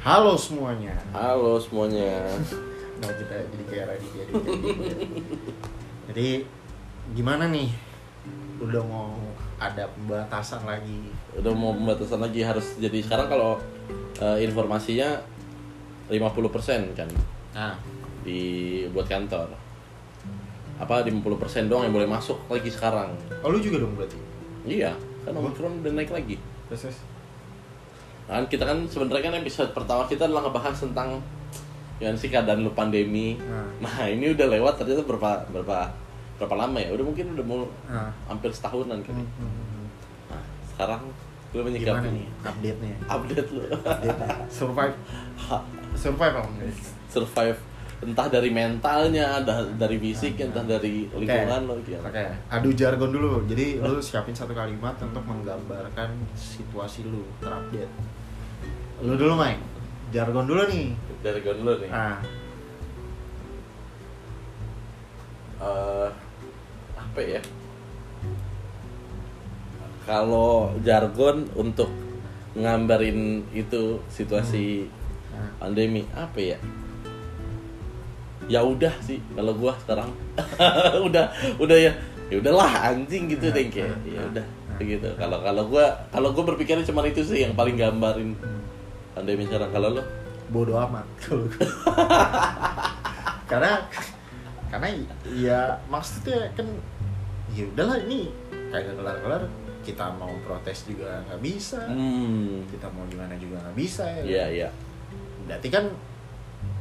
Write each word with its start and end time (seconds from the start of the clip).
Halo 0.00 0.32
semuanya. 0.32 0.96
Halo 1.12 1.60
semuanya. 1.60 2.24
Nah 3.04 3.10
kita 3.20 3.36
jadi 3.52 3.64
kayak 3.68 3.84
Raditya. 3.92 4.24
Jadi 6.08 6.28
gimana 7.12 7.52
nih? 7.52 7.68
Udah 8.64 8.80
mau 8.80 9.12
ada 9.60 9.84
pembatasan 9.92 10.64
lagi. 10.64 11.12
Udah 11.36 11.52
mau 11.52 11.76
pembatasan 11.76 12.16
lagi 12.16 12.40
harus 12.40 12.80
jadi 12.80 12.96
sekarang 13.04 13.28
kalau 13.28 13.60
eh, 14.24 14.40
informasinya 14.40 15.20
50% 16.08 16.96
kan 16.96 17.08
Nah, 17.52 17.76
di 18.24 18.40
buat 18.96 19.04
kantor. 19.04 19.52
Apa 20.80 21.04
50% 21.04 21.68
doang 21.68 21.84
yang 21.84 21.92
boleh 21.92 22.08
masuk 22.08 22.40
lagi 22.48 22.72
sekarang. 22.72 23.12
oh 23.44 23.52
lu 23.52 23.60
juga 23.60 23.84
dong 23.84 24.00
berarti. 24.00 24.16
Iya, 24.64 24.96
kan 25.28 25.36
Omicron 25.36 25.84
udah 25.84 25.92
naik 25.92 26.08
lagi. 26.08 26.40
Terus 26.72 26.88
terus. 26.88 27.09
Kan 28.30 28.46
kita 28.46 28.62
kan 28.62 28.78
sebenarnya 28.86 29.26
kan 29.26 29.34
episode 29.42 29.74
pertama 29.74 30.06
kita 30.06 30.30
adalah 30.30 30.46
ngebahas 30.46 30.78
tentang 30.78 31.18
yang 31.98 32.14
sih 32.14 32.30
keadaan 32.30 32.62
lu 32.62 32.70
pandemi. 32.72 33.34
Nah. 33.36 33.66
Nah, 33.82 34.06
ini 34.06 34.30
udah 34.32 34.46
lewat 34.46 34.80
ternyata 34.80 35.02
berapa 35.04 35.44
berapa 35.50 35.78
berapa 36.38 36.54
lama 36.56 36.78
ya? 36.78 36.94
Udah 36.94 37.04
mungkin 37.04 37.26
udah 37.36 37.44
mau 37.44 37.66
Nah. 37.90 38.08
hampir 38.30 38.48
setahunan 38.54 39.02
kali. 39.02 39.20
Hmm, 39.20 39.28
hmm, 39.36 39.52
hmm. 39.52 39.86
Nah, 40.32 40.42
sekarang 40.72 41.02
gue 41.50 41.58
Gimana 41.58 41.66
menyikapi 41.74 42.08
nih 42.14 42.26
update-nya? 42.46 42.96
update 43.10 43.48
lu 43.50 43.60
Update-nya. 43.66 44.28
Survive. 44.48 44.96
Survive 46.06 46.34
apa 46.38 46.48
enggak? 46.48 46.72
survive 47.10 47.58
entah 48.00 48.32
dari 48.32 48.48
mentalnya, 48.48 49.44
dari 49.76 50.00
fisik, 50.00 50.40
entah 50.40 50.64
dari 50.64 51.04
lingkungan 51.12 51.68
lo 51.68 51.76
gitu. 51.84 52.00
Oke, 52.00 52.24
adu 52.48 52.72
jargon 52.72 53.12
dulu. 53.12 53.44
Jadi 53.44 53.76
lu 53.76 54.00
siapin 54.00 54.32
satu 54.32 54.56
kalimat 54.56 54.96
untuk 55.04 55.20
menggambarkan 55.20 56.08
situasi 56.32 57.04
lu 57.04 57.28
terupdate. 57.44 57.92
Lu 59.00 59.16
dulu, 59.16 59.34
Mike. 59.36 59.62
Jargon 60.12 60.44
dulu 60.44 60.62
nih. 60.68 60.86
Gue 61.20 61.54
dulu 61.56 61.72
nih. 61.84 61.90
Ah, 61.92 62.20
Eh, 65.60 66.08
apa 66.96 67.20
ya? 67.20 67.40
Kalau 70.08 70.72
jargon 70.80 71.44
untuk 71.52 71.92
ngambarin 72.56 73.44
itu 73.52 74.00
situasi 74.08 74.88
nah. 75.36 75.52
pandemi 75.60 76.08
apa 76.16 76.40
ya? 76.40 76.58
Ya 78.48 78.64
udah 78.64 78.90
sih 79.04 79.20
kalau 79.36 79.52
gua 79.54 79.76
sekarang 79.84 80.10
udah 81.06 81.28
udah 81.60 81.76
ya 81.78 81.92
ya 82.32 82.40
udahlah 82.40 82.90
anjing 82.90 83.30
gitu 83.30 83.52
Nah, 83.52 83.54
deh 83.54 83.66
kayak 83.68 83.92
nah, 83.92 84.00
ya 84.08 84.18
nah, 84.18 84.26
udah 84.32 84.46
begitu. 84.80 85.08
Kalau 85.20 85.38
kalau 85.44 85.62
gua 85.68 85.86
kalau 86.08 86.32
gua 86.32 86.44
berpikirnya 86.56 86.88
cuma 86.88 87.04
itu 87.04 87.20
sih 87.20 87.44
yang 87.44 87.52
paling 87.52 87.76
gambarin 87.76 88.32
Pandemi 89.20 89.44
sekarang. 89.44 89.68
Kalau 89.68 89.88
lo 90.00 90.02
bodoh 90.50 90.82
amat 90.82 91.06
kalau 91.22 91.46
karena 93.50 93.86
karena 94.66 94.88
ya 95.30 95.78
maksudnya 95.86 96.50
kan 96.58 96.66
ya 97.54 97.70
udahlah 97.70 98.02
ini 98.02 98.34
kayak 98.74 98.98
kelar 98.98 99.14
kelar 99.22 99.42
kita 99.86 100.10
mau 100.18 100.30
protes 100.42 100.90
juga 100.90 101.22
nggak 101.30 101.40
bisa. 101.44 101.84
Hmm. 101.86 102.66
Kita 102.66 102.90
mau 102.90 103.06
gimana 103.06 103.36
juga 103.38 103.62
nggak 103.62 103.76
bisa 103.78 104.02
ya. 104.08 104.22
Iya 104.26 104.44
iya. 104.50 104.68
Berarti 105.46 105.68
kan 105.70 105.84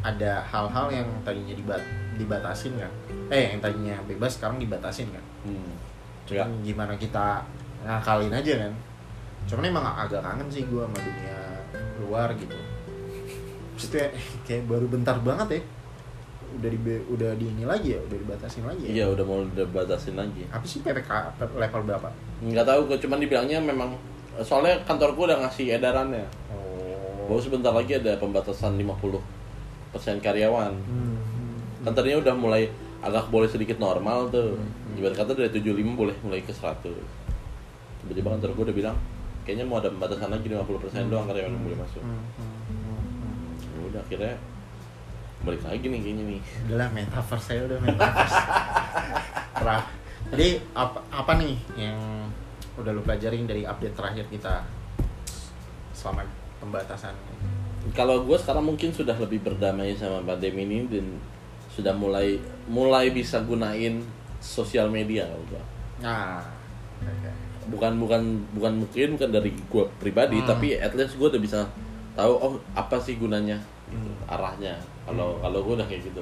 ada 0.01 0.41
hal-hal 0.47 0.87
yang 0.89 1.09
tadinya 1.21 1.53
dibat 1.53 1.83
dibatasin 2.17 2.73
kan? 2.79 2.91
Eh 3.29 3.53
yang 3.53 3.61
tadinya 3.61 3.95
bebas 4.07 4.39
sekarang 4.39 4.57
dibatasin 4.57 5.11
kan? 5.13 5.25
Hmm. 5.45 5.75
cuman 6.25 6.49
Ya. 6.57 6.73
gimana 6.73 6.93
kita 6.97 7.43
ngakalin 7.85 8.33
aja 8.33 8.53
kan? 8.65 8.73
Cuman 9.49 9.63
emang 9.65 9.85
agak 9.85 10.21
kangen 10.21 10.49
sih 10.49 10.65
gue 10.65 10.81
sama 10.81 10.99
dunia 10.99 11.37
luar 11.99 12.33
gitu 12.39 12.55
maksudnya 13.75 14.11
kayak 14.47 14.63
baru 14.67 14.85
bentar 14.87 15.19
banget 15.19 15.59
ya 15.59 15.61
udah 16.49 16.69
di 16.73 16.79
udah 17.13 17.31
di 17.37 17.45
ini 17.45 17.63
lagi 17.63 17.93
ya 17.93 18.01
udah 18.01 18.17
dibatasin 18.17 18.65
lagi 18.65 18.89
Iya 18.89 19.05
ya 19.05 19.13
udah 19.13 19.21
mau 19.21 19.45
dibatasin 19.45 20.17
lagi. 20.17 20.49
apa 20.49 20.65
sih 20.65 20.81
ppk 20.81 21.37
level 21.37 21.81
berapa 21.85 22.09
Nggak 22.41 22.65
tahu, 22.65 22.79
gue 22.89 22.97
cuman 23.05 23.17
dibilangnya 23.21 23.59
memang 23.61 23.93
soalnya 24.41 24.81
kantor 24.87 25.13
gue 25.13 25.25
udah 25.29 25.39
ngasih 25.45 25.75
edarannya. 25.75 26.25
oh 26.49 27.27
Bahwa 27.29 27.41
sebentar 27.43 27.69
lagi 27.69 27.99
ada 27.99 28.15
pembatasan 28.17 28.79
50% 28.79 29.19
karyawan. 30.23 30.73
Hmm. 30.73 31.19
Kan 31.85 31.93
tadinya 31.93 32.23
udah 32.23 32.33
mulai 32.33 32.71
agak 33.03 33.27
boleh 33.29 33.45
sedikit 33.45 33.77
normal 33.77 34.31
tuh. 34.33 34.55
Hmm. 34.57 34.97
Ibarat 34.97 35.19
kata 35.19 35.37
dari 35.37 35.51
75 35.53 35.99
boleh 35.99 36.15
mulai 36.25 36.41
ke 36.41 36.55
100. 36.55 36.89
Tiba-tiba 38.01 38.27
kantor 38.33 38.49
gue 38.57 38.63
udah 38.71 38.77
bilang 38.79 38.97
kayaknya 39.43 39.65
mau 39.65 39.77
ada 39.81 39.89
pembatasan 39.89 40.29
lagi 40.29 40.47
50% 40.47 41.11
doang 41.11 41.25
karyawan 41.25 41.51
yang 41.53 41.63
boleh 41.65 41.79
masuk. 41.79 42.01
Hmm, 42.03 42.21
hmm, 42.37 42.53
hmm, 42.69 42.99
hmm. 43.19 43.45
Ya 43.59 43.79
udah 43.89 44.01
akhirnya 44.05 44.33
balik 45.39 45.63
lagi 45.63 45.85
nih 45.87 45.99
kayaknya 46.03 46.23
nih. 46.27 46.41
udahlah 46.67 46.89
metaverse 46.91 47.45
saya 47.47 47.61
udah 47.63 47.77
metaverse 47.79 48.35
Terah. 49.59 49.83
jadi 50.35 50.47
apa 50.75 50.99
apa 51.15 51.31
nih 51.39 51.55
yang 51.79 51.97
udah 52.75 52.91
lu 52.91 53.01
pelajarin 53.03 53.47
dari 53.47 53.63
update 53.63 53.95
terakhir 53.95 54.25
kita 54.27 54.67
selama 55.95 56.27
pembatasan 56.59 57.15
Kalau 57.95 58.21
gue 58.27 58.37
sekarang 58.37 58.67
mungkin 58.67 58.91
sudah 58.91 59.15
lebih 59.15 59.39
berdamai 59.41 59.95
sama 59.95 60.19
pandemi 60.21 60.67
ini 60.67 60.85
dan 60.91 61.07
sudah 61.71 61.95
mulai 61.95 62.35
mulai 62.67 63.09
bisa 63.09 63.39
gunain 63.41 64.03
sosial 64.43 64.91
media 64.91 65.23
kalau 65.27 65.43
gua. 65.47 65.63
nah 66.03 66.43
oke. 66.99 67.31
Bukan 67.69 67.97
bukan 67.97 68.21
bukan 68.51 68.73
mungkin 68.81 69.07
bukan 69.13 69.29
dari 69.29 69.51
gue 69.53 69.83
pribadi 69.97 70.37
Hmm. 70.37 70.47
tapi 70.47 70.75
at 70.75 70.93
least 70.93 71.15
gue 71.15 71.27
udah 71.27 71.37
bisa 71.37 71.59
tahu 72.13 72.33
oh 72.33 72.53
apa 72.73 72.97
sih 72.97 73.15
gunanya 73.15 73.57
gitu, 73.87 74.09
Hmm. 74.09 74.25
arahnya. 74.27 74.73
Kalau 75.05 75.37
Hmm. 75.37 75.41
kalau 75.41 75.59
gue 75.61 75.73
udah 75.75 75.87
kayak 75.87 76.03
gitu. 76.03 76.21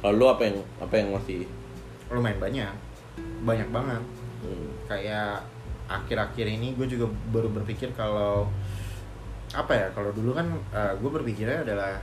Kalau 0.00 0.14
lu 0.14 0.26
apa 0.26 0.42
yang 0.44 0.56
apa 0.78 0.94
yang 0.94 1.08
masih 1.10 1.48
lumayan 2.08 2.36
banyak 2.38 2.72
banyak 3.40 3.68
banget 3.70 4.02
hmm, 4.40 4.68
kayak 4.86 5.40
akhir-akhir 5.84 6.46
ini 6.46 6.72
gue 6.72 6.86
juga 6.86 7.04
baru 7.30 7.48
berpikir 7.50 7.92
kalau 7.92 8.48
apa 9.50 9.72
ya 9.72 9.86
kalau 9.92 10.12
dulu 10.12 10.32
kan 10.32 10.44
gue 11.00 11.10
berpikirnya 11.10 11.64
adalah 11.64 11.96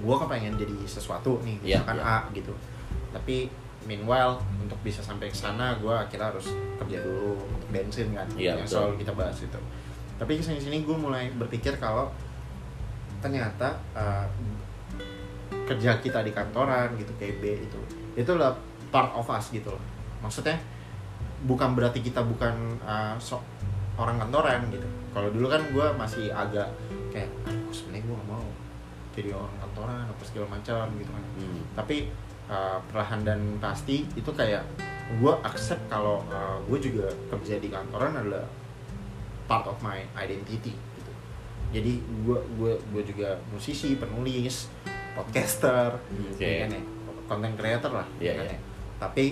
gue 0.00 0.16
kepengen 0.16 0.56
jadi 0.56 0.74
sesuatu 0.86 1.38
nih 1.44 1.56
Iya, 1.62 1.78
misalkan 1.82 1.98
iya. 1.98 2.06
A 2.08 2.18
gitu 2.32 2.52
tapi 3.10 3.36
meanwhile 3.88 4.40
untuk 4.60 4.76
bisa 4.84 5.00
sampai 5.00 5.32
ke 5.32 5.36
sana 5.36 5.76
gue 5.80 5.92
akhirnya 5.92 6.32
harus 6.32 6.52
kerja 6.76 7.00
dulu 7.00 7.40
bensin 7.72 8.12
kan. 8.12 8.28
Iya, 8.36 8.60
yang 8.60 8.66
betul. 8.66 8.76
selalu 8.76 8.94
kita 9.00 9.12
bahas 9.16 9.38
itu. 9.40 9.60
Tapi 10.20 10.32
ke 10.36 10.42
sini 10.44 10.60
sini 10.60 10.84
gue 10.84 10.96
mulai 10.96 11.32
berpikir 11.32 11.80
kalau 11.80 12.12
ternyata 13.24 13.76
uh, 13.96 14.24
kerja 15.68 16.00
kita 16.00 16.24
di 16.24 16.32
kantoran 16.32 16.96
gitu 16.96 17.12
kayak 17.20 17.38
B 17.40 17.44
itu 17.68 17.80
itu 18.16 18.32
lah 18.36 18.52
part 18.90 19.12
of 19.16 19.26
us 19.32 19.48
gitu 19.52 19.72
loh. 19.72 19.84
Maksudnya 20.20 20.60
bukan 21.48 21.72
berarti 21.72 22.04
kita 22.04 22.20
bukan 22.20 22.76
uh, 22.84 23.16
so- 23.16 23.44
orang 23.96 24.20
kantoran 24.20 24.68
gitu. 24.68 24.84
Kalau 25.16 25.28
dulu 25.32 25.46
kan 25.48 25.62
gue 25.72 25.86
masih 25.96 26.28
agak 26.32 26.68
kayak 27.10 27.28
aduh 27.48 27.72
sebenarnya 27.72 28.04
gue 28.06 28.14
gak 28.14 28.28
mau 28.28 28.44
jadi 29.10 29.30
orang 29.34 29.56
kantoran 29.58 30.04
apa 30.06 30.22
segala 30.22 30.46
macam 30.52 30.84
gitu 31.00 31.10
kan. 31.10 31.24
Hmm, 31.40 31.60
tapi 31.74 31.96
uh, 32.50 32.78
perlahan 32.90 33.22
dan 33.22 33.40
pasti 33.56 34.04
itu 34.12 34.30
kayak 34.30 34.66
gue 35.10 35.32
accept 35.42 35.86
kalau 35.86 36.22
uh, 36.28 36.58
gue 36.66 36.78
juga 36.78 37.06
kerja 37.30 37.56
di 37.56 37.66
kantoran 37.66 38.14
adalah 38.14 38.46
part 39.46 39.66
of 39.66 39.78
my 39.80 40.02
identity 40.14 40.74
gitu 40.74 41.12
jadi 41.70 41.92
gue 42.26 42.38
gue 42.58 42.72
gue 42.90 43.02
juga 43.06 43.38
musisi 43.50 43.94
penulis 43.94 44.70
podcaster 45.14 45.98
Oke. 46.30 46.42
ya 46.42 46.66
kan 46.66 46.70
ya 46.74 46.82
content 47.26 47.54
creator 47.54 47.92
lah 47.94 48.06
Iya, 48.18 48.26
ya 48.26 48.32
kan 48.34 48.46
iya. 48.46 48.54
ya. 48.54 48.58
tapi 48.98 49.24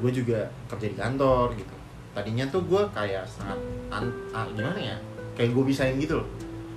gue 0.00 0.10
juga 0.12 0.40
kerja 0.68 0.86
di 0.88 0.96
kantor 0.96 1.46
gitu 1.56 1.74
tadinya 2.10 2.44
tuh 2.48 2.62
gue 2.64 2.82
kayak 2.90 3.24
sangat 3.24 3.58
an- 3.88 4.16
ah, 4.32 4.44
gimana 4.48 4.76
ya 4.76 4.96
kayak 5.36 5.52
gue 5.52 5.64
bisain 5.64 5.96
gitu 5.96 6.20
loh 6.20 6.28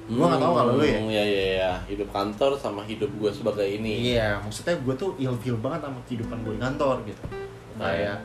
gue 0.03 0.19
nggak 0.19 0.41
tahu 0.41 0.53
kalau 0.53 0.71
lu 0.75 0.83
ya 0.83 0.99
Hmm, 0.99 1.09
ya 1.09 1.23
ya 1.23 1.43
ya 1.63 1.71
hidup 1.87 2.11
kantor 2.11 2.51
sama 2.59 2.83
hidup 2.83 3.07
gue 3.15 3.31
sebagai 3.31 3.63
ini 3.63 4.13
Iya, 4.13 4.43
maksudnya 4.43 4.75
gue 4.75 4.95
tuh 4.99 5.15
ilfeel 5.15 5.55
banget 5.63 5.87
sama 5.87 5.99
kehidupan 6.03 6.37
gue 6.43 6.53
di 6.55 6.61
kantor 6.61 6.95
gitu. 7.07 7.23
Kayak 7.79 8.17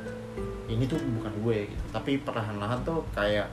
ini 0.67 0.85
tuh 0.85 0.99
bukan 0.99 1.33
gue 1.47 1.57
gitu. 1.71 1.85
Tapi 1.95 2.19
perlahan-lahan 2.21 2.83
tuh 2.83 3.07
kayak 3.15 3.47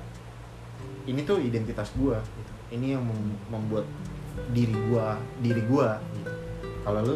ini 1.06 1.22
tuh 1.22 1.38
identitas 1.38 1.94
gue. 1.94 2.18
Gitu. 2.18 2.52
Ini 2.74 2.98
yang 2.98 3.06
mem- 3.06 3.40
membuat 3.48 3.86
diri 4.52 4.74
gue, 4.74 5.08
diri 5.40 5.62
gue. 5.62 5.88
Gitu. 6.18 6.32
Kalau 6.82 7.00
lu, 7.06 7.16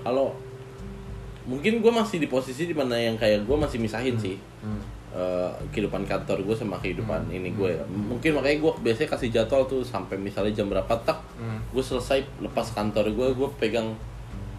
kalau 0.00 0.26
mungkin 1.48 1.80
gue 1.80 1.92
masih 1.92 2.20
di 2.20 2.28
posisi 2.28 2.68
di 2.68 2.76
mana 2.76 2.94
yang 2.94 3.16
kayak 3.16 3.48
gue 3.48 3.56
masih 3.56 3.80
misahin 3.80 4.14
sih 4.20 4.36
hmm. 4.36 4.99
Eh, 5.10 5.50
kehidupan 5.68 6.04
kantor 6.04 6.38
gue 6.40 6.54
sama 6.54 6.76
kehidupan 6.76 7.26
Hmm. 7.26 7.34
ini 7.34 7.50
gue 7.50 7.70
mungkin 7.88 8.30
makanya 8.34 8.58
gue 8.60 8.72
biasanya 8.80 9.08
kasih 9.10 9.28
jadwal 9.32 9.62
tuh 9.64 9.82
sampai 9.82 10.14
misalnya 10.16 10.54
jam 10.54 10.66
berapa 10.66 10.94
tak 11.00 11.18
Hmm. 11.34 11.58
gue 11.68 11.82
selesai 11.82 12.22
lepas 12.38 12.70
kantor 12.70 13.10
gue 13.10 13.28
gue 13.32 13.48
pegang 13.58 13.90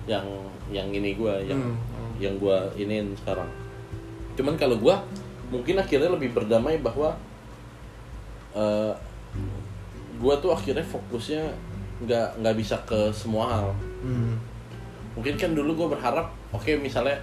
yang 0.04 0.28
yang 0.68 0.88
ini 0.90 1.14
gue 1.14 1.34
yang 1.46 1.56
Hmm, 1.58 1.78
hmm. 1.78 2.12
yang 2.18 2.36
gue 2.36 2.58
iniin 2.78 3.16
sekarang 3.16 3.48
cuman 4.34 4.56
kalau 4.56 4.76
gue 4.76 4.96
mungkin 5.50 5.76
akhirnya 5.78 6.08
lebih 6.10 6.32
berdamai 6.32 6.80
bahwa 6.80 7.16
eh 8.52 8.94
gue 10.18 10.34
tuh 10.38 10.52
akhirnya 10.52 10.84
fokusnya 10.84 11.44
nggak 12.02 12.28
nggak 12.40 12.56
bisa 12.56 12.76
ke 12.84 13.10
semua 13.12 13.48
hal 13.48 13.68
Hmm. 14.02 14.36
mungkin 15.14 15.36
kan 15.36 15.54
dulu 15.54 15.76
gue 15.76 15.88
berharap 15.92 16.28
oke 16.50 16.72
misalnya 16.78 17.16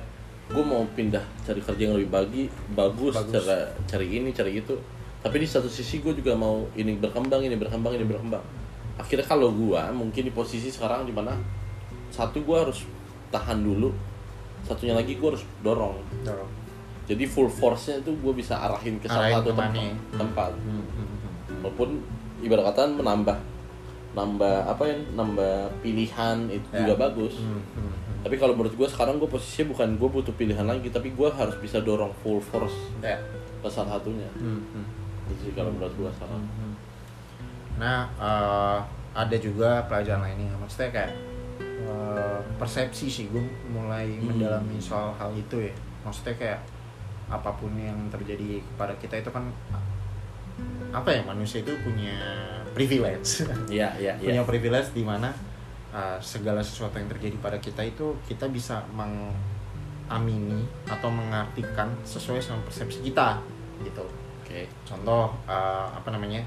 gue 0.49 0.65
mau 0.65 0.81
pindah 0.93 1.21
cari 1.45 1.61
kerja 1.61 1.83
yang 1.85 1.95
lebih 1.95 2.09
bagi 2.09 2.43
bagus, 2.73 3.13
Bagus. 3.15 3.45
cara 3.45 3.69
cari 3.85 4.07
ini 4.17 4.33
cari 4.33 4.57
itu 4.57 4.73
tapi 5.19 5.43
di 5.43 5.47
satu 5.47 5.69
sisi 5.69 6.01
gue 6.01 6.15
juga 6.15 6.33
mau 6.33 6.65
ini 6.73 6.97
berkembang 6.97 7.43
ini 7.43 7.53
berkembang 7.55 7.93
ini 7.93 8.07
berkembang 8.07 8.41
akhirnya 8.97 9.27
kalau 9.27 9.53
gue 9.53 9.81
mungkin 9.93 10.23
di 10.25 10.33
posisi 10.33 10.71
sekarang 10.71 11.05
di 11.05 11.13
mana 11.13 11.37
satu 12.09 12.41
gue 12.41 12.57
harus 12.57 12.89
tahan 13.29 13.61
dulu 13.61 13.93
satunya 14.65 14.97
lagi 14.97 15.15
gue 15.15 15.29
harus 15.29 15.45
dorong 15.61 16.01
Dorong. 16.25 16.49
jadi 17.05 17.29
full 17.29 17.47
force 17.47 17.93
nya 17.93 18.01
itu 18.01 18.11
gue 18.17 18.33
bisa 18.33 18.57
arahin 18.59 18.97
ke 18.97 19.07
salah 19.07 19.29
Arahin 19.29 19.37
satu 19.39 19.51
tempat, 19.53 19.71
tempat. 20.17 20.51
Hmm, 20.57 20.81
hmm, 20.81 21.07
hmm. 21.07 21.61
walaupun 21.61 21.89
ibarat 22.41 22.65
kata 22.73 22.89
menambah 22.97 23.37
nambah 24.17 24.57
apa 24.67 24.83
ya 24.89 24.97
nambah 25.15 25.55
pilihan 25.85 26.49
itu 26.49 26.67
Ya. 26.73 26.89
juga 26.89 26.95
bagus 27.07 27.37
Hmm, 27.39 27.61
hmm, 27.61 27.85
hmm. 27.85 28.08
Tapi 28.19 28.35
kalau 28.35 28.53
menurut 28.53 28.75
gue 28.75 28.89
sekarang 28.89 29.17
gue 29.17 29.27
posisinya 29.27 29.71
bukan 29.71 29.89
gue 29.95 30.09
butuh 30.11 30.35
pilihan 30.35 30.63
lagi 30.63 30.89
tapi 30.89 31.11
gue 31.11 31.29
harus 31.29 31.55
bisa 31.57 31.79
dorong 31.79 32.11
full 32.19 32.41
force 32.41 32.75
Ya. 32.99 33.17
ke 33.59 33.69
salah 33.69 33.95
satunya 33.95 34.27
Hmm, 34.35 34.59
hmm. 34.65 34.87
itu 35.29 35.41
sih 35.41 35.53
kalau 35.53 35.71
menurut 35.71 35.95
gue 35.95 36.11
sekarang 36.13 36.43
Hmm. 36.43 36.75
Nah, 37.79 37.99
eh, 38.13 38.79
ada 39.15 39.37
juga 39.37 39.87
pelajaran 39.87 40.19
lainnya. 40.21 40.51
Maksudnya 40.57 40.91
kayak 40.91 41.13
eh, 41.63 42.41
persepsi 42.55 43.07
sih 43.07 43.27
gue 43.29 43.39
mulai 43.69 44.11
Hmm. 44.13 44.35
mendalami 44.35 44.77
soal 44.79 45.15
hal 45.15 45.31
itu 45.33 45.63
ya. 45.63 45.75
Maksudnya 46.03 46.35
kayak 46.35 46.61
apa 47.29 47.51
pun 47.53 47.71
yang 47.73 47.95
terjadi 48.09 48.59
kepada 48.65 48.97
kita 48.97 49.21
itu 49.21 49.31
kan 49.31 49.47
apa 50.91 51.09
ya 51.09 51.23
manusia 51.23 51.61
itu 51.61 51.71
punya 51.79 52.17
privilege. 52.73 53.45
iya 53.69 53.93
iya 53.95 54.17
punya 54.17 54.35
iya 54.35 54.43
privilege 54.43 54.91
di 54.91 55.05
mana 55.05 55.31
uh, 55.93 56.19
segala 56.21 56.61
sesuatu 56.61 56.97
yang 57.01 57.09
terjadi 57.09 57.37
pada 57.41 57.59
kita 57.61 57.85
itu 57.85 58.17
kita 58.29 58.49
bisa 58.49 58.85
mengamini 58.93 60.65
atau 60.89 61.09
mengartikan 61.09 61.93
sesuai 62.05 62.41
sama 62.41 62.61
persepsi 62.65 63.05
kita 63.05 63.41
gitu. 63.85 64.05
Oke 64.45 64.69
contoh 64.85 65.33
uh, 65.49 65.89
apa 65.93 66.09
namanya? 66.13 66.43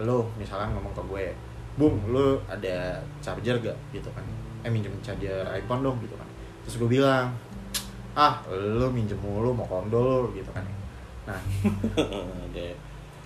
Lo 0.00 0.28
misalnya 0.36 0.74
ngomong 0.74 0.92
ke 0.92 1.02
gue 1.08 1.26
bung 1.74 1.96
lo 2.10 2.40
ada 2.48 3.00
charger 3.20 3.60
gak? 3.60 3.76
Gitu 3.92 4.08
kan. 4.12 4.24
Eh 4.64 4.70
minjem 4.72 4.92
charger 5.04 5.44
iPhone 5.52 5.84
dong 5.84 5.96
gitu 6.04 6.16
kan. 6.16 6.28
Terus 6.64 6.76
gue 6.80 6.88
bilang 7.00 7.32
ah 8.14 8.38
lo 8.50 8.88
minjem 8.92 9.18
mulu 9.18 9.52
mau 9.52 9.66
kondol 9.66 10.32
gitu 10.36 10.50
kan. 10.52 10.64
Nah 11.28 11.40
oke. 12.48 12.68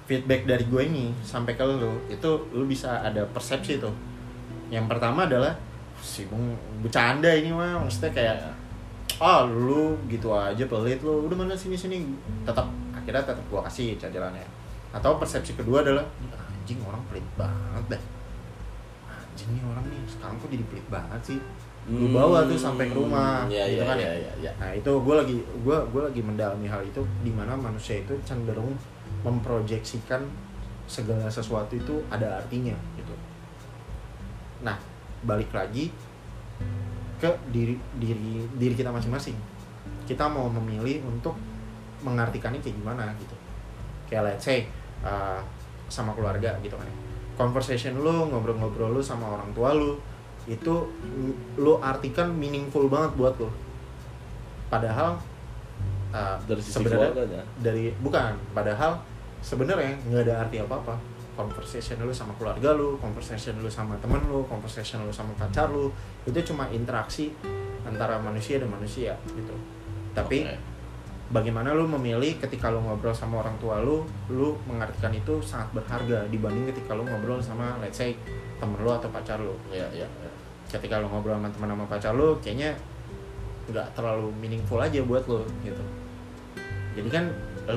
feedback 0.08 0.48
dari 0.48 0.64
gue 0.64 0.82
ini 0.88 1.12
sampai 1.20 1.52
ke 1.52 1.60
lo 1.60 2.00
itu 2.08 2.30
lo 2.56 2.64
bisa 2.64 3.04
ada 3.04 3.28
persepsi 3.28 3.76
tuh 3.76 3.92
yang 4.68 4.86
pertama 4.86 5.24
adalah 5.24 5.52
si 5.98 6.28
bung 6.30 6.54
bercanda 6.84 7.28
ini 7.28 7.50
mah 7.50 7.82
maksudnya 7.82 8.12
kayak 8.14 8.36
ah 9.18 9.42
lu 9.48 9.98
gitu 10.06 10.30
aja 10.30 10.62
pelit 10.68 11.02
lu 11.02 11.26
udah 11.26 11.34
mana 11.34 11.56
sini 11.58 11.74
sini 11.74 12.06
tetap 12.46 12.70
akhirnya 12.94 13.24
tetap 13.24 13.42
gue 13.50 13.60
kasih 13.66 13.98
cajalannya 13.98 14.46
atau 14.94 15.18
persepsi 15.18 15.52
kedua 15.58 15.84
adalah 15.84 16.04
anjing 16.68 16.84
orang 16.84 17.00
pelit 17.08 17.24
banget 17.40 17.96
dah. 17.96 18.02
Anjing 19.08 19.56
nih 19.56 19.64
orang 19.64 19.84
nih 19.88 20.00
sekarang 20.04 20.36
kok 20.36 20.48
jadi 20.52 20.64
pelit 20.68 20.86
banget 20.92 21.20
sih? 21.24 21.40
Lu 21.88 22.12
bawa 22.12 22.44
tuh 22.44 22.60
sampai 22.60 22.92
ke 22.92 22.92
rumah 22.92 23.48
ya 23.48 23.64
gitu 23.64 23.80
ya 23.80 23.88
kan 23.88 23.96
ya? 23.96 24.12
ya 24.12 24.32
ya 24.44 24.52
Nah 24.60 24.76
itu 24.76 24.92
gue 24.92 25.14
lagi 25.16 25.36
gue 25.40 25.78
gue 25.88 26.02
lagi 26.04 26.20
mendalami 26.20 26.68
hal 26.68 26.84
itu 26.84 27.00
di 27.24 27.32
mana 27.32 27.56
manusia 27.56 28.04
itu 28.04 28.12
cenderung 28.28 28.76
memproyeksikan 29.24 30.20
segala 30.84 31.24
sesuatu 31.32 31.72
itu 31.72 32.04
ada 32.12 32.44
artinya 32.44 32.76
gitu. 33.00 33.16
Nah 34.62 34.76
balik 35.22 35.50
lagi 35.50 35.90
ke 37.18 37.30
diri 37.50 37.74
diri 37.98 38.46
diri 38.54 38.74
kita 38.74 38.94
masing-masing. 38.94 39.34
Kita 40.06 40.30
mau 40.30 40.46
memilih 40.48 41.02
untuk 41.04 41.34
mengartikannya 42.06 42.62
kayak 42.62 42.76
gimana 42.78 43.10
gitu. 43.18 43.34
Kayak 44.06 44.34
let's 44.34 44.44
say 44.46 44.70
uh, 45.02 45.42
sama 45.90 46.14
keluarga 46.14 46.54
gitu 46.62 46.78
kan. 46.78 46.86
ya. 46.86 46.96
Conversation 47.34 47.98
lu 47.98 48.30
ngobrol-ngobrol 48.30 48.98
lu 48.98 49.02
sama 49.02 49.30
orang 49.38 49.50
tua 49.54 49.74
lu 49.74 49.98
itu 50.48 50.88
lu 51.60 51.76
artikan 51.84 52.32
meaningful 52.32 52.88
banget 52.88 53.12
buat 53.18 53.34
lu. 53.36 53.50
Padahal 54.70 55.18
uh, 56.14 56.36
dari 56.46 56.62
sebenarnya 56.62 57.10
dari 57.60 57.92
bukan 58.00 58.38
padahal 58.56 59.02
sebenarnya 59.44 59.94
nggak 60.08 60.22
ada 60.28 60.34
arti 60.46 60.56
apa 60.58 60.74
apa 60.74 60.94
conversation 61.38 62.02
lu 62.02 62.10
sama 62.10 62.34
keluarga 62.34 62.74
lu 62.74 62.98
conversation 62.98 63.54
lu 63.62 63.70
sama 63.70 63.94
temen 64.02 64.18
lu 64.26 64.42
conversation 64.50 65.06
lu 65.06 65.14
sama 65.14 65.30
pacar 65.38 65.70
lu 65.70 65.94
itu 66.26 66.42
cuma 66.50 66.66
interaksi 66.74 67.30
antara 67.86 68.18
manusia 68.18 68.58
dan 68.58 68.66
manusia 68.66 69.14
gitu 69.30 69.54
tapi 70.18 70.42
Oke. 70.42 70.58
bagaimana 71.30 71.70
lu 71.78 71.86
memilih 71.86 72.42
ketika 72.42 72.74
lu 72.74 72.82
ngobrol 72.82 73.14
sama 73.14 73.46
orang 73.46 73.54
tua 73.62 73.78
lu 73.78 74.02
lu 74.26 74.58
mengartikan 74.66 75.14
itu 75.14 75.38
sangat 75.38 75.70
berharga 75.78 76.26
dibanding 76.26 76.74
ketika 76.74 76.98
lu 76.98 77.06
ngobrol 77.06 77.38
sama 77.38 77.78
let's 77.78 78.02
say 78.02 78.18
temen 78.58 78.74
lu 78.82 78.90
atau 78.90 79.06
pacar 79.14 79.38
lu 79.38 79.54
ya 79.70 79.86
ya 79.94 80.10
ya. 80.10 80.30
ketika 80.74 80.98
lu 80.98 81.06
ngobrol 81.06 81.38
sama 81.38 81.54
teman 81.54 81.70
sama 81.70 81.86
pacar 81.86 82.12
lu 82.18 82.34
kayaknya 82.42 82.74
nggak 83.70 83.86
terlalu 83.94 84.34
meaningful 84.42 84.82
aja 84.82 84.98
buat 85.06 85.22
lu 85.30 85.46
gitu 85.62 85.84
jadi 86.98 87.08
kan 87.14 87.24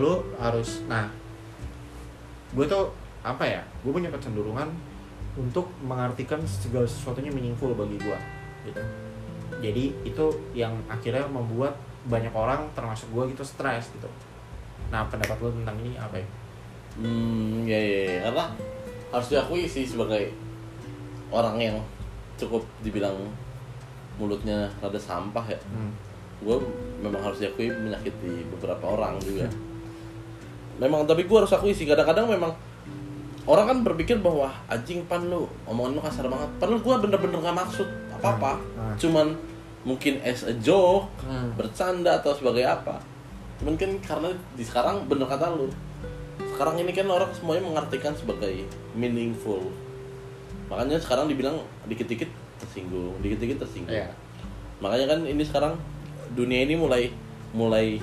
lu 0.01 0.25
harus 0.41 0.81
nah 0.89 1.05
gue 2.51 2.65
tuh 2.67 2.91
apa 3.21 3.43
ya 3.45 3.61
gue 3.85 3.91
punya 3.93 4.09
kecenderungan 4.09 4.69
untuk 5.37 5.69
mengartikan 5.85 6.41
segala 6.43 6.85
sesuatunya 6.89 7.31
meaningful 7.31 7.71
bagi 7.77 7.97
gue 8.01 8.19
gitu 8.67 8.81
jadi 9.61 9.83
itu 10.03 10.25
yang 10.57 10.73
akhirnya 10.89 11.25
membuat 11.29 11.77
banyak 12.09 12.33
orang 12.33 12.65
termasuk 12.73 13.07
gue 13.13 13.37
gitu 13.37 13.45
stres 13.45 13.93
gitu 13.93 14.09
nah 14.89 15.05
pendapat 15.07 15.37
lu 15.39 15.53
tentang 15.53 15.77
ini 15.85 15.95
apa 15.95 16.17
ya 16.17 16.27
Hmm, 16.99 17.63
ya, 17.63 17.79
ya, 17.79 18.01
ya. 18.03 18.17
karena 18.27 18.45
harus 19.15 19.27
diakui 19.31 19.63
sih 19.63 19.87
sebagai 19.87 20.35
orang 21.31 21.55
yang 21.55 21.77
cukup 22.35 22.67
dibilang 22.83 23.15
mulutnya 24.19 24.67
rada 24.83 24.99
sampah 24.99 25.45
ya. 25.47 25.59
hmm. 25.71 25.91
Gue 26.43 26.57
memang 26.99 27.21
harus 27.23 27.39
diakui 27.39 27.71
menyakiti 27.71 28.43
beberapa 28.51 28.91
orang 28.91 29.15
juga. 29.23 29.47
Memang 30.81 31.07
tapi 31.07 31.23
gue 31.29 31.37
harus 31.37 31.53
akui 31.53 31.71
sih 31.71 31.87
kadang-kadang 31.87 32.27
memang 32.27 32.51
orang 33.49 33.65
kan 33.73 33.77
berpikir 33.81 34.21
bahwa 34.21 34.53
anjing 34.69 35.01
pan 35.09 35.25
lu 35.25 35.49
omongan 35.65 35.97
lu 35.97 36.01
kasar 36.01 36.25
banget. 36.29 36.49
Padahal 36.61 36.79
gue 36.79 36.95
bener-bener 37.09 37.37
gak 37.41 37.57
maksud 37.57 37.87
apa-apa. 38.13 38.61
Hmm. 38.77 38.95
Cuman 39.01 39.27
mungkin 39.81 40.21
as 40.21 40.45
a 40.45 40.53
joke, 40.61 41.09
Hmm. 41.25 41.49
bercanda 41.57 42.21
atau 42.21 42.37
sebagai 42.37 42.61
apa. 42.61 43.01
Cuman 43.57 43.73
kan 43.77 43.91
karena 44.01 44.29
di 44.53 44.61
sekarang 44.61 45.09
bener 45.09 45.25
kata 45.25 45.53
lu. 45.57 45.69
Sekarang 46.53 46.77
ini 46.77 46.93
kan 46.93 47.09
orang 47.09 47.33
semuanya 47.33 47.65
mengartikan 47.65 48.13
sebagai 48.13 48.65
meaningful. 48.93 49.73
Makanya 50.69 51.01
sekarang 51.01 51.25
dibilang 51.25 51.57
dikit-dikit 51.89 52.29
tersinggung, 52.61 53.17
dikit-dikit 53.25 53.65
tersinggung. 53.65 53.91
Iya. 53.91 54.13
Makanya 54.81 55.17
kan 55.17 55.19
ini 55.25 55.41
sekarang 55.41 55.73
dunia 56.37 56.61
ini 56.63 56.77
mulai 56.77 57.09
mulai 57.51 57.97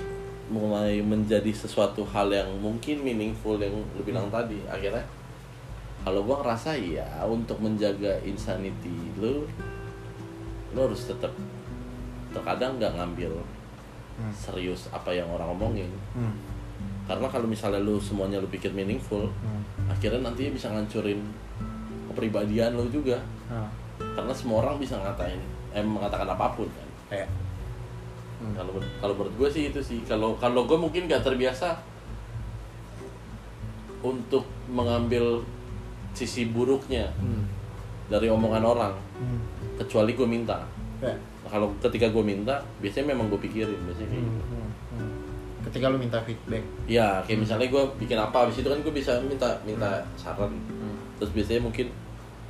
mulai 0.49 0.99
menjadi 1.05 1.53
sesuatu 1.53 2.05
hal 2.09 2.33
yang 2.33 2.49
mungkin 2.59 3.05
meaningful 3.05 3.55
yang 3.61 3.73
lu 3.95 4.03
bilang 4.03 4.27
tadi. 4.33 4.59
Akhirnya 4.67 5.05
kalau 6.09 6.25
gua 6.25 6.41
ngerasa 6.41 6.73
ya 6.75 7.05
untuk 7.23 7.61
menjaga 7.61 8.17
insanity 8.25 8.89
lu 9.15 9.45
lu 10.73 10.79
harus 10.81 11.05
tetap 11.05 11.29
terkadang 12.33 12.81
nggak 12.81 12.97
ngambil 12.97 13.37
Hmm. 14.17 14.35
serius 14.35 14.89
apa 14.91 15.13
yang 15.13 15.29
orang 15.29 15.53
omongin 15.53 15.87
Hmm. 16.11 16.33
karena 17.05 17.29
kalau 17.29 17.47
misalnya 17.47 17.79
lu 17.79 18.01
semuanya 18.01 18.41
lu 18.41 18.49
pikir 18.49 18.73
meaningful 18.73 19.29
Hmm. 19.31 19.63
akhirnya 19.87 20.25
nantinya 20.25 20.51
bisa 20.51 20.67
ngancurin 20.69 21.23
kepribadian 22.09 22.75
lu 22.75 22.89
juga 22.89 23.21
Ah. 23.47 23.69
karena 24.01 24.33
semua 24.33 24.65
orang 24.65 24.81
bisa 24.81 24.97
ngatain 24.97 25.39
eh 25.71 25.85
mengatakan 25.85 26.27
apa 26.27 26.51
pun 26.51 26.67
kan 26.67 26.89
Kayak. 27.07 27.29
Hmm. 28.41 28.53
kalau 28.57 28.73
kalau 28.99 29.15
menurut 29.15 29.35
gue 29.37 29.49
sih 29.53 29.65
itu 29.69 29.79
sih 29.79 30.01
kalau 30.03 30.35
kalau 30.35 30.65
gue 30.65 30.75
mungkin 30.75 31.07
gak 31.07 31.23
terbiasa 31.23 31.79
untuk 33.99 34.43
mengambil 34.67 35.47
sisi 36.13 36.49
buruknya 36.49 37.09
Hmm. 37.17 37.45
dari 38.09 38.27
omongan 38.27 38.65
orang 38.65 38.95
Hmm. 39.17 39.41
kecuali 39.77 40.13
gue 40.13 40.25
minta 40.25 40.65
Kayak. 40.99 41.15
Nah, 41.15 41.49
kalau 41.49 41.69
ketika 41.79 42.11
gue 42.11 42.21
minta 42.21 42.55
biasanya 42.79 43.15
memang 43.15 43.31
gue 43.31 43.39
pikirin 43.39 43.79
biasanya 43.87 44.09
kayak 44.11 44.21
Hmm, 44.21 44.35
gitu. 44.35 44.45
hmm, 44.51 44.71
hmm. 44.93 45.13
Ketika 45.59 45.85
lu 45.89 45.99
minta 45.99 46.19
feedback, 46.23 46.65
ya 46.87 47.21
kayak 47.23 47.39
misalnya 47.45 47.69
gue 47.69 47.83
bikin 47.99 48.17
apa 48.17 48.37
habis 48.43 48.57
itu 48.57 48.67
kan 48.67 48.79
gue 48.79 48.91
bisa 48.91 49.13
minta 49.23 49.49
minta 49.63 50.03
saran 50.15 50.51
Hmm. 50.51 50.97
terus 51.17 51.31
biasanya 51.31 51.63
mungkin 51.63 51.87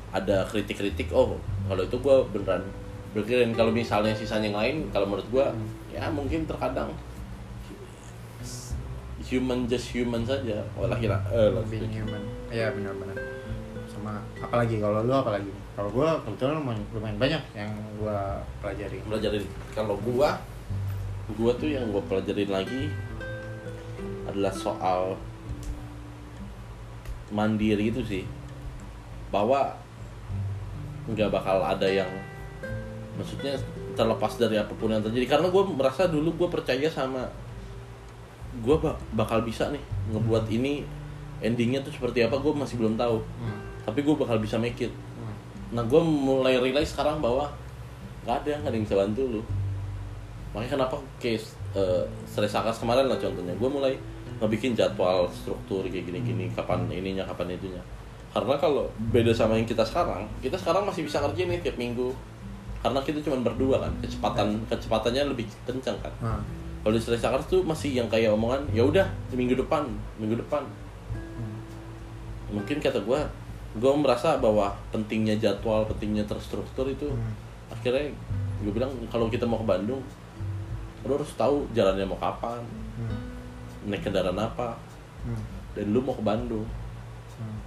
ada 0.08 0.40
kritik-kritik 0.44 1.12
oh 1.12 1.36
kalau 1.66 1.82
itu 1.82 1.96
gue 1.96 2.16
beneran 2.32 2.64
berkirin 3.12 3.52
kalau 3.52 3.68
misalnya 3.68 4.12
sisanya 4.12 4.48
yang 4.48 4.56
lain 4.56 4.76
kalau 4.88 5.04
menurut 5.04 5.28
gue 5.28 5.44
Hmm. 5.44 5.68
ya 5.90 6.08
mungkin 6.08 6.44
terkadang 6.44 6.88
human 9.20 9.68
just 9.68 9.92
human 9.92 10.24
saja 10.24 10.64
oh 10.72 10.88
laki 10.88 11.04
eh, 11.04 11.48
being 11.68 11.92
human. 11.92 12.22
Iya 12.48 12.72
benar-benar. 12.72 13.16
Sama 14.08 14.20
apalagi 14.40 14.76
kalau 14.80 15.04
lu 15.04 15.12
apalagi. 15.12 15.52
Kalau 15.76 15.90
gue 15.94 16.08
kebetulan 16.26 16.58
lumayan, 16.58 16.82
lumayan 16.90 17.18
banyak 17.20 17.42
yang 17.54 17.70
gue 18.00 18.18
pelajari 18.64 18.98
Pelajarin. 19.04 19.44
Kalau 19.76 19.94
gua 20.00 20.40
gua 21.36 21.52
tuh 21.60 21.68
yang 21.68 21.84
gua 21.92 22.00
pelajarin 22.08 22.48
lagi 22.48 22.88
adalah 24.24 24.50
soal 24.50 25.14
mandiri 27.28 27.92
itu 27.92 28.00
sih. 28.02 28.24
Bahwa 29.28 29.76
nggak 31.08 31.28
bakal 31.28 31.60
ada 31.60 31.84
yang 31.84 32.08
maksudnya 33.20 33.60
terlepas 33.92 34.40
dari 34.40 34.56
apa 34.56 34.72
pun 34.72 34.88
yang 34.88 35.04
terjadi. 35.04 35.36
Karena 35.36 35.52
gue 35.52 35.62
merasa 35.68 36.08
dulu 36.08 36.32
gue 36.32 36.48
percaya 36.48 36.88
sama 36.88 37.28
gue 38.58 38.76
bakal 39.12 39.44
bisa 39.44 39.68
nih 39.68 39.82
ngebuat 40.10 40.48
ini 40.48 40.86
endingnya 41.44 41.84
tuh 41.84 41.92
seperti 41.92 42.24
apa 42.24 42.40
gue 42.40 42.52
masih 42.56 42.80
belum 42.80 42.96
tahu. 42.96 43.20
Hmm. 43.20 43.67
Tapi 43.88 44.04
gue 44.04 44.12
bakal 44.12 44.36
bisa 44.36 44.60
make 44.60 44.76
it. 44.84 44.92
Hmm. 44.92 45.32
nah 45.72 45.82
gue 45.88 46.00
mulai 46.04 46.60
realize 46.60 46.92
sekarang 46.92 47.24
bahwa 47.24 47.48
nggak 48.28 48.44
ada 48.44 48.60
nggak 48.60 48.68
ada 48.68 48.76
yang 48.76 48.84
bisa 48.84 48.96
bantu 49.00 49.22
lu. 49.24 49.42
Makanya 50.52 50.76
kenapa 50.76 50.96
case 51.16 51.56
uh, 51.72 52.04
Sri 52.28 52.44
Sakas 52.44 52.76
kemarin 52.76 53.08
lah 53.08 53.16
contohnya. 53.16 53.56
Gue 53.56 53.70
mulai 53.72 53.96
ngebikin 54.44 54.76
jadwal 54.76 55.24
struktur 55.32 55.88
kayak 55.88 56.04
gini-gini 56.04 56.52
kapan 56.52 56.84
ininya 56.92 57.24
kapan 57.24 57.56
itunya. 57.56 57.80
Karena 58.28 58.60
kalau 58.60 58.84
beda 59.08 59.32
sama 59.32 59.56
yang 59.56 59.64
kita 59.64 59.80
sekarang 59.88 60.28
kita 60.44 60.60
sekarang 60.60 60.84
masih 60.84 61.08
bisa 61.08 61.24
ngerjain 61.24 61.48
nih 61.48 61.60
tiap 61.64 61.80
minggu. 61.80 62.12
Karena 62.84 63.00
kita 63.00 63.24
cuma 63.24 63.40
berdua 63.40 63.80
kan 63.80 63.92
kecepatan 64.04 64.60
kecepatannya 64.68 65.32
lebih 65.32 65.48
kencang 65.64 65.96
kan. 66.04 66.12
Nah, 66.20 66.40
kalau 66.84 66.94
di 66.94 67.02
Sakas 67.02 67.48
tuh 67.48 67.64
masih 67.64 67.96
yang 67.96 68.06
kayak 68.12 68.36
omongan 68.36 68.68
ya 68.70 68.84
udah 68.84 69.08
minggu 69.32 69.56
depan 69.56 69.88
minggu 70.20 70.36
depan. 70.44 70.62
Hmm. 71.08 71.58
mungkin 72.48 72.80
kata 72.80 73.00
gue 73.02 73.20
gue 73.78 73.92
merasa 73.94 74.36
bahwa 74.36 74.70
pentingnya 74.90 75.38
jadwal 75.38 75.86
pentingnya 75.86 76.24
terstruktur 76.24 76.86
itu 76.86 77.06
Hmm. 77.06 77.32
akhirnya 77.70 78.10
gue 78.58 78.72
bilang 78.72 78.90
kalau 79.06 79.26
kita 79.26 79.44
mau 79.44 79.58
ke 79.58 79.66
Bandung 79.66 80.02
lo 81.02 81.14
harus 81.14 81.30
tahu 81.32 81.64
jalannya 81.70 82.04
mau 82.04 82.18
kapan 82.18 82.58
Hmm. 82.98 83.20
naik 83.86 84.02
kendaraan 84.02 84.34
apa 84.34 84.74
Hmm. 85.22 85.38
dan 85.72 85.86
lu 85.88 86.00
mau 86.00 86.12
ke 86.12 86.22
Bandung 86.22 86.66
Hmm. 87.36 87.58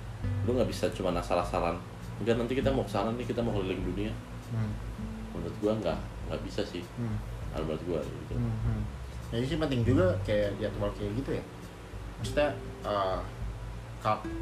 lu 0.43 0.53
nggak 0.53 0.67
bisa 0.67 0.91
cuma 0.91 1.13
asal-asalan 1.13 1.79
enggak 2.19 2.35
nanti 2.35 2.53
kita 2.53 2.69
mau 2.69 2.83
ke 2.83 2.91
sana 2.91 3.09
nih 3.11 3.23
kita 3.23 3.39
mau 3.39 3.55
keliling 3.55 3.81
dunia 3.83 4.11
Hmm. 4.51 4.71
menurut 5.31 5.55
gue 5.57 5.71
nggak 5.79 5.99
nggak 6.27 6.41
bisa 6.43 6.61
sih 6.61 6.83
Hmm. 6.95 7.15
Menurut 7.51 7.83
gue 7.83 7.99
gitu. 7.99 8.33
Hmm, 8.39 8.55
hmm. 8.63 8.81
Jadi 9.27 9.43
sih 9.45 9.57
penting 9.57 9.83
juga 9.83 10.07
kayak 10.23 10.55
jadwal 10.55 10.87
kayak 10.91 11.11
gitu 11.19 11.35
ya. 11.35 11.43
Maksudnya 12.15 12.47
uh, 12.81 13.19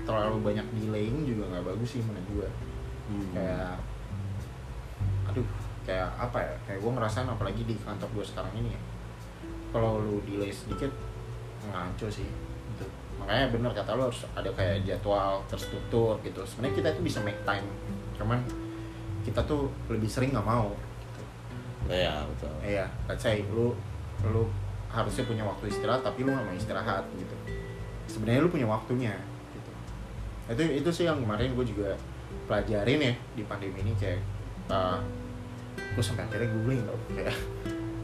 terlalu 0.07 0.37
banyak 0.39 0.67
delaying 0.71 1.27
juga 1.27 1.51
nggak 1.51 1.65
bagus 1.67 1.89
sih 1.99 2.01
menurut 2.03 2.27
gue. 2.31 2.49
Hmm. 3.09 3.29
Kayak, 3.35 3.75
aduh, 5.27 5.47
kayak 5.83 6.09
apa 6.15 6.37
ya? 6.39 6.53
Kayak 6.67 6.79
gue 6.81 6.91
ngerasain 6.95 7.29
apalagi 7.29 7.61
di 7.67 7.75
kantor 7.75 8.09
gue 8.15 8.25
sekarang 8.25 8.53
ini 8.55 8.69
ya. 8.71 8.81
Kalau 9.69 10.01
lu 10.01 10.23
delay 10.25 10.49
sedikit 10.49 10.89
ngaco 11.67 12.07
sih. 12.07 12.27
Gitu. 12.75 12.85
Makanya 13.19 13.51
bener 13.51 13.71
kata 13.75 13.99
lu 13.99 14.03
harus 14.07 14.23
ada 14.31 14.49
kayak 14.55 14.87
jadwal 14.87 15.43
terstruktur 15.51 16.15
gitu. 16.23 16.41
Sebenarnya 16.47 16.75
kita 16.79 16.89
tuh 16.95 17.03
bisa 17.03 17.19
make 17.19 17.41
time, 17.43 17.67
cuman 18.15 18.39
kita 19.27 19.43
tuh 19.43 19.67
lebih 19.91 20.07
sering 20.07 20.31
nggak 20.31 20.47
mau. 20.47 20.71
Gitu. 20.73 21.21
ya 21.89 22.21
betul 22.21 22.53
Iya, 22.61 22.85
let's 23.09 23.25
say 23.25 23.43
lu 23.49 23.75
lu 24.27 24.43
harusnya 24.89 25.23
punya 25.25 25.43
waktu 25.45 25.69
istirahat 25.69 26.01
tapi 26.01 26.25
lu 26.25 26.33
gak 26.33 26.45
mau 26.49 26.55
istirahat 26.57 27.05
gitu. 27.13 27.35
Sebenarnya 28.09 28.41
lu 28.41 28.49
punya 28.49 28.67
waktunya. 28.67 29.13
Itu 30.49 30.61
itu 30.65 30.89
sih 30.89 31.05
yang 31.05 31.21
kemarin 31.21 31.53
gue 31.53 31.65
juga 31.65 31.93
pelajarin 32.45 32.99
ya 32.99 33.13
di 33.37 33.43
pandemi 33.45 33.81
ini 33.81 33.93
kayak 33.95 34.19
uh, 34.67 34.97
gue 35.77 36.03
sampai 36.03 36.25
akhirnya 36.25 36.49
googling 36.49 36.81
tau 36.83 36.97
kayak 37.13 37.35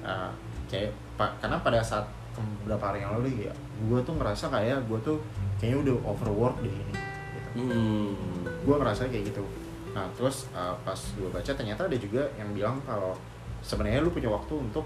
uh, 0.01 0.29
kayak 0.69 0.93
pa- 1.17 1.33
karena 1.41 1.57
pada 1.59 1.81
saat 1.81 2.05
beberapa 2.35 2.91
hari 2.91 3.01
yang 3.01 3.15
lalu 3.17 3.47
ya 3.47 3.53
gue 3.81 3.99
tuh 4.03 4.13
ngerasa 4.13 4.51
kayak 4.51 4.85
gue 4.85 4.99
tuh 5.01 5.17
kayaknya 5.57 5.77
udah 5.87 5.95
overwork 6.05 6.55
deh 6.61 6.69
ini 6.69 6.93
gitu 7.55 7.63
hmm. 7.63 8.11
gue 8.67 8.75
ngerasa 8.75 9.07
kayak 9.07 9.33
gitu 9.33 9.43
nah 9.95 10.05
terus 10.13 10.45
uh, 10.51 10.75
pas 10.83 10.97
gue 10.97 11.29
baca 11.31 11.51
ternyata 11.55 11.87
ada 11.87 11.97
juga 11.97 12.27
yang 12.35 12.51
bilang 12.51 12.77
kalau 12.83 13.15
sebenarnya 13.63 14.03
lu 14.03 14.11
punya 14.11 14.27
waktu 14.27 14.53
untuk 14.53 14.83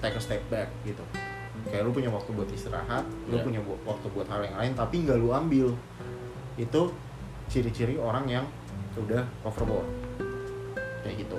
take 0.00 0.16
a 0.16 0.22
step 0.22 0.40
back 0.48 0.66
gitu 0.82 1.04
kayak 1.68 1.84
lu 1.84 1.92
punya 1.92 2.08
waktu 2.08 2.32
buat 2.32 2.48
istirahat 2.48 3.04
lu 3.28 3.36
Ya. 3.36 3.44
punya 3.44 3.60
waktu 3.84 4.06
buat 4.10 4.26
hal 4.26 4.40
yang 4.40 4.56
lain 4.56 4.72
tapi 4.72 5.04
nggak 5.04 5.18
lu 5.20 5.28
ambil 5.30 5.68
itu 6.58 6.82
ciri-ciri 7.48 7.96
orang 7.96 8.28
yang 8.28 8.44
udah 8.94 9.22
overboard 9.40 9.86
kayak 11.00 11.22
gitu. 11.22 11.38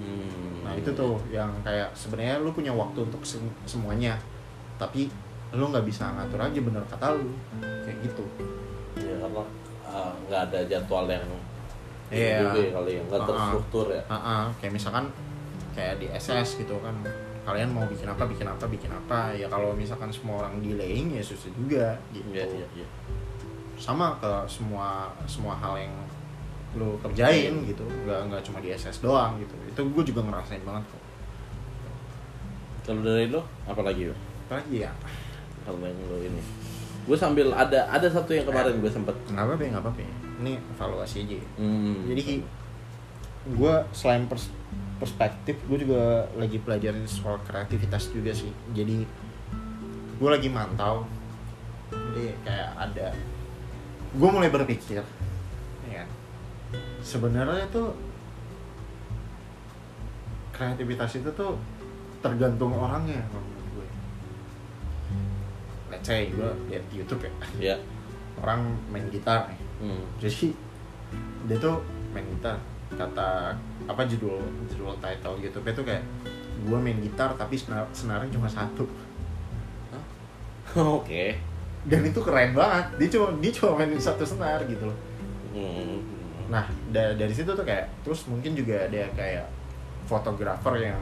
Hmm. 0.00 0.64
nah 0.64 0.72
itu 0.76 0.90
tuh 0.92 1.16
yang 1.28 1.50
kayak 1.60 1.90
sebenarnya 1.92 2.40
lu 2.40 2.52
punya 2.52 2.70
waktu 2.70 3.02
untuk 3.02 3.24
sem- 3.24 3.56
semuanya. 3.64 4.16
Tapi 4.76 5.08
lu 5.50 5.64
nggak 5.66 5.82
bisa 5.82 6.08
ngatur 6.14 6.40
aja 6.40 6.60
bener 6.60 6.84
kata 6.86 7.16
lu. 7.16 7.32
Kayak 7.84 7.96
gitu. 8.06 8.24
Ya 8.96 9.16
karena 9.18 9.42
ah, 9.84 10.12
nggak 10.28 10.40
ada 10.50 10.60
jadwal 10.64 11.08
yang 11.08 11.24
Iya. 12.10 12.42
juga 12.42 12.58
ya 12.58 12.70
kali 12.74 12.90
yang 12.98 13.06
nggak 13.06 13.18
Ah, 13.18 13.24
ah. 13.24 13.30
terstruktur 13.30 13.86
ya. 13.90 14.02
Ah, 14.06 14.14
ah, 14.16 14.42
kayak 14.58 14.72
misalkan 14.74 15.04
kayak 15.72 15.96
di 15.98 16.06
SS 16.10 16.58
gitu 16.58 16.74
kan 16.82 16.94
kalian 17.40 17.72
mau 17.72 17.86
bikin 17.86 18.06
apa 18.06 18.26
bikin 18.26 18.46
apa 18.46 18.64
bikin 18.66 18.90
apa. 18.90 19.32
Ya 19.32 19.46
kalau 19.46 19.72
misalkan 19.74 20.10
semua 20.10 20.44
orang 20.44 20.58
delaying 20.60 21.14
ya 21.14 21.22
susah 21.22 21.50
juga 21.54 21.96
gitu. 22.10 22.26
Iya 22.30 22.44
iya 22.46 22.66
iya 22.76 22.86
sama 23.80 24.12
ke 24.20 24.28
semua 24.44 25.08
semua 25.24 25.56
hal 25.56 25.80
yang 25.80 25.94
lu 26.76 26.94
kerjain 27.00 27.64
gitu. 27.64 27.82
Nggak 28.04 28.20
nggak 28.30 28.42
cuma 28.44 28.58
di 28.60 28.70
SS 28.70 29.00
doang 29.00 29.40
gitu. 29.40 29.56
Itu 29.66 29.80
gue 29.88 30.04
juga 30.04 30.20
ngerasain 30.22 30.62
banget 30.62 30.84
kok. 30.86 31.02
Kalau 32.86 33.00
dari 33.00 33.26
lo 33.32 33.42
apa 33.64 33.80
lagi 33.80 34.12
yo 34.12 34.14
apalagi 34.46 34.84
ya? 34.84 34.92
Kalau 35.64 35.80
yang 35.80 35.96
lo 36.06 36.20
ini. 36.20 36.42
Gue 37.08 37.16
sambil 37.16 37.50
ada 37.56 37.88
ada 37.88 38.06
satu 38.06 38.36
yang 38.36 38.44
kemarin 38.44 38.78
gue 38.78 38.92
sempet. 38.92 39.16
Nggak 39.32 39.44
apa-apa 39.48 39.62
nggak 39.64 39.82
apa-apa 39.82 40.00
ya. 40.04 40.14
ini 40.40 40.56
evaluasi 40.56 41.16
aja 41.28 41.36
ya. 41.36 41.48
hmm, 41.60 42.08
jadi 42.08 42.40
gue 43.60 43.74
selain 43.92 44.24
pers- 44.24 44.48
perspektif 44.96 45.60
gue 45.68 45.84
juga 45.84 46.24
lagi 46.32 46.56
pelajarin 46.56 47.04
soal 47.04 47.36
kreativitas 47.44 48.08
juga 48.08 48.32
sih. 48.32 48.48
Jadi 48.72 49.04
gue 50.20 50.28
lagi 50.30 50.48
mantau. 50.48 51.04
Jadi 51.90 52.36
kayak 52.44 52.70
ada 52.76 53.12
gue 54.10 54.28
mulai 54.30 54.50
berpikir 54.50 55.02
ya 55.86 56.04
sebenarnya 57.00 57.66
tuh 57.70 57.94
kreativitas 60.60 61.16
itu 61.16 61.30
tuh 61.32 61.56
tergantung 62.20 62.76
orangnya 62.76 63.24
menurut 63.32 63.66
gue. 63.72 63.88
Let's 65.88 66.04
say 66.04 66.28
gue 66.28 66.50
lihat 66.68 66.84
di 66.92 67.00
YouTube 67.00 67.24
ya. 67.24 67.32
Ya 67.56 67.76
orang 68.44 68.76
main 68.92 69.08
gitar 69.08 69.48
nih. 69.48 69.60
Hmm. 69.80 70.04
jadi 70.20 70.52
dia 71.48 71.56
tuh 71.56 71.80
main 72.12 72.28
gitar. 72.36 72.60
Kata 72.92 73.56
apa 73.88 74.02
judul 74.04 74.36
judul 74.68 74.92
title 75.00 75.40
YouTube 75.40 75.64
itu 75.64 75.82
kayak 75.86 76.04
gue 76.68 76.78
main 76.78 77.00
gitar 77.00 77.32
tapi 77.40 77.56
senar 77.56 77.88
senarnya 77.96 78.28
cuma 78.36 78.52
satu. 78.52 78.84
Oke 81.00 81.49
dan 81.86 82.00
itu 82.02 82.20
keren 82.20 82.52
banget. 82.52 82.86
Dia 82.98 83.08
cuma 83.14 83.26
dia 83.38 83.52
cuma 83.52 83.70
main 83.76 83.96
satu 83.96 84.22
senar 84.22 84.60
gitu 84.66 84.84
loh. 84.84 84.98
Hmm. 85.50 85.98
nah 86.46 86.62
da- 86.90 87.14
dari 87.14 87.30
situ 87.30 87.46
tuh 87.46 87.62
kayak 87.62 87.86
terus 88.02 88.26
mungkin 88.26 88.54
juga 88.54 88.74
ada 88.82 89.06
kayak 89.14 89.46
fotografer 90.04 90.82
yang 90.82 90.98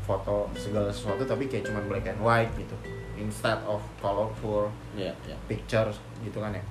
foto 0.00 0.48
segala 0.54 0.88
sesuatu 0.88 1.24
tapi 1.24 1.44
kayak 1.44 1.66
cuma 1.66 1.84
black 1.84 2.06
and 2.06 2.20
white 2.20 2.48
gitu. 2.56 2.72
Instead 3.16 3.60
of 3.64 3.80
colorful 3.98 4.68
ya 4.92 5.12
ya 5.24 5.36
pictures 5.44 6.00
gitu 6.20 6.40
kan 6.40 6.52
ya. 6.52 6.64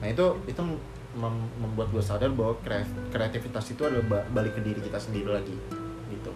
Nah 0.00 0.08
itu 0.10 0.24
itu 0.44 0.60
mem- 1.14 1.50
membuat 1.56 1.88
gue 1.90 2.00
sadar 2.00 2.28
bahwa 2.28 2.56
kre- 2.60 2.84
kreativitas 3.08 3.68
itu 3.68 3.80
adalah 3.80 4.04
ba- 4.04 4.26
balik 4.34 4.56
ke 4.56 4.62
diri 4.62 4.80
kita 4.80 4.96
sendiri 4.96 5.28
lagi 5.30 5.56
gitu. 6.10 6.32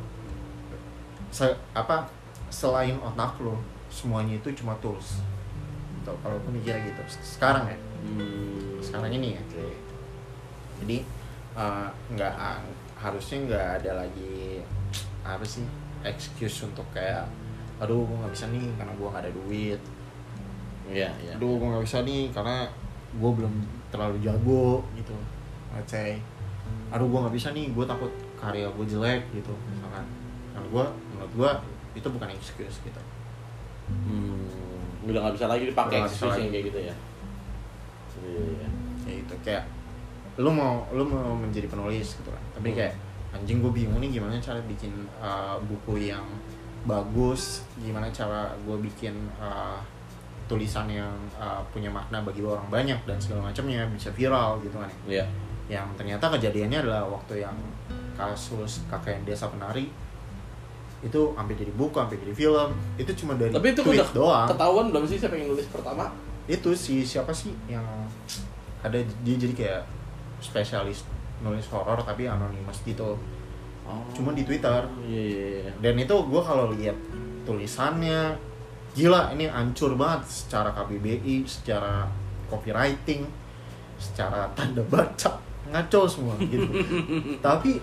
Se- 1.28 1.58
apa 1.72 2.08
selain 2.48 2.96
otak 2.98 3.36
lo 3.38 3.60
semuanya 3.88 4.36
itu 4.36 4.52
cuma 4.54 4.72
tools 4.78 5.20
gitu 6.08 6.16
kalau 6.24 6.36
aku 6.40 6.48
mikirnya 6.48 6.80
gitu. 6.88 7.02
Se- 7.04 7.36
sekarang 7.36 7.68
ya. 7.68 7.76
Hmm. 7.98 8.80
sekarang 8.80 9.10
ini 9.12 9.36
ya. 9.36 9.42
Jadi 10.80 10.96
uh, 11.58 11.90
nggak 12.14 12.34
harusnya 12.96 13.38
nggak 13.44 13.66
ada 13.82 13.90
lagi 14.06 14.62
apa 15.26 15.44
sih 15.44 15.66
excuse 16.06 16.64
untuk 16.64 16.86
kayak 16.96 17.28
aduh 17.78 18.06
gue 18.06 18.16
nggak 18.16 18.32
bisa 18.32 18.46
nih 18.48 18.64
karena 18.80 18.92
gue 18.96 19.08
nggak 19.10 19.22
ada 19.28 19.32
duit. 19.34 19.80
Ya 20.88 21.10
ya 21.20 21.36
aduh 21.36 21.60
gue 21.60 21.68
nggak 21.68 21.84
bisa 21.84 22.00
nih 22.00 22.32
karena 22.32 22.64
gue 23.12 23.30
belum 23.36 23.54
terlalu 23.92 24.16
jago 24.24 24.80
gitu. 24.96 25.16
Let's 25.76 25.92
say 25.92 26.22
aduh 26.88 27.04
gue 27.04 27.18
nggak 27.20 27.34
bisa 27.36 27.52
nih 27.52 27.74
gue 27.76 27.84
takut 27.84 28.12
karya 28.40 28.70
gue 28.72 28.86
jelek 28.88 29.22
gitu 29.34 29.52
misalkan. 29.68 30.06
Karena 30.54 30.66
gue 30.70 30.84
menurut 31.12 31.32
gue 31.34 31.50
itu 31.98 32.08
bukan 32.08 32.30
excuse 32.32 32.78
gitu. 32.86 33.00
Hmm. 33.90 34.46
Udah 35.08 35.20
nggak 35.20 35.34
bisa 35.34 35.46
lagi 35.46 35.64
dipakai 35.66 35.96
excuse 36.02 36.28
lagi. 36.28 36.40
yang 36.40 36.50
kayak 36.50 36.64
gitu 36.66 36.80
ya 36.82 36.94
Iya, 38.18 38.68
kayak 39.00 39.16
gitu 39.22 39.34
kayak 39.42 39.64
lu 40.36 40.50
mau 40.50 40.86
lu 40.90 41.02
mau 41.02 41.34
menjadi 41.34 41.66
penulis 41.66 42.14
gitu 42.14 42.28
kan 42.28 42.42
tapi 42.52 42.70
Hmm. 42.70 42.76
kayak 42.76 42.94
anjing 43.30 43.58
gue 43.58 43.72
bingung 43.72 43.98
nih 43.98 44.10
gimana 44.12 44.38
cara 44.38 44.58
bikin 44.62 44.90
uh, 45.18 45.58
buku 45.60 46.08
yang 46.08 46.24
bagus 46.84 47.66
gimana 47.76 48.08
cara 48.08 48.48
gue 48.58 48.76
bikin 48.80 49.12
uh, 49.36 49.78
tulisan 50.46 50.88
yang 50.88 51.10
uh, 51.34 51.60
punya 51.68 51.88
makna 51.88 52.22
bagi 52.22 52.40
orang 52.40 52.64
banyak 52.68 52.96
dan 53.04 53.18
segala 53.18 53.50
macamnya 53.50 53.84
bisa 53.88 54.08
viral 54.10 54.56
gitu 54.58 54.74
kan 54.74 54.88
Iya. 55.04 55.26
yang 55.68 55.86
ternyata 55.94 56.30
kejadiannya 56.30 56.78
adalah 56.80 57.04
waktu 57.04 57.42
yang 57.42 57.54
kasus 58.16 58.82
kakek 58.88 59.22
desa 59.22 59.46
penari 59.46 59.92
itu 60.98 61.20
hampir 61.38 61.54
jadi 61.54 61.72
buku, 61.78 61.94
hampir 61.94 62.18
jadi 62.18 62.34
film 62.34 62.68
itu 62.98 63.10
cuma 63.22 63.38
dari 63.38 63.54
Tapi 63.54 63.70
itu 63.70 63.82
tweet 63.86 64.02
udah 64.02 64.10
doang 64.10 64.48
ketahuan 64.50 64.86
belum 64.90 65.04
sih 65.06 65.18
siapa 65.18 65.34
yang 65.38 65.54
nulis 65.54 65.66
pertama? 65.70 66.10
itu 66.48 66.72
si 66.72 67.04
siapa 67.04 67.28
sih 67.28 67.52
yang 67.68 67.84
ada 68.80 68.96
dia 69.20 69.36
jadi 69.36 69.52
kayak 69.52 69.82
spesialis 70.40 71.04
nulis 71.44 71.68
horor 71.68 72.00
tapi 72.02 72.24
anonymous 72.24 72.80
gitu 72.82 73.14
Oh. 73.88 74.04
Cuma 74.12 74.36
di 74.36 74.44
Twitter. 74.44 74.84
Iya 75.08 75.22
iya 75.24 75.46
iya. 75.64 75.72
dan 75.80 75.96
itu 75.96 76.12
gue 76.12 76.42
kalau 76.44 76.68
lihat 76.76 76.92
tulisannya 77.48 78.36
gila 78.92 79.32
ini 79.32 79.48
hancur 79.48 79.96
banget 79.96 80.28
secara 80.28 80.76
KBBI 80.76 81.48
secara 81.48 82.04
copywriting 82.52 83.24
secara 83.96 84.44
tanda 84.52 84.84
baca 84.84 85.40
ngaco 85.68 86.00
semua 86.04 86.34
gitu 86.40 86.68
tapi 87.46 87.80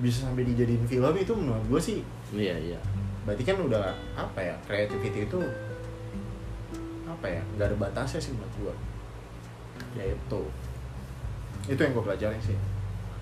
bisa 0.00 0.26
sampai 0.28 0.44
dijadiin 0.44 0.84
film 0.84 1.14
itu 1.16 1.32
menurut 1.32 1.64
gue 1.70 1.80
sih 1.80 1.98
Iya 2.34 2.56
iya. 2.58 2.80
berarti 3.24 3.40
kan 3.40 3.56
udah 3.56 3.96
apa 4.20 4.36
ya 4.36 4.54
creativity 4.68 5.24
itu 5.24 5.40
apa 7.08 7.26
ya 7.30 7.40
nggak 7.56 7.72
ada 7.72 7.76
batasnya 7.80 8.20
sih 8.20 8.36
menurut 8.36 8.52
gue 8.60 8.74
ya 9.96 10.04
itu 10.12 10.40
itu 11.72 11.80
yang 11.80 11.92
gue 11.96 12.04
pelajari 12.04 12.36
sih 12.44 12.58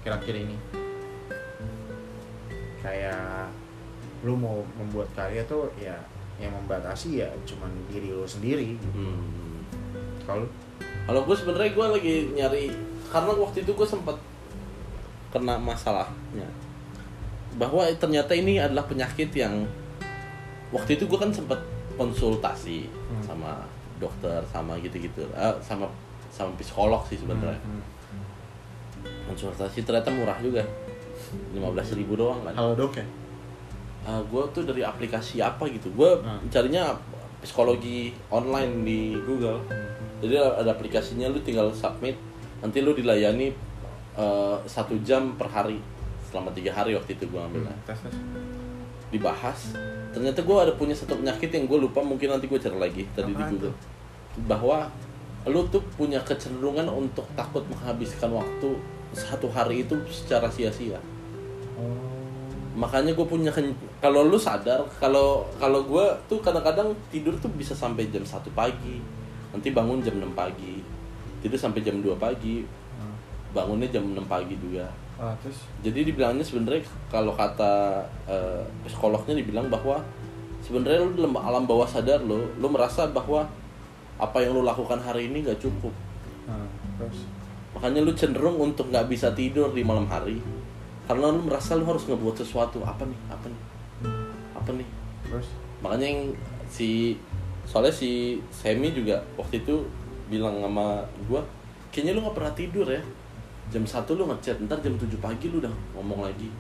kira-kira 0.03 0.43
ini 0.43 0.59
kayak 2.83 3.47
lu 4.27 4.35
mau 4.35 4.67
membuat 4.75 5.07
karya 5.15 5.47
tuh 5.47 5.71
ya 5.79 5.95
yang 6.43 6.51
membatasi 6.51 7.23
ya 7.23 7.31
cuman 7.47 7.71
diri 7.87 8.11
lu 8.11 8.27
sendiri 8.27 8.75
gitu. 8.75 8.89
Hmm. 8.91 9.63
kalau 10.27 10.47
Kalau 11.03 11.27
gue 11.27 11.35
sebenarnya 11.35 11.71
gue 11.75 11.87
lagi 11.99 12.15
nyari 12.35 12.65
karena 13.11 13.35
waktu 13.35 13.67
itu 13.67 13.71
gue 13.75 13.87
sempat 13.87 14.19
kena 15.35 15.59
masalahnya 15.59 16.47
bahwa 17.55 17.85
ternyata 17.95 18.33
ini 18.33 18.57
adalah 18.57 18.85
penyakit 18.85 19.29
yang 19.33 19.65
waktu 20.73 20.97
itu 20.97 21.05
gue 21.05 21.19
kan 21.19 21.29
sempat 21.29 21.61
konsultasi 21.95 22.89
Hmm. 22.89 23.21
sama 23.23 23.53
dokter 24.01 24.41
sama 24.49 24.81
gitu-gitu 24.81 25.21
Eh, 25.31 25.55
sama 25.61 25.85
sama 26.33 26.49
psikolog 26.57 27.05
sih 27.05 27.21
sebenarnya. 27.21 27.61
Hmm, 27.61 27.85
konsultasi 29.29 29.85
ternyata 29.85 30.09
murah 30.09 30.41
juga. 30.41 30.65
15.000 31.53 31.97
ribu 31.97 32.17
doang 32.17 32.41
kan. 32.43 32.57
Halo 32.57 32.73
dok 32.75 32.97
ya? 32.97 33.05
Gue 34.27 34.43
tuh 34.51 34.65
dari 34.65 34.81
aplikasi 34.83 35.39
apa 35.39 35.69
gitu. 35.69 35.93
Gue 35.93 36.19
Hmm. 36.19 36.41
carinya 36.49 36.97
psikologi 37.41 38.17
online 38.29 38.81
di 38.83 39.01
Google. 39.23 39.61
Jadi 40.25 40.35
ada 40.39 40.71
aplikasinya 40.71 41.29
lu 41.29 41.43
tinggal 41.43 41.69
submit 41.75 42.17
nanti 42.63 42.81
lu 42.81 42.95
dilayani 42.95 43.53
eh, 44.13 44.57
satu 44.67 44.97
jam 45.01 45.37
per 45.37 45.49
hari 45.49 45.79
selama 46.33 46.49
tiga 46.51 46.73
hari 46.73 46.97
waktu 46.97 47.13
itu 47.13 47.29
gue 47.29 47.37
ambilnya 47.37 47.69
Hmm, 47.69 47.85
tes 47.85 47.99
tes. 48.01 48.17
Dibahas. 49.13 49.77
Ternyata 50.11 50.41
gue 50.41 50.57
ada 50.57 50.73
punya 50.73 50.97
satu 50.97 51.21
penyakit 51.21 51.53
yang 51.53 51.69
gue 51.69 51.79
lupa 51.79 52.01
mungkin 52.01 52.33
nanti 52.33 52.49
gue 52.49 52.57
cari 52.57 52.81
lagi 52.81 53.05
tadi 53.13 53.29
di 53.29 53.45
Google. 53.45 53.77
Bahwa 54.49 54.89
lu 55.45 55.69
tuh 55.69 55.85
punya 55.95 56.17
kecenderungan 56.25 56.89
untuk 56.89 57.29
takut 57.37 57.61
menghabiskan 57.69 58.33
waktu 58.33 58.73
satu 59.13 59.53
hari 59.53 59.85
itu 59.85 59.93
secara 60.09 60.49
sia-sia. 60.49 60.97
Oh. 61.77 62.01
Makanya 62.73 63.13
gue 63.13 63.27
punya 63.29 63.53
kalau 64.01 64.25
lu 64.25 64.41
sadar 64.41 64.81
kalau 64.97 65.45
kalau 65.61 65.85
gue 65.85 66.05
tuh 66.25 66.41
kadang-kadang 66.41 66.97
tidur 67.13 67.37
tuh 67.37 67.53
bisa 67.53 67.77
sampai 67.77 68.09
jam 68.09 68.25
1 68.25 68.33
pagi 68.57 69.05
nanti 69.53 69.69
bangun 69.69 70.01
jam 70.01 70.17
6 70.17 70.33
pagi 70.33 70.81
tidur 71.45 71.61
sampai 71.61 71.85
jam 71.85 72.01
2 72.01 72.17
pagi 72.17 72.65
Hmm. 72.93 73.17
bangunnya 73.53 73.89
jam 73.89 74.05
6 74.09 74.25
pagi 74.25 74.57
juga 74.57 74.89
ah, 75.23 75.35
terus? 75.39 75.71
Jadi 75.87 76.11
dibilangnya 76.11 76.43
sebenarnya 76.43 76.83
kalau 77.07 77.31
kata 77.39 78.03
eh, 78.27 78.63
psikolognya 78.83 79.39
dibilang 79.39 79.71
bahwa 79.71 80.03
sebenarnya 80.67 81.07
lu 81.07 81.15
dalam 81.15 81.39
alam 81.39 81.65
bawah 81.65 81.87
sadar 81.87 82.23
lo 82.27 82.43
lu 82.59 82.67
merasa 82.67 83.07
bahwa 83.07 83.47
apa 84.19 84.39
yang 84.43 84.59
lu 84.59 84.67
lakukan 84.67 84.99
hari 84.99 85.31
ini 85.31 85.47
gak 85.47 85.63
cukup. 85.63 85.95
Ah, 86.51 86.67
terus? 86.99 87.27
Makanya 87.79 88.03
lu 88.03 88.13
cenderung 88.13 88.59
untuk 88.59 88.91
nggak 88.91 89.09
bisa 89.09 89.31
tidur 89.33 89.71
di 89.71 89.87
malam 89.87 90.05
hari 90.11 90.43
karena 91.07 91.31
lu 91.31 91.47
merasa 91.47 91.79
lu 91.79 91.87
harus 91.87 92.05
ngebuat 92.05 92.43
sesuatu. 92.43 92.83
Apa 92.83 93.07
nih? 93.07 93.19
Apa 93.31 93.47
nih? 93.47 93.61
Apa 94.59 94.71
nih? 94.75 94.89
Terus? 95.31 95.49
Makanya 95.81 96.07
yang 96.11 96.21
si 96.67 97.17
soalnya 97.63 97.95
si 97.95 98.43
Semi 98.51 98.91
juga 98.91 99.23
waktu 99.39 99.63
itu 99.63 99.87
bilang 100.27 100.59
sama 100.59 101.05
gua 101.31 101.45
kayaknya 101.95 102.19
lu 102.19 102.21
nggak 102.27 102.37
pernah 102.37 102.55
tidur 102.57 102.87
ya 102.89 103.03
jam 103.71 103.85
satu 103.87 104.19
lu 104.19 104.27
ngechat 104.27 104.59
ntar 104.67 104.81
jam 104.83 104.97
7 104.99 105.07
pagi 105.23 105.47
lu 105.53 105.63
udah 105.63 105.73
ngomong 105.95 106.27
lagi. 106.27 106.51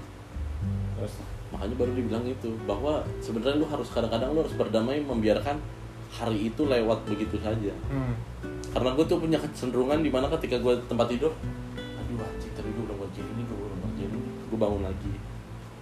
Terus 0.96 1.18
makanya 1.52 1.74
baru 1.76 1.92
dibilang 1.92 2.24
itu 2.24 2.48
bahwa 2.64 3.04
sebenarnya 3.20 3.60
lu 3.60 3.66
harus 3.68 3.88
kadang-kadang 3.92 4.32
lu 4.32 4.40
harus 4.40 4.54
berdamai 4.56 5.02
membiarkan 5.02 5.58
hari 6.12 6.52
itu 6.52 6.62
lewat 6.68 7.04
begitu 7.08 7.40
saja. 7.40 7.72
Hmm. 7.88 8.14
karena 8.72 8.88
gue 8.96 9.04
tuh 9.04 9.20
punya 9.20 9.36
kecenderungan 9.36 10.00
di 10.00 10.08
mana 10.08 10.32
ketika 10.32 10.56
gue 10.56 10.72
tempat 10.88 11.04
tidur 11.12 11.28
aduh 11.76 12.24
anjing 12.24 12.52
tapi 12.56 12.72
gue 12.72 12.88
udah 12.88 12.96
ngerjain 13.04 13.28
ini 13.36 13.42
gue 13.44 13.56
udah 13.60 13.78
ngerjain 13.84 14.12
ini 14.16 14.30
gue 14.48 14.58
bangun 14.60 14.82
lagi. 14.84 15.14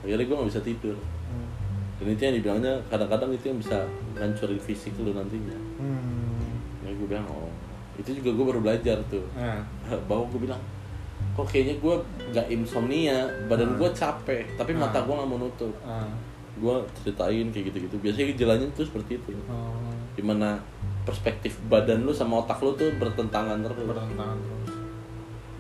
Akhirnya 0.03 0.25
gue 0.27 0.37
gak 0.43 0.51
bisa 0.51 0.63
tidur. 0.63 0.97
Hmm. 0.99 1.49
dan 2.01 2.07
itu 2.17 2.23
yang 2.25 2.35
dibilangnya 2.41 2.75
kadang-kadang 2.91 3.31
itu 3.31 3.45
yang 3.53 3.59
bisa 3.63 3.79
ngancurin 4.19 4.59
fisik 4.59 4.95
lu 4.99 5.15
nantinya. 5.15 5.59
Hmm. 5.79 6.59
ya 6.83 6.91
gue 6.91 7.07
bilang 7.07 7.27
oh. 7.31 7.53
Itu 7.95 8.17
juga 8.17 8.33
gue 8.33 8.45
baru 8.49 8.61
belajar 8.65 8.97
tuh. 9.13 9.23
Nah, 9.37 9.61
bahwa 10.09 10.25
gue 10.33 10.41
bilang 10.49 10.63
kok 11.41 11.47
kayaknya 11.49 11.75
gue 11.81 11.95
gak 12.37 12.47
insomnia 12.53 13.25
badan 13.49 13.81
gue 13.81 13.89
capek 13.97 14.45
tapi 14.61 14.77
mata 14.77 15.01
Hmm. 15.01 15.07
gue 15.09 15.15
gak 15.17 15.29
mau 15.29 15.39
nutup. 15.41 15.75
Ah. 15.87 16.09
gue 16.61 16.77
ceritain 17.01 17.47
kayak 17.49 17.73
gitu-gitu. 17.73 17.97
Biasanya 18.05 18.37
jalannya 18.37 18.69
tuh 18.77 18.85
seperti 18.85 19.17
itu. 19.17 19.33
Oh, 19.49 19.81
di 20.13 20.21
mana 20.21 20.61
perspektif 21.09 21.57
badan 21.73 22.05
lu 22.05 22.13
sama 22.13 22.45
otak 22.45 22.61
lu 22.61 22.77
tuh 22.77 22.93
bertentangan 23.01 23.65
terus. 23.65 23.81
Bertentangan 23.81 24.37
terus. 24.37 24.69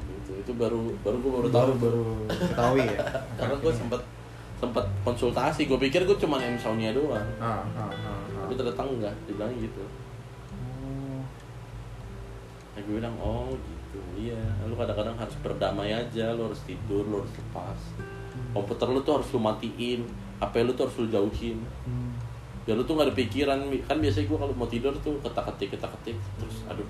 Gitu. 0.05 0.33
itu 0.44 0.53
baru 0.61 0.92
baru 1.01 1.16
gue 1.25 1.33
baru 1.33 1.49
tahu. 1.49 1.70
baru 1.81 2.05
ketahui 2.29 2.85
ya? 2.85 3.01
Karena 3.40 3.55
gue 3.57 3.73
sempet 3.73 4.01
sempet 4.61 4.85
konsultasi. 5.01 5.64
Gue 5.64 5.79
pikir 5.81 6.05
gue 6.05 6.18
cuma 6.20 6.37
insomnia 6.44 6.92
doang. 6.92 7.25
Ah, 7.40 7.64
ah, 7.73 7.88
ah, 7.88 7.88
ah. 7.88 8.20
tapi 8.44 8.61
ternyata 8.61 8.85
enggak 8.85 9.14
dibilang 9.25 9.57
gitu. 9.57 9.85
Oh. 10.53 11.25
nah, 12.77 12.81
gue 12.85 12.94
bilang 13.01 13.16
oh 13.16 13.57
gitu 13.57 13.80
iya 14.14 14.38
lu 14.62 14.74
kadang-kadang 14.74 15.14
harus 15.14 15.35
berdamai 15.38 15.90
aja 15.90 16.31
lu 16.31 16.46
harus 16.46 16.62
tidur 16.62 17.03
lu 17.03 17.16
harus 17.18 17.33
lepas 17.33 17.79
komputer 18.50 18.87
lu 18.87 19.00
tuh 19.00 19.14
harus 19.16 19.29
lu 19.29 19.38
matiin 19.38 20.07
HP 20.38 20.55
lu 20.61 20.72
tuh 20.72 20.87
harus 20.87 20.96
lu 20.98 21.09
jauhin 21.09 21.59
Hmm. 21.83 22.12
biar 22.62 22.76
lu 22.76 22.85
tuh 22.85 22.94
gak 22.94 23.09
ada 23.09 23.14
pikiran 23.14 23.59
kan 23.83 23.96
biasanya 23.96 24.26
gue 24.26 24.38
kalau 24.38 24.55
mau 24.55 24.66
tidur 24.66 24.92
tuh 24.96 25.16
ketak 25.18 25.44
ketik 25.48 25.74
ketak 25.74 25.90
ketik 25.96 26.16
terus 26.37 26.57
aduh 26.66 26.87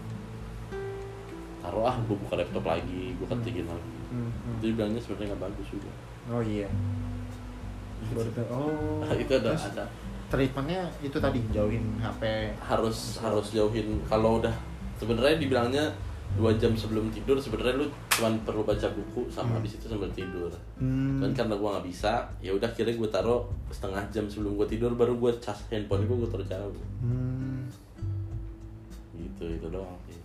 taruh 1.61 1.85
ah 1.85 1.97
gue 2.01 2.17
buka 2.19 2.35
laptop 2.35 2.65
lagi 2.67 3.13
gue 3.13 3.27
ketikin 3.31 3.65
lagi 3.65 3.93
Hmm, 4.11 4.27
hmm. 4.27 4.59
itu 4.59 4.75
bilangnya 4.75 4.99
sebenarnya 4.99 5.27
nggak 5.31 5.43
bagus 5.47 5.67
juga 5.71 5.91
Oh 6.29 6.43
iya. 6.43 6.67
Oh. 8.51 9.05
itu 9.23 9.31
ada 9.31 9.55
terus 9.55 9.71
ada 9.71 9.85
treatmentnya 10.27 10.83
itu 10.99 11.15
tadi 11.15 11.39
jauhin 11.51 11.85
HP. 11.99 12.23
harus 12.61 13.19
harus 13.19 13.51
jauhin 13.51 13.99
kalau 14.05 14.39
udah 14.39 14.55
sebenarnya 14.97 15.37
dibilangnya 15.37 15.85
dua 16.33 16.55
jam 16.55 16.73
sebelum 16.73 17.11
tidur 17.11 17.35
sebenarnya 17.37 17.75
lu 17.77 17.87
cuma 18.09 18.31
perlu 18.41 18.63
baca 18.63 18.87
buku 18.89 19.27
sama 19.27 19.51
Hmm. 19.51 19.57
habis 19.57 19.75
itu 19.75 19.87
sambil 19.87 20.09
tidur 20.11 20.49
Hmm. 20.77 21.19
kan 21.19 21.31
karena 21.35 21.55
gua 21.55 21.69
nggak 21.75 21.87
bisa 21.87 22.13
ya 22.39 22.51
udah 22.51 22.71
kira 22.71 22.89
gue 22.89 23.09
taruh 23.09 23.43
setengah 23.69 24.01
jam 24.09 24.25
sebelum 24.25 24.55
gue 24.55 24.67
tidur 24.67 24.93
baru 24.93 25.15
gue 25.15 25.33
cas 25.39 25.59
handphone 25.69 26.05
gue 26.05 26.17
gue 26.17 26.31
taruh 26.31 26.47
jauh 26.47 26.75
Hmm. 27.01 27.67
gitu 29.13 29.45
itu 29.49 29.67
doang 29.69 29.97
sih 30.05 30.17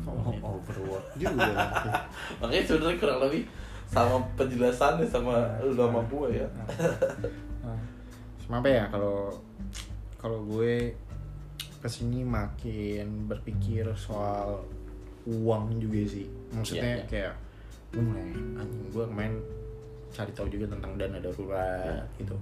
Oh, 0.00 0.32
overwork 0.40 1.04
juga. 1.14 1.44
makanya 2.40 2.64
sebenarnya 2.64 2.96
kurang 2.96 3.20
lebih 3.20 3.44
sama 3.84 4.16
penjelasannya 4.32 5.04
sama 5.04 5.36
lu 5.60 5.76
sama 5.76 6.00
gue 6.02 6.40
ya 6.40 6.48
Nah, 7.60 7.76
Apa 8.50 8.64
ya 8.66 8.88
kalau 8.88 9.28
kalau 10.16 10.40
gue 10.42 10.88
ke 11.80 11.88
sini 11.88 12.20
makin 12.20 13.24
berpikir 13.26 13.88
soal 13.96 14.60
uang 15.24 15.76
juga 15.78 16.00
sih. 16.06 16.28
Maksudnya 16.50 16.84
Iya, 16.84 16.96
iya. 16.96 17.06
kayak 17.08 17.34
gue 17.90 18.02
mulai 18.02 18.22
anjing 18.56 18.84
gue 18.88 19.04
main 19.06 19.32
cari 20.10 20.30
tahu 20.30 20.46
juga 20.46 20.70
tentang 20.70 20.94
dana 20.94 21.18
darurat 21.18 21.84
Iya. 21.86 22.04
gitu. 22.20 22.36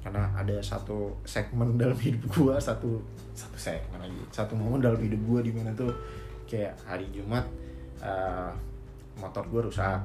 Karena 0.00 0.30
ada 0.32 0.56
satu 0.60 1.18
segmen 1.26 1.74
dalam 1.82 1.98
hidup 1.98 2.22
gue 2.30 2.54
satu 2.56 3.02
satu 3.34 3.56
segmen 3.56 3.98
lagi 3.98 4.22
satu 4.30 4.54
momen 4.54 4.78
dalam 4.78 4.96
hidup 4.96 5.18
gue 5.20 5.50
di 5.50 5.52
mana 5.52 5.74
tuh 5.74 5.90
kayak 6.46 6.78
hari 6.86 7.10
Jumat 7.10 7.42
eh, 7.98 8.50
motor 9.18 9.42
gue 9.44 9.66
rusak 9.66 9.98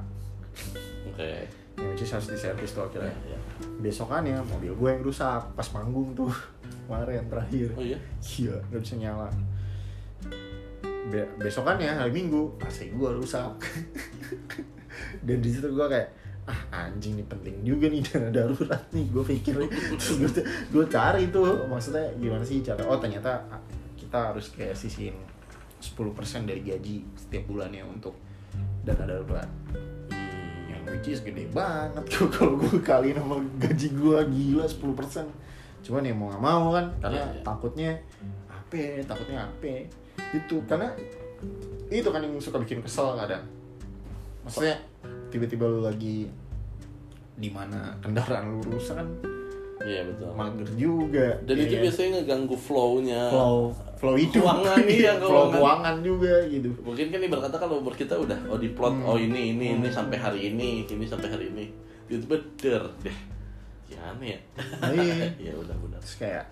oke 1.06 1.30
yang 1.78 1.88
which 1.88 2.02
is 2.02 2.10
harus 2.10 2.28
diservis 2.28 2.74
tuh 2.74 2.84
akhirnya 2.84 3.08
Ya, 3.24 3.32
ya. 3.32 3.38
besokannya 3.80 4.36
mobil 4.44 4.74
gue 4.74 4.88
yang 4.90 5.00
rusak 5.00 5.40
pas 5.54 5.68
manggung 5.72 6.12
tuh 6.12 6.28
kemarin 6.86 7.24
terakhir. 7.30 7.68
Oh 7.78 7.84
iya? 7.84 7.98
Iya 8.20 8.56
nggak 8.70 8.82
bisa 8.82 8.94
nyala. 8.98 9.28
Be 11.10 11.20
besokannya 11.38 11.90
hari 11.90 12.12
minggu. 12.14 12.58
AC 12.62 12.90
gue 12.92 13.10
rusak. 13.16 13.56
Dan 15.26 15.38
di 15.40 15.50
situ 15.50 15.68
gue 15.72 15.86
kayak 15.88 16.08
ah 16.42 16.58
anjing 16.74 17.14
nih 17.14 17.26
penting 17.30 17.54
juga 17.62 17.86
nih 17.86 18.02
dana 18.02 18.28
darurat 18.30 18.82
nih. 18.90 19.06
Gue 19.10 19.24
pikir 19.24 19.54
gue, 20.74 20.84
cari 20.90 21.30
tuh 21.30 21.66
maksudnya 21.70 22.10
gimana 22.18 22.42
sih 22.42 22.62
cara 22.66 22.82
oh 22.86 22.98
ternyata 22.98 23.46
ah, 23.50 23.62
kita 23.94 24.34
harus 24.34 24.50
kayak 24.50 24.74
sisihin 24.74 25.14
10% 25.82 26.46
dari 26.46 26.62
gaji 26.62 27.02
setiap 27.18 27.46
bulannya 27.50 27.82
untuk 27.86 28.14
dana 28.82 29.06
darurat. 29.06 29.50
Hmm. 30.10 30.70
yang 30.70 30.82
which 30.86 31.10
is 31.10 31.22
gede 31.22 31.50
banget. 31.50 32.02
Kalau 32.34 32.58
gue 32.58 32.78
kali 32.82 33.14
sama 33.14 33.42
gaji 33.58 33.88
gue 33.94 34.18
gila 34.30 34.66
10% 34.66 35.51
cuman 35.82 36.02
ya 36.02 36.12
mau 36.12 36.26
nggak 36.28 36.42
mau 36.42 36.64
kan 36.70 36.86
karena 36.98 37.20
Iya, 37.20 37.26
iya. 37.28 37.42
takutnya 37.42 37.90
apa 38.48 38.74
ya, 38.74 38.90
takutnya 39.02 39.38
apa 39.42 39.66
itu 40.32 40.56
karena 40.64 40.88
itu 41.88 42.08
kan 42.08 42.20
yang 42.20 42.34
suka 42.38 42.58
bikin 42.58 42.80
kesel 42.80 43.12
kadang 43.14 43.42
maksudnya 44.40 44.78
tiba-tiba 45.28 45.64
lu 45.64 45.80
lagi 45.80 46.30
di 47.32 47.48
mana 47.48 47.96
kendaraan 47.98 48.48
lu 48.50 48.64
rusak 48.68 48.96
kan 48.96 49.08
iya 49.82 50.04
betul 50.04 50.30
mager 50.32 50.68
juga 50.72 51.26
dan 51.42 51.54
ya 51.54 51.62
itu 51.64 51.74
kan? 51.74 51.82
biasanya 51.82 52.08
ngeganggu 52.16 52.56
flow-nya 52.56 53.20
flow 53.28 53.58
flow 53.98 54.14
hidup 54.14 54.42
Keuangan, 54.42 54.78
iya, 54.84 55.12
flow 55.20 55.46
keuangan. 55.50 55.94
juga 56.00 56.34
gitu 56.46 56.70
mungkin 56.80 57.06
kan 57.08 57.20
ibarat 57.20 57.42
kata 57.44 57.56
kalau 57.58 57.74
umur 57.78 57.90
kita 57.92 58.14
udah 58.14 58.38
oh 58.46 58.56
di 58.56 58.70
plot 58.70 58.94
Hmm. 58.94 59.06
oh 59.06 59.18
ini 59.18 59.52
ini 59.52 59.74
ini 59.74 59.86
Hmm. 59.86 59.90
sampai 59.92 60.16
hari 60.16 60.40
ini 60.48 60.86
ini 60.86 61.04
sampai 61.04 61.28
hari 61.28 61.50
ini 61.50 61.64
itu 62.06 62.22
bener 62.24 62.82
deh 63.02 63.16
ya 63.92 64.00
aneh 64.12 64.28
ya? 64.34 64.40
Nah, 64.80 64.90
iya. 64.96 65.14
ya 65.50 65.52
udah 65.56 65.76
benar 65.76 65.98
terus 66.00 66.16
kayak 66.16 66.44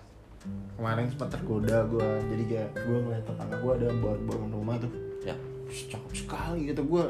kemarin 0.73 1.05
sempat 1.05 1.29
tergoda 1.29 1.85
gue 1.85 2.09
jadi 2.33 2.43
kayak 2.49 2.69
gue 2.81 2.97
ngeliat 2.97 3.25
tetangga 3.29 3.55
gue 3.61 3.73
ada 3.77 3.87
baru 4.01 4.21
bangun 4.25 4.51
rumah 4.53 4.75
tuh. 4.81 4.91
Ya. 5.21 5.35
Terus 5.69 5.81
cakep 5.93 6.13
sekali 6.13 6.59
gitu. 6.73 6.81
Gue 6.85 7.03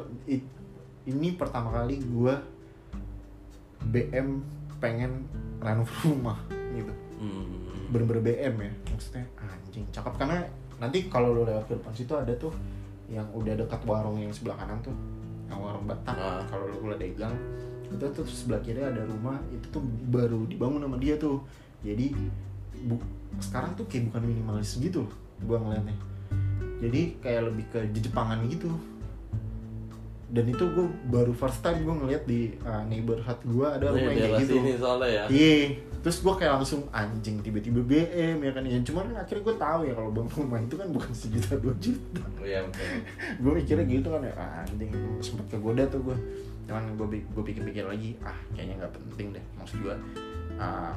ini 1.08 1.28
pertama 1.39 1.72
kali 1.72 2.00
gue 2.00 2.34
BM 3.88 4.44
pengen 4.84 5.26
renov 5.63 5.89
rumah 6.04 6.38
gitu. 6.76 6.94
Hmm. 7.22 7.94
bener-bener 7.94 8.24
BM 8.24 8.56
ya. 8.60 8.72
Maksudnya 8.91 9.26
anjing 9.38 9.86
cakep. 9.91 10.13
Karena 10.17 10.38
nanti 10.82 11.06
kalau 11.08 11.36
lo 11.36 11.46
lewat 11.46 11.70
ke 11.70 11.78
depan 11.78 11.94
situ 11.94 12.13
ada 12.17 12.34
tuh 12.36 12.52
yang 13.12 13.28
udah 13.36 13.54
dekat 13.60 13.84
warung 13.84 14.17
yang 14.17 14.34
sebelah 14.34 14.58
kanan 14.60 14.80
tuh. 14.84 14.96
Yang 15.48 15.60
warung 15.60 15.86
Batak. 15.88 16.15
Ah. 16.15 16.44
kalau 16.48 16.67
lo 16.67 16.78
udah 16.84 16.98
dagang 17.00 17.36
itu 17.92 18.06
tuh 18.16 18.26
sebelah 18.28 18.62
kiri 18.64 18.82
ada 18.82 19.04
rumah 19.04 19.38
itu 19.52 19.68
tuh 19.70 19.84
baru 20.08 20.48
dibangun 20.48 20.88
sama 20.88 20.98
dia 20.98 21.20
tuh. 21.20 21.44
Jadi 21.84 22.16
bu 22.88 22.96
sekarang 23.40 23.76
tuh 23.76 23.86
kayak 23.88 24.12
bukan 24.12 24.22
minimalis 24.28 24.80
gitu 24.80 25.06
gua 25.44 25.60
ngeliatnya. 25.60 25.96
Jadi 26.82 27.02
kayak 27.22 27.42
lebih 27.54 27.66
ke 27.70 27.80
Jepangan 27.94 28.42
gitu. 28.50 28.72
Dan 30.32 30.48
itu 30.48 30.64
gue 30.64 30.88
baru 31.12 31.36
first 31.36 31.60
time 31.60 31.84
gue 31.84 31.92
ngeliat 31.92 32.24
di 32.24 32.56
uh, 32.64 32.88
neighborhood 32.88 33.36
gue 33.44 33.68
ada 33.68 33.92
Ini 33.92 33.96
rumah 34.00 34.12
daerah 34.16 34.30
kayak 34.32 34.44
gitu. 34.48 34.54
sini 34.56 34.72
soalnya 34.80 35.10
ya. 35.12 35.24
Iya, 35.28 35.56
terus 36.00 36.18
gue 36.24 36.34
kayak 36.40 36.52
langsung 36.56 36.82
anjing 36.96 37.36
tiba-tiba 37.44 37.84
BM 37.84 38.40
ya 38.40 38.52
kan. 38.56 38.64
Ya. 38.64 38.80
Cuman 38.80 39.12
kan 39.12 39.28
akhirnya 39.28 39.44
gue 39.44 39.56
tahu 39.60 39.80
ya 39.92 39.94
kalau 40.00 40.10
bang 40.16 40.30
rumah 40.32 40.60
itu 40.64 40.76
kan 40.80 40.88
bukan 40.88 41.12
sejuta 41.12 41.54
dua 41.60 41.76
juta. 41.84 42.24
iya 42.48 42.64
betul. 42.64 42.88
Gue 43.44 43.52
mikirnya 43.60 43.86
gitu 43.92 44.08
kan 44.08 44.22
ya 44.24 44.34
ah, 44.40 44.64
anjing 44.64 44.92
sempet 45.20 45.46
kegoda 45.52 45.84
tuh 45.92 46.00
gue. 46.00 46.18
Cuman 46.67 46.84
gue 46.97 47.08
gue 47.21 47.43
pikir-pikir 47.43 47.84
lagi 47.86 48.15
ah 48.21 48.38
kayaknya 48.54 48.86
nggak 48.86 48.93
penting 48.95 49.28
deh 49.36 49.45
maksud 49.58 49.78
gue. 49.82 49.95
Ah, 50.60 50.93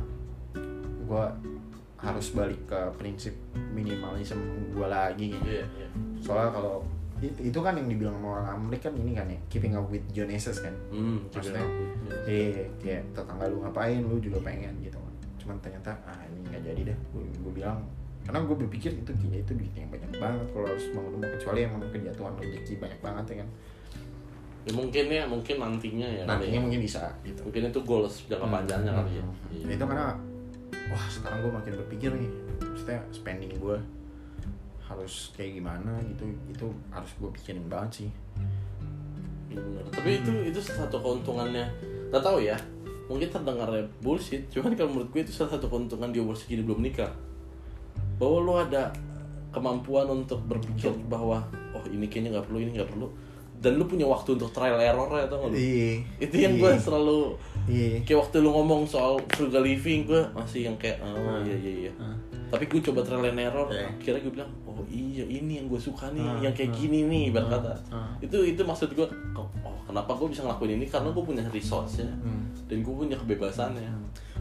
gue 1.05 1.25
harus 2.05 2.27
balik 2.37 2.61
ke 2.69 2.81
prinsip 3.01 3.33
minimalisme 3.73 4.41
gue 4.73 4.87
lagi 4.87 5.33
kayaknya. 5.33 5.65
iya 5.65 5.65
iya 5.81 5.89
Soalnya 6.21 6.51
kalau 6.53 6.77
itu, 7.23 7.41
itu 7.49 7.59
kan 7.65 7.73
yang 7.79 7.89
dibilang 7.89 8.21
sama 8.21 8.29
orang 8.43 8.49
Amerika 8.61 8.93
kan 8.93 8.95
ini 9.01 9.13
kan 9.17 9.27
ya 9.31 9.39
keeping 9.49 9.73
up 9.73 9.87
with 9.89 10.05
Joneses 10.13 10.61
kan. 10.61 10.75
hmm 10.93 11.31
Maksudnya, 11.33 11.65
juga. 11.65 12.17
Iya, 12.29 12.69
kayak 12.83 13.03
tetangga 13.17 13.45
lu 13.49 13.65
ngapain, 13.65 14.01
lu 14.05 14.17
juga 14.21 14.39
pengen 14.45 14.77
gitu 14.85 14.99
kan. 15.01 15.15
Cuman 15.41 15.57
ternyata 15.65 15.97
ah 16.05 16.21
ini 16.29 16.45
nggak 16.53 16.63
jadi 16.69 16.81
deh. 16.93 16.99
Gue 17.15 17.25
gue 17.25 17.53
bilang 17.55 17.81
karena 18.25 18.41
gue 18.41 18.57
berpikir 18.57 18.91
itu 18.97 19.13
kayaknya 19.13 19.41
itu 19.45 19.53
duit 19.53 19.73
yang 19.77 19.89
banyak 19.93 20.13
banget 20.17 20.47
kalau 20.49 20.65
harus 20.65 20.85
bangun 20.97 21.11
rumah 21.21 21.29
kecuali 21.37 21.59
emang 21.61 21.81
kejatuhan 21.93 22.33
rezeki 22.41 22.73
banyak 22.81 23.01
banget 23.05 23.25
ya 23.25 23.37
kan. 23.45 23.49
Ya 24.65 24.73
mungkin 24.73 25.05
ya 25.07 25.25
mungkin 25.25 25.57
nantinya 25.59 26.09
ya 26.09 26.23
kali 26.25 26.31
Nantinya 26.31 26.57
ya. 26.57 26.63
mungkin 26.65 26.81
bisa 26.81 27.03
gitu. 27.21 27.41
mungkin 27.45 27.63
itu 27.69 27.81
goals 27.83 28.15
jangka 28.27 28.47
panjangnya 28.49 28.93
kali 28.93 29.11
ya 29.17 29.25
Hmm. 29.25 29.53
Iya. 29.53 29.77
Itu 29.77 29.85
karena 29.85 30.07
wah 30.89 31.07
sekarang 31.09 31.39
gue 31.41 31.53
makin 31.53 31.73
berpikir 31.79 32.11
nih, 32.13 32.31
maksudnya 32.61 33.01
spending 33.11 33.53
gue 33.55 33.77
harus 34.85 35.33
kayak 35.33 35.57
gimana 35.57 35.97
gitu 36.05 36.25
itu 36.47 36.67
harus 36.89 37.11
gue 37.17 37.31
pikirin 37.33 37.65
banget 37.67 38.05
sih. 38.05 38.11
Iya 39.49 39.61
bener. 39.61 39.85
Tapi 39.91 40.11
itu 40.19 40.33
itu 40.45 40.59
salah 40.61 40.85
satu 40.85 40.97
keuntungannya. 40.99 41.65
Gak 42.11 42.21
tahu 42.21 42.41
ya. 42.41 42.57
Mungkin 43.05 43.29
terdengarnya 43.29 43.85
bullshit, 44.01 44.49
cuman 44.49 44.73
kalau 44.73 44.91
menurut 44.91 45.09
gue 45.09 45.21
itu 45.21 45.33
salah 45.33 45.53
satu 45.53 45.69
keuntungan 45.69 46.09
dia 46.09 46.25
umur 46.25 46.33
segini 46.33 46.65
belum 46.65 46.81
nikah. 46.81 47.13
Bahwa 48.17 48.37
lo 48.41 48.55
ada 48.59 48.89
kemampuan 49.51 50.09
untuk 50.09 50.41
berpikir 50.45 50.89
bahwa 51.07 51.45
oh 51.73 51.85
ini 51.87 52.09
kayaknya 52.09 52.41
nggak 52.41 52.47
perlu, 52.49 52.59
ini 52.61 52.71
nggak 52.75 52.91
perlu. 52.91 53.07
Dan 53.65 53.73
lu 53.75 53.89
punya 53.89 54.05
waktu 54.05 54.37
untuk 54.37 54.53
trial 54.53 54.77
error 54.77 55.09
ya 55.11 55.25
tau 55.25 55.49
gak 55.49 55.51
lu? 55.51 55.57
Iya. 55.57 56.05
Itu 56.21 56.35
yang 56.37 56.55
gue 56.57 56.71
selalu 56.77 57.21
Iya. 57.65 58.05
kayak 58.05 58.19
waktu 58.21 58.37
lu 58.39 58.53
ngomong 58.53 58.85
soal 58.85 59.17
frugal 59.33 59.65
living 59.65 60.05
gue 60.05 60.21
masih 60.37 60.69
yang 60.69 60.77
kayak 60.77 61.01
oh 61.01 61.41
iya 61.41 61.57
iya 61.57 61.89
iya. 61.89 61.93
Ah. 61.97 62.13
Tapi 62.53 62.69
gue 62.69 62.77
coba 62.79 63.01
trial 63.01 63.25
and 63.25 63.41
error, 63.41 63.65
Iya. 63.67 63.89
akhirnya 63.91 64.21
gue 64.21 64.33
bilang, 64.37 64.51
oh 64.63 64.85
iya 64.87 65.25
ini 65.25 65.59
yang 65.59 65.67
gue 65.67 65.81
suka 65.81 66.13
nih, 66.13 66.21
Ah, 66.21 66.39
yang 66.39 66.53
kayak 66.53 66.71
ah, 66.71 66.77
gini 66.77 66.99
nih, 67.03 67.23
ibarat 67.33 67.49
ah, 67.49 67.53
kata. 67.57 67.73
ah. 67.91 68.13
Itu 68.21 68.45
itu 68.45 68.61
maksud 68.61 68.93
gue, 68.93 69.09
oh 69.33 69.49
kenapa 69.83 70.13
gue 70.13 70.29
bisa 70.29 70.45
ngelakuin 70.45 70.77
ini? 70.77 70.87
Karena 70.87 71.09
gue 71.09 71.25
punya 71.25 71.41
resource-nya, 71.49 72.13
Hmm. 72.21 72.45
dan 72.69 72.79
gue 72.79 72.95
punya 72.95 73.17
kebebasannya. 73.17 73.89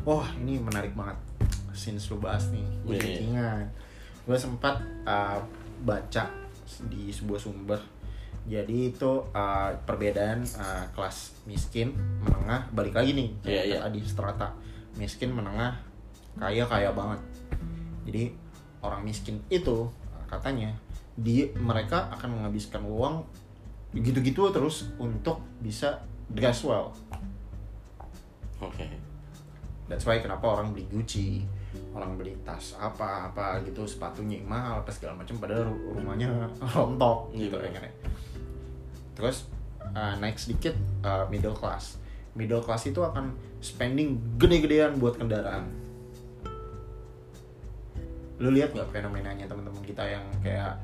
Wah 0.04 0.28
ini 0.36 0.60
menarik 0.60 0.92
banget 0.92 1.16
Since 1.72 2.12
lu 2.12 2.20
bahas 2.20 2.52
nih 2.52 2.66
Gue 2.84 2.94
Iya. 2.94 3.02
jadi 3.02 3.24
ingat 3.24 3.68
Gue 4.24 4.36
sempat 4.36 4.76
uh, 5.04 5.40
baca 5.82 6.28
di 6.86 7.08
sebuah 7.08 7.40
sumber 7.40 7.80
Jadi 8.44 8.92
itu 8.92 9.12
uh, 9.32 9.70
perbedaan 9.88 10.44
uh, 10.60 10.84
kelas 10.92 11.32
miskin 11.48 11.96
Menengah 12.20 12.68
Balik 12.76 13.00
lagi 13.00 13.16
nih 13.16 13.30
kayak 13.40 13.64
Iya, 13.64 13.64
iya. 13.64 13.78
Tadi 13.88 14.00
strata 14.04 14.48
Miskin, 15.00 15.32
menengah, 15.34 15.74
kaya, 16.36 16.68
kaya 16.68 16.92
banget 16.92 17.24
Jadi 18.04 18.36
orang 18.84 19.02
miskin 19.08 19.40
itu 19.48 19.88
uh, 19.88 20.24
Katanya 20.28 20.76
di 21.14 21.46
mereka 21.62 22.10
akan 22.10 22.42
menghabiskan 22.42 22.82
uang 22.84 23.22
gitu-gitu 23.94 24.50
terus 24.50 24.90
untuk 24.98 25.38
bisa 25.62 26.02
dress 26.34 26.66
well 26.66 26.90
Oke. 28.64 28.88
That's 29.92 30.08
why 30.08 30.24
kenapa 30.24 30.48
orang 30.48 30.72
beli 30.72 30.88
Gucci, 30.88 31.44
orang 31.92 32.16
beli 32.16 32.32
tas 32.48 32.80
apa 32.80 33.28
apa 33.30 33.60
gitu, 33.68 33.84
sepatunya 33.84 34.40
mahal 34.42 34.80
apa 34.82 34.90
segala 34.90 35.20
macam 35.20 35.36
padahal 35.38 35.68
ru- 35.68 36.00
rumahnya 36.00 36.32
rontok 36.74 37.36
gitu 37.36 37.60
betul. 37.60 37.68
ya 37.68 37.72
kan 37.76 37.84
ya. 37.84 37.92
Terus 39.14 39.50
uh, 39.94 40.16
naik 40.18 40.38
sedikit 40.38 40.74
uh, 41.06 41.26
middle 41.30 41.56
class. 41.56 42.02
Middle 42.34 42.66
class 42.66 42.90
itu 42.90 43.00
akan 43.02 43.38
spending 43.62 44.38
gede-gedean 44.42 44.98
buat 44.98 45.18
kendaraan. 45.18 45.70
Lu 48.42 48.50
lihat 48.50 48.74
nggak 48.74 48.90
fenomenanya 48.90 49.46
teman-teman 49.46 49.86
kita 49.86 50.04
yang 50.04 50.26
kayak 50.42 50.82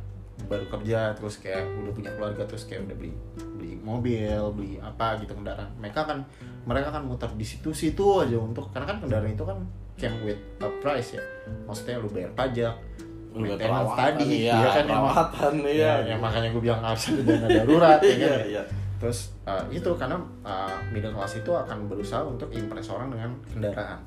baru 0.48 0.66
kerja 0.72 1.12
terus 1.20 1.36
kayak 1.42 1.68
udah 1.84 1.92
punya 1.92 2.12
keluarga 2.16 2.48
terus 2.48 2.64
kayak 2.64 2.88
udah 2.88 2.96
beli 2.96 3.12
beli 3.60 3.74
mobil 3.84 4.40
beli 4.56 4.80
apa 4.80 5.20
gitu 5.20 5.36
kendaraan 5.36 5.68
mereka 5.76 6.08
kan 6.08 6.24
mereka 6.64 6.96
kan 6.96 7.04
muter 7.04 7.28
di 7.36 7.44
situ-situ 7.44 8.24
aja 8.24 8.40
untuk 8.40 8.72
karena 8.72 8.96
kan 8.96 8.98
kendaraan 9.04 9.36
itu 9.36 9.44
kan 9.44 9.60
came 10.00 10.16
with 10.24 10.40
a 10.64 10.70
price 10.80 11.20
ya 11.20 11.24
maksudnya 11.68 12.00
lu 12.00 12.08
bayar 12.08 12.32
pajak 12.32 12.80
Udah 13.30 13.54
maintenance 13.54 13.94
tadi 13.94 14.26
iya, 14.42 14.58
ya 14.58 14.70
kan 14.72 14.84
yang- 14.84 14.90
perawatan, 14.90 15.54
iya. 15.62 15.76
ya, 15.78 15.94
yang 16.10 16.20
makanya 16.20 16.50
gue 16.50 16.62
bilang 16.62 16.82
harus 16.82 17.04
ada 17.08 17.22
dana 17.22 17.48
darurat 17.48 18.00
ya 18.02 18.10
kan 18.10 18.18
Iya, 18.18 18.34
ya. 18.34 18.46
iya. 18.50 18.64
terus 18.98 19.20
uh, 19.44 19.64
itu 19.70 19.90
karena 19.94 20.18
uh, 20.42 20.76
middle 20.90 21.14
class 21.14 21.34
itu 21.36 21.48
akan 21.48 21.86
berusaha 21.86 22.20
untuk 22.22 22.50
impress 22.50 22.90
orang 22.90 23.10
dengan 23.10 23.30
kendaraan 23.48 24.00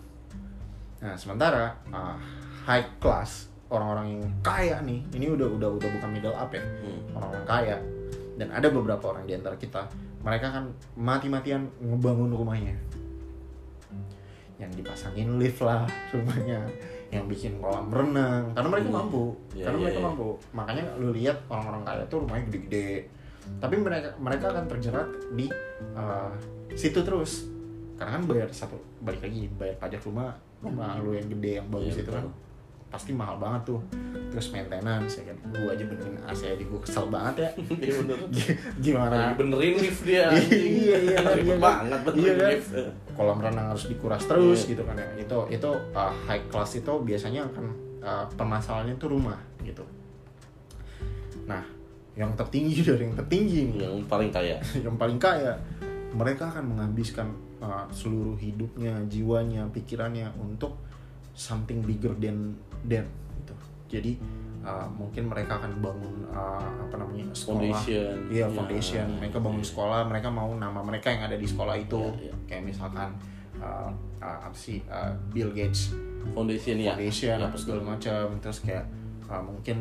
nah 0.98 1.14
sementara 1.14 1.70
uh, 1.88 2.18
high 2.62 2.84
class 2.98 3.46
orang-orang 3.66 4.06
yang 4.12 4.22
kaya 4.40 4.76
nih 4.80 5.00
ini 5.12 5.26
udah 5.28 5.48
udah 5.48 5.70
udah 5.72 5.88
bukan 5.92 6.10
middle 6.10 6.34
up 6.34 6.50
ya 6.50 6.60
Hmm. 6.60 7.00
orang-orang 7.14 7.46
kaya 7.46 7.76
dan 8.36 8.48
ada 8.50 8.68
beberapa 8.68 9.04
orang 9.08 9.24
di 9.24 9.32
antara 9.32 9.54
kita 9.54 9.86
mereka 10.18 10.50
kan 10.50 10.64
mati-matian 10.94 11.62
ngebangun 11.78 12.30
rumahnya 12.30 12.74
yang 14.58 14.70
dipasangin 14.72 15.38
lift 15.38 15.58
lah 15.60 15.86
rumahnya 16.10 16.62
yang 17.12 17.28
bikin 17.28 17.60
kolam 17.60 17.92
renang 17.92 18.56
karena 18.56 18.68
mereka 18.72 18.88
Hmm. 18.88 18.98
mampu. 19.04 19.24
Iya, 19.52 19.64
karena 19.68 19.76
iya, 19.76 19.84
mereka 19.84 20.00
iya. 20.00 20.06
mampu. 20.08 20.28
Makanya 20.56 20.84
lu 20.96 21.08
lihat 21.12 21.38
orang-orang 21.52 21.82
kaya 21.84 22.02
tuh 22.08 22.18
rumahnya 22.24 22.44
gede-gede. 22.48 22.90
Tapi 23.60 23.74
mereka 23.76 24.08
mereka 24.16 24.44
akan 24.56 24.64
terjerat 24.64 25.08
di 25.36 25.46
uh, 25.92 26.32
situ 26.72 27.04
terus. 27.04 27.52
Karena 28.00 28.16
kan 28.16 28.24
bayar 28.24 28.48
satu 28.48 28.80
balik 29.04 29.20
lagi 29.28 29.52
bayar 29.60 29.76
pajak 29.76 30.00
rumah. 30.08 30.32
Rumah 30.64 31.04
lu 31.04 31.12
yang 31.12 31.28
gede 31.28 31.60
yang 31.60 31.68
bagus 31.68 32.00
Iya, 32.00 32.02
itu 32.08 32.10
kan. 32.16 32.24
Pasti 32.92 33.10
mahal 33.10 33.40
banget 33.40 33.64
tuh 33.66 33.80
terus 34.28 34.52
maintenance 34.52 35.16
ya 35.16 35.24
kan 35.26 35.36
gua 35.48 35.72
aja 35.72 35.80
benerin 35.82 36.16
AC 36.22 36.40
aja 36.46 36.60
gua 36.62 36.80
kesel 36.80 37.08
banget 37.08 37.34
ya 37.40 37.50
Iya 37.82 37.92
bener. 37.98 38.18
Gimana 38.78 39.16
benerin 39.32 39.74
lift 39.76 40.04
dia. 40.04 40.28
Iya, 40.28 40.96
iya, 41.00 41.18
Ribet 41.32 41.42
iya, 41.42 41.56
kan. 41.56 41.58
banget 41.58 42.00
benerin 42.02 42.20
Iya, 42.22 42.32
kan. 42.36 42.50
lift. 42.52 42.70
kolam 43.12 43.38
renang 43.38 43.66
harus 43.68 43.84
dikuras 43.86 44.22
terus 44.22 44.60
Iya. 44.62 44.70
gitu 44.76 44.82
kan 44.84 44.96
ya 44.96 45.08
itu 45.16 45.38
itu 45.50 45.70
uh, 45.92 46.12
high 46.22 46.44
class 46.46 46.72
itu 46.74 46.92
biasanya 46.98 47.44
akan 47.46 47.64
uh, 47.98 48.24
permasalahannya 48.30 48.94
itu 48.94 49.06
rumah 49.06 49.36
gitu 49.60 49.84
nah 51.42 51.64
yang 52.12 52.32
tertinggi 52.32 52.84
dari 52.88 53.04
yang 53.04 53.16
tertinggi 53.16 53.58
nih 53.72 53.78
Yang 53.82 53.96
paling 54.06 54.30
kaya. 54.30 54.56
yang 54.76 54.96
paling 54.96 55.16
kaya 55.16 55.56
mereka 56.12 56.44
akan 56.46 56.76
menghabiskan 56.76 57.28
uh, 57.58 57.88
seluruh 57.88 58.36
hidupnya 58.36 59.00
jiwanya 59.08 59.64
pikirannya 59.68 60.28
untuk 60.36 60.76
something 61.32 61.80
bigger 61.80 62.12
than 62.16 62.52
them 62.84 63.06
gitu 63.38 63.54
jadi 63.88 64.12
uh, 64.62 64.86
mungkin 64.88 65.28
mereka 65.28 65.58
akan 65.58 65.72
bangun 65.78 66.14
uh, 66.30 66.66
apa 66.82 66.94
namanya 66.96 67.28
sekolah 67.32 67.60
Foundation. 67.60 68.14
iya 68.28 68.44
Ya, 68.44 68.46
foundation 68.48 69.06
mereka 69.18 69.38
bangun 69.38 69.60
iya. 69.60 69.68
sekolah 69.68 70.00
mereka 70.06 70.28
mau 70.28 70.50
nama 70.54 70.80
mereka 70.80 71.06
yang 71.10 71.22
ada 71.26 71.36
di 71.36 71.46
sekolah 71.46 71.76
itu 71.76 72.02
Iya, 72.18 72.30
iya. 72.30 72.34
kayak 72.48 72.62
misalkan 72.66 73.08
uh, 73.58 73.90
uh, 74.18 74.38
apa 74.48 74.56
sih 74.56 74.80
uh, 74.86 75.12
Bill 75.30 75.50
Gates 75.50 75.92
Foundation 76.32 76.78
ya. 76.78 76.94
foundation 76.94 77.36
Ya, 77.36 77.42
apa 77.42 77.52
betul. 77.52 77.62
segala 77.62 77.82
macam 77.94 78.22
terus 78.38 78.58
kayak 78.62 78.84
uh, 79.26 79.42
mungkin 79.42 79.76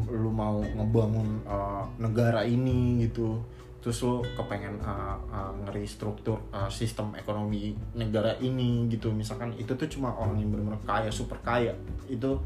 lu 0.00 0.32
mau 0.32 0.60
ngebangun 0.64 1.44
uh, 1.44 1.84
negara 1.96 2.40
ini 2.42 3.04
gitu 3.04 3.36
terus 3.80 4.04
lu 4.04 4.20
kepengen 4.36 4.76
uh, 4.84 5.16
uh, 5.32 5.52
ngerestruktur 5.64 6.36
uh, 6.52 6.68
sistem 6.68 7.16
ekonomi 7.16 7.72
negara 7.96 8.36
ini 8.38 8.84
gitu. 8.92 9.08
Misalkan 9.08 9.56
itu 9.56 9.72
tuh 9.72 9.88
cuma 9.88 10.12
orang 10.12 10.36
yang 10.36 10.52
benar-benar 10.52 10.84
kaya 10.84 11.08
super 11.08 11.40
kaya. 11.40 11.72
Itu 12.04 12.44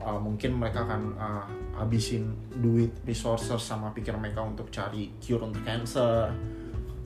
uh, 0.00 0.16
mungkin 0.16 0.56
mereka 0.56 0.88
akan 0.88 1.02
uh, 1.20 1.44
habisin 1.76 2.32
duit 2.56 2.88
resources 3.04 3.60
sama 3.60 3.92
pikir 3.92 4.16
mereka 4.16 4.40
untuk 4.40 4.72
cari 4.72 5.12
cure 5.20 5.44
untuk 5.44 5.60
cancer. 5.60 6.32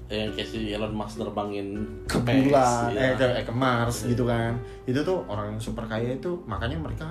Yang 0.06 0.38
kayak 0.38 0.48
si 0.54 0.58
Elon 0.70 0.94
Musk 0.94 1.18
nerbangin 1.18 1.66
ke 2.06 2.22
bulan 2.22 2.94
ya. 2.94 3.10
eh 3.10 3.12
ke, 3.18 3.26
eh, 3.26 3.42
ke 3.42 3.50
Mars 3.50 4.06
Iya. 4.06 4.14
gitu 4.14 4.24
kan. 4.30 4.52
Itu 4.86 5.02
tuh 5.02 5.26
orang 5.26 5.58
yang 5.58 5.60
super 5.60 5.90
kaya 5.90 6.14
itu 6.14 6.38
makanya 6.46 6.78
mereka 6.78 7.10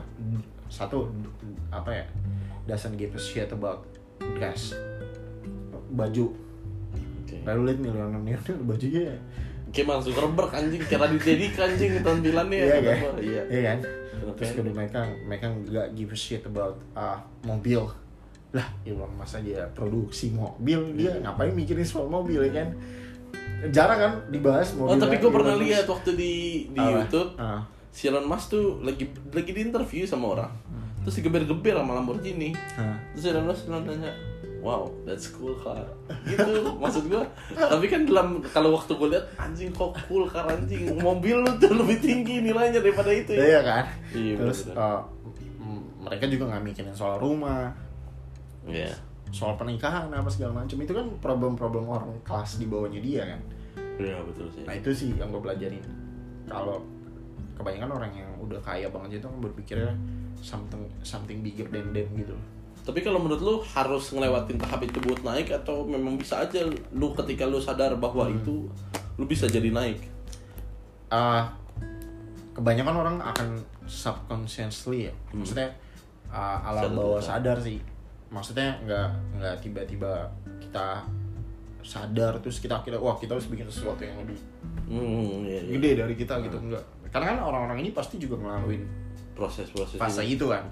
satu 0.72 1.12
apa 1.68 1.92
ya 1.92 2.06
doesn't 2.64 2.96
give 2.96 3.12
a 3.12 3.20
shit 3.20 3.52
about 3.52 3.84
dress 4.40 4.72
baju 5.92 6.34
Lalu 7.46 7.62
lihat 7.64 7.80
miliuner 7.80 8.20
miliuner 8.26 8.64
bajunya 8.66 9.02
ya 9.08 9.18
Kayak 9.70 9.88
Mark 9.88 10.02
Zuckerberg 10.02 10.52
anjing, 10.52 10.82
kayak 10.82 11.02
Radit 11.04 11.22
Dika 11.42 11.62
anjing 11.64 11.92
tampilannya. 12.00 12.58
iya 12.58 12.78
kan? 12.80 12.98
Iya. 13.20 13.42
iya 13.46 13.62
kan 13.66 13.80
terus 14.26 14.52
kedua 14.52 14.74
mereka 14.74 15.00
mereka 15.22 15.46
nggak 15.48 15.88
give 15.94 16.10
a 16.10 16.18
shit 16.18 16.44
about 16.44 16.76
ah, 16.94 17.20
mobil 17.42 17.84
lah 18.50 18.68
Elon 18.82 19.12
Musk 19.14 19.38
aja 19.38 19.68
produksi 19.70 20.32
mobil 20.32 20.80
dia 20.94 21.12
Iya. 21.12 21.22
ngapain 21.22 21.52
mikirin 21.52 21.84
soal 21.84 22.08
mobil 22.08 22.40
ya 22.42 22.52
kan 22.56 22.68
jarang 23.68 24.00
kan 24.00 24.14
dibahas 24.30 24.72
mobil 24.74 24.92
Oh, 24.92 24.98
tapi 24.98 25.16
gue 25.18 25.24
Elon 25.24 25.36
pernah 25.36 25.56
lihat 25.58 25.86
waktu 25.86 26.10
di 26.14 26.34
di 26.70 26.80
Apa? 26.80 26.92
YouTube 26.98 27.30
Ah. 27.36 27.62
si 27.90 28.08
Elon 28.08 28.24
Musk 28.24 28.46
tuh 28.50 28.80
lagi 28.82 29.06
lagi 29.30 29.52
di 29.52 29.62
interview 29.62 30.04
sama 30.04 30.26
orang. 30.32 30.52
Terus 31.02 31.16
digeber-geber 31.16 31.76
sama 31.76 31.92
Lamborghini. 31.94 32.52
Ah. 32.76 32.98
Terus 33.14 33.30
Elon 33.30 33.46
Musk 33.46 33.68
bilang 33.68 33.84
nanya, 33.84 34.12
"Wow, 34.66 34.90
that's 35.06 35.30
cool 35.30 35.54
car." 35.62 35.86
Gitu 36.26 36.42
maksud 36.82 37.06
gua. 37.06 37.22
Tapi 37.54 37.86
kan 37.86 38.10
dalam 38.10 38.42
kalau 38.42 38.74
waktu 38.74 38.98
gue 38.98 39.14
lihat 39.14 39.26
anjing 39.38 39.70
kok 39.70 39.94
cool 40.10 40.26
car 40.26 40.50
anjing. 40.50 40.90
Mobil 40.98 41.38
lu 41.38 41.52
tuh 41.62 41.78
lebih 41.78 42.02
tinggi 42.02 42.42
nilainya 42.42 42.82
daripada 42.82 43.14
itu 43.14 43.38
ya. 43.38 43.46
Iya 43.46 43.60
kan? 43.62 43.86
Iya, 44.10 44.34
Terus 44.42 44.60
uh, 44.74 45.06
mereka 46.02 46.26
juga 46.26 46.50
nggak 46.50 46.64
mikirin 46.66 46.94
soal 46.94 47.22
rumah, 47.22 47.70
Iya. 48.66 48.94
soal 49.30 49.54
pernikahan 49.58 50.10
apa 50.10 50.30
segala 50.30 50.66
macam 50.66 50.78
itu 50.78 50.94
kan 50.94 51.06
problem-problem 51.22 51.86
orang 51.86 52.10
kelas 52.26 52.58
di 52.58 52.66
bawahnya 52.66 53.02
dia 53.02 53.22
kan. 53.26 53.42
Iya, 54.02 54.18
betul 54.26 54.50
sih. 54.50 54.66
Nah 54.66 54.74
itu 54.74 54.90
sih 54.92 55.10
yang 55.14 55.30
gue 55.30 55.42
pelajarin. 55.42 55.86
Kalau 56.46 56.82
kebanyakan 57.56 57.92
orang 57.96 58.12
yang 58.14 58.30
udah 58.38 58.60
kaya 58.62 58.90
banget 58.90 59.22
itu 59.22 59.28
kan 59.30 59.40
berpikirnya 59.42 59.92
something 60.42 60.84
something 61.02 61.40
bigger 61.42 61.66
than 61.72 61.90
them 61.90 62.10
gitu. 62.14 62.36
Tapi 62.86 63.02
kalau 63.02 63.18
menurut 63.18 63.42
lu 63.42 63.56
harus 63.66 64.14
ngelewatin 64.14 64.56
tahap 64.56 64.78
itu 64.80 65.02
buat 65.02 65.26
naik 65.26 65.50
atau 65.52 65.82
memang 65.84 66.16
bisa 66.16 66.38
aja 66.40 66.62
lu 66.94 67.12
ketika 67.18 67.44
lu 67.44 67.58
sadar 67.58 67.98
bahwa 67.98 68.30
Hmm. 68.30 68.38
itu 68.38 68.70
lu 69.18 69.26
bisa 69.26 69.50
jadi 69.50 69.74
naik? 69.74 70.06
Uh, 71.10 71.42
kebanyakan 72.54 72.96
orang 72.96 73.16
akan 73.20 73.58
subconsciously 73.86 75.10
ya, 75.10 75.14
Hmm. 75.30 75.42
maksudnya 75.42 75.70
uh, 76.30 76.62
alam 76.64 76.86
Sadar 76.86 76.94
bawah 76.94 77.18
tidak. 77.18 77.30
sadar 77.34 77.58
sih. 77.60 77.80
Maksudnya 78.30 78.70
nggak 78.82 79.08
nggak 79.36 79.56
tiba-tiba 79.60 80.12
kita 80.60 81.02
sadar 81.82 82.34
terus 82.38 82.58
kita 82.58 82.74
akhirnya 82.76 82.98
wah 82.98 83.14
kita 83.14 83.34
harus 83.34 83.46
bikin 83.46 83.66
sesuatu 83.66 84.02
yang 84.02 84.18
lebih 84.18 84.38
Hmm, 84.86 85.46
iya, 85.46 85.62
iya. 85.62 85.78
gede 85.78 85.92
dari 85.96 86.14
kita 86.14 86.42
gitu 86.42 86.58
enggak 86.58 86.82
karena 87.10 87.26
kan 87.32 87.38
orang-orang 87.42 87.82
ini 87.82 87.90
pasti 87.90 88.18
juga 88.18 88.38
ngelaluin 88.38 88.82
Proses-proses 89.34 89.98
fase 89.98 90.22
itu 90.24 90.46
kan. 90.48 90.66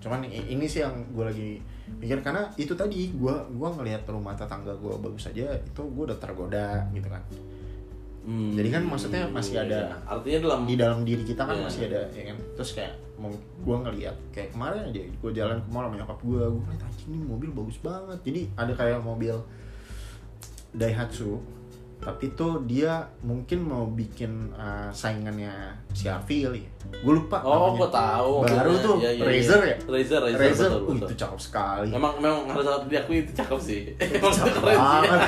Cuman 0.00 0.24
ini 0.24 0.64
sih 0.64 0.80
yang 0.80 0.96
gue 1.06 1.22
lagi 1.22 1.50
pikir 1.94 2.18
karena 2.18 2.48
itu 2.54 2.72
tadi 2.72 3.12
gue 3.12 3.34
gua 3.52 3.68
ngelihat 3.70 4.02
rumah 4.06 4.32
tetangga 4.32 4.72
gue 4.72 4.94
bagus 4.96 5.26
aja 5.26 5.52
itu 5.52 5.82
gue 5.82 6.04
udah 6.04 6.16
tergoda 6.16 6.66
gitu 6.90 7.06
kan 7.06 7.20
Hmm, 8.20 8.52
Jadi 8.52 8.68
kan 8.68 8.84
maksudnya 8.84 9.24
masih 9.26 9.56
ada- 9.58 9.88
iya. 9.88 9.96
artinya 10.06 10.38
dalam 10.42 10.60
di 10.62 10.76
dalam 10.76 11.00
diri 11.02 11.24
kita 11.24 11.40
kan 11.40 11.56
Iya. 11.56 11.64
masih 11.64 11.80
ada 11.86 12.00
ya 12.10 12.22
kan 12.26 12.36
terus 12.54 12.70
kayak 12.74 12.92
gue 13.58 13.76
ngelihat 13.78 14.12
kayak 14.28 14.48
kemarin 14.50 14.80
aja 14.86 15.00
gue 15.00 15.30
jalan 15.32 15.56
ke 15.56 15.68
mall 15.68 15.84
sama 15.84 15.96
nyokap 15.96 16.20
gue 16.20 16.42
gue 16.42 16.60
ngeliat 16.62 16.82
anjing 16.82 17.08
ini 17.08 17.18
mobil 17.22 17.48
bagus 17.50 17.80
banget 17.80 18.18
jadi 18.20 18.40
ada 18.54 18.72
kayak 18.74 19.00
mobil 19.00 19.36
Daihatsu 20.70 21.40
tapi 22.00 22.32
tuh 22.32 22.64
dia 22.64 22.96
mungkin 23.20 23.60
mau 23.60 23.84
bikin 23.84 24.48
uh, 24.52 24.88
saingannya 24.88 25.52
si 25.92 26.08
kali 26.08 26.64
ya 26.64 26.70
gue 26.96 27.12
lupa 27.12 27.44
Oh, 27.44 27.76
namanya. 27.76 27.76
gua 27.76 27.90
tahu. 27.92 28.32
baru 28.42 28.72
Iya, 28.72 28.80
tuh 28.80 28.96
iya, 28.98 29.10
iya. 29.12 29.22
Razer 29.22 29.60
ya 29.60 29.76
Razer, 29.84 30.18
Razer, 30.18 30.40
Razer, 30.40 30.70
betul, 30.70 30.80
uh, 30.80 30.88
betul. 30.88 30.96
itu 31.04 31.14
cakep 31.14 31.40
sekali 31.40 31.88
Memang 31.92 32.14
memang 32.18 32.40
harus 32.48 32.66
diakui 32.88 33.16
itu 33.20 33.32
cakep 33.36 33.58
sih. 33.60 33.80
Emang 33.94 34.32
itu 34.32 34.40
cakep 34.40 34.62
banget 34.64 35.20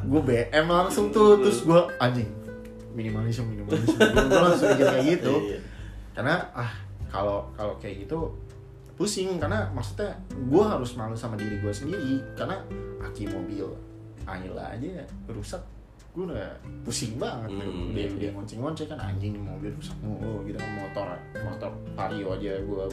gue 0.00 0.22
BM 0.22 0.66
langsung 0.66 1.10
tuh 1.10 1.34
terus 1.36 1.58
gue 1.62 1.80
anjing 1.98 2.30
minimalisme 2.90 3.46
minimalisme 3.46 3.98
gue 3.98 4.40
langsung 4.40 4.68
mikir 4.70 4.86
kayak 4.86 5.06
gitu 5.18 5.34
Iya. 5.50 5.58
karena 6.12 6.34
ah 6.52 6.70
kalau 7.06 7.50
kalau 7.52 7.74
kayak 7.78 8.06
gitu 8.06 8.30
pusing 8.94 9.34
karena 9.38 9.66
maksudnya 9.70 10.14
gue 10.30 10.62
harus 10.62 10.94
malu 10.94 11.14
sama 11.14 11.34
diri 11.34 11.58
gue 11.58 11.72
sendiri 11.72 12.22
karena 12.34 12.54
aki 13.00 13.26
mobil 13.26 13.66
Ayla 14.22 14.76
aja 14.76 15.02
rusak 15.26 15.58
gue 16.10 16.24
udah 16.26 16.50
pusing 16.82 17.14
banget. 17.16 17.50
Hmm, 17.54 17.94
dia 17.94 18.06
iya, 18.06 18.08
dia 18.18 18.22
iya. 18.26 18.30
ngonceng-ngonceng 18.34 18.88
kan 18.90 18.98
anjing 18.98 19.34
mobil 19.38 19.70
rusak 19.78 19.94
mulu 20.02 20.42
gitu 20.42 20.58
kan 20.58 20.72
motor 20.74 21.06
motor 21.46 21.70
vario 21.94 22.34
aja 22.34 22.58
gue 22.58 22.84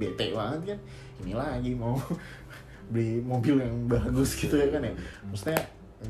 bete 0.00 0.32
banget 0.32 0.74
kan. 0.74 0.78
Ini 1.24 1.32
lagi 1.36 1.70
mau 1.76 1.94
beli 2.92 3.20
mobil 3.20 3.60
yang 3.60 3.76
bagus 3.84 4.36
gitu 4.40 4.56
ya 4.56 4.68
kan 4.72 4.80
ya. 4.80 4.92
Maksudnya 5.28 5.60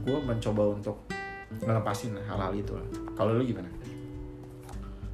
gue 0.07 0.19
mencoba 0.23 0.63
untuk 0.79 0.97
ngelepasin 1.59 2.15
hal-hal 2.23 2.55
itu 2.55 2.73
lah. 2.75 2.87
Kalau 3.19 3.35
lu 3.35 3.43
gimana? 3.43 3.67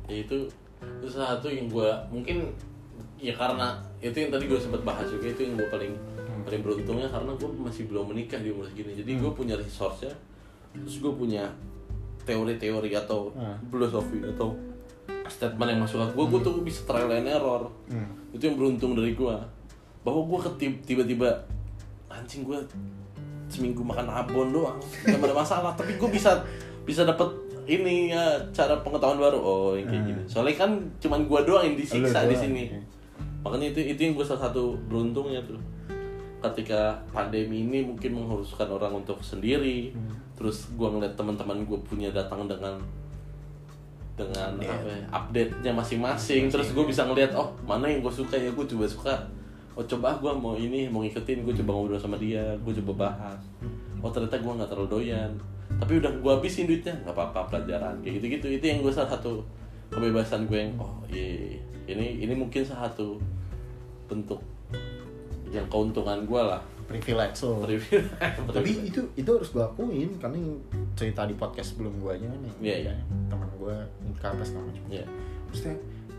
Ya, 0.09 0.24
itu 0.24 0.48
itu 0.81 1.07
satu 1.09 1.48
yang 1.48 1.68
gue 1.68 1.90
mungkin 2.09 2.53
ya 3.20 3.37
karena 3.37 3.76
itu 4.00 4.16
yang 4.16 4.33
tadi 4.33 4.48
gue 4.48 4.57
sempat 4.57 4.81
bahas 4.81 5.09
juga 5.09 5.29
itu 5.29 5.40
yang 5.44 5.61
gue 5.61 5.68
paling 5.68 5.92
Hmm. 6.40 6.48
paling 6.48 6.62
beruntungnya 6.64 7.09
karena 7.12 7.33
gue 7.37 7.48
masih 7.53 7.85
belum 7.85 8.16
menikah 8.16 8.40
di 8.40 8.48
umur 8.48 8.64
segini. 8.64 8.96
Jadi 8.96 9.20
gue 9.20 9.31
punya 9.37 9.61
resource 9.61 10.09
nya 10.09 10.12
terus 10.72 10.98
gue 10.98 11.11
punya 11.11 11.44
teori-teori 12.20 12.90
atau 12.94 13.33
Hmm. 13.33 13.56
filosofi 13.66 14.20
atau 14.22 14.54
statement 15.26 15.68
yang 15.68 15.80
masuk 15.80 15.98
ke 16.00 16.12
gue 16.12 16.24
gue 16.28 16.40
tuh 16.40 16.54
bisa 16.61 16.80
trial 16.85 17.11
and 17.11 17.26
error. 17.26 17.66
Hmm. 17.87 18.06
itu 18.30 18.42
yang 18.44 18.54
beruntung 18.54 18.94
dari 18.94 19.12
gue 19.12 19.37
bahwa 20.00 20.20
gue 20.24 20.38
ketip 20.46 20.72
tiba-tiba 20.85 21.28
anjing 22.09 22.42
gue 22.42 22.59
seminggu 23.46 23.83
makan 23.83 24.06
abon 24.06 24.48
doang. 24.48 24.78
Gak 25.02 25.18
ada 25.18 25.35
masalah. 25.35 25.72
Tapi 25.74 25.94
gue 25.94 26.09
bisa 26.09 26.38
bisa 26.80 27.02
dapet 27.02 27.26
ini 27.66 28.09
ya 28.09 28.22
cara 28.50 28.78
pengetahuan 28.80 29.18
baru. 29.18 29.38
Oh 29.38 29.70
yang 29.72 29.87
kayak 29.87 30.00
Hmm. 30.00 30.09
gini. 30.09 30.22
Soalnya 30.24 30.54
kan 30.56 30.70
cuman 30.96 31.20
gue 31.24 31.40
doang 31.42 31.64
yang 31.64 31.76
disiksa 31.76 32.24
di 32.24 32.37
sini. 32.37 32.64
makanya 33.40 33.72
itu 33.72 33.80
itu 33.88 34.00
yang 34.00 34.14
gue 34.14 34.22
salah 34.22 34.46
satu 34.46 34.76
beruntungnya 34.85 35.40
tuh. 35.40 35.59
Ketika 36.40 36.94
pandemi 37.11 37.62
ini 37.62 37.83
mungkin 37.83 38.14
mengharuskan 38.14 38.68
orang 38.68 38.92
untuk 38.96 39.18
sendiri. 39.20 39.90
Hmm. 39.90 40.14
Terus 40.40 40.72
gue 40.72 40.88
ngeliat 40.88 41.12
teman-teman 41.20 41.68
gue 41.68 41.76
punya 41.85 42.09
datang 42.16 42.48
dengan 42.48 42.81
dengan 44.16 44.57
Update. 44.57 44.72
apa 44.72 44.88
ya, 44.88 45.05
update-nya 45.12 45.72
masing-masing. 45.76 46.48
Terus 46.48 46.72
gue 46.72 46.85
bisa 46.88 47.05
ngeliat 47.05 47.37
oh 47.37 47.53
mana 47.68 47.88
yang 47.88 48.00
gue 48.00 48.09
suka 48.09 48.40
ya 48.40 48.48
gue 48.48 48.64
coba 48.64 48.88
suka. 48.88 49.14
Oh 49.76 49.85
coba 49.85 50.16
gue 50.16 50.33
mau 50.33 50.57
ini 50.57 50.88
mau 50.88 51.05
ngikutin 51.05 51.44
gue 51.44 51.55
coba 51.61 51.70
ngobrol 51.76 52.00
sama 52.00 52.16
dia 52.16 52.57
gue 52.64 52.72
coba 52.81 53.09
bahas. 53.09 53.40
Oh 54.00 54.09
ternyata 54.09 54.40
gue 54.40 54.48
nggak 54.48 54.68
terlalu 54.72 54.88
doyan. 54.88 55.33
Tapi 55.76 56.00
udah 56.00 56.09
gue 56.09 56.33
habisin 56.33 56.64
duitnya 56.64 56.96
nggak 57.05 57.12
apa-apa 57.12 57.40
pelajaran. 57.53 58.00
Kayak 58.00 58.12
gitu 58.16 58.26
gitu 58.40 58.46
itu 58.57 58.64
yang 58.64 58.79
gue 58.81 58.92
salah 58.92 59.12
satu 59.12 59.44
kebebasan 59.92 60.48
gue 60.48 60.57
yang 60.57 60.72
oh 60.81 61.05
iya 61.12 61.61
ini 61.85 62.24
ini 62.24 62.33
mungkin 62.33 62.64
salah 62.64 62.88
satu 62.88 63.20
bentuk 64.09 64.40
yang 65.50 65.66
keuntungan 65.66 66.24
gue 66.24 66.40
lah 66.40 66.62
privilege 66.90 67.38
lo 67.40 67.62
Review. 67.62 68.03
tapi 68.48 68.70
itu 68.85 69.00
itu 69.14 69.31
harus 69.31 69.48
gue 69.48 69.62
akuin 69.62 70.11
karena 70.16 70.37
yang 70.37 70.59
cerita 70.92 71.22
di 71.22 71.35
podcast 71.35 71.72
sebelum 71.72 71.94
gue 71.96 72.11
aja 72.12 72.26
nih 72.26 72.55
Iya, 72.61 72.76
iya. 72.85 72.94
teman 73.26 73.46
gue 73.55 73.74
nikah 74.03 74.31
apa 74.31 74.42
segala 74.42 74.66
macam 74.66 74.85
Iya. 74.88 75.07
maksudnya 75.46 75.76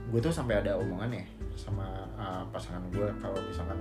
gue 0.07 0.19
tuh 0.19 0.31
sampai 0.31 0.55
ada 0.57 0.75
omongan 0.75 1.11
ya 1.13 1.25
sama 1.53 1.85
uh, 2.13 2.43
pasangan 2.49 2.81
gue 2.89 3.07
kalau 3.17 3.35
misalkan 3.41 3.79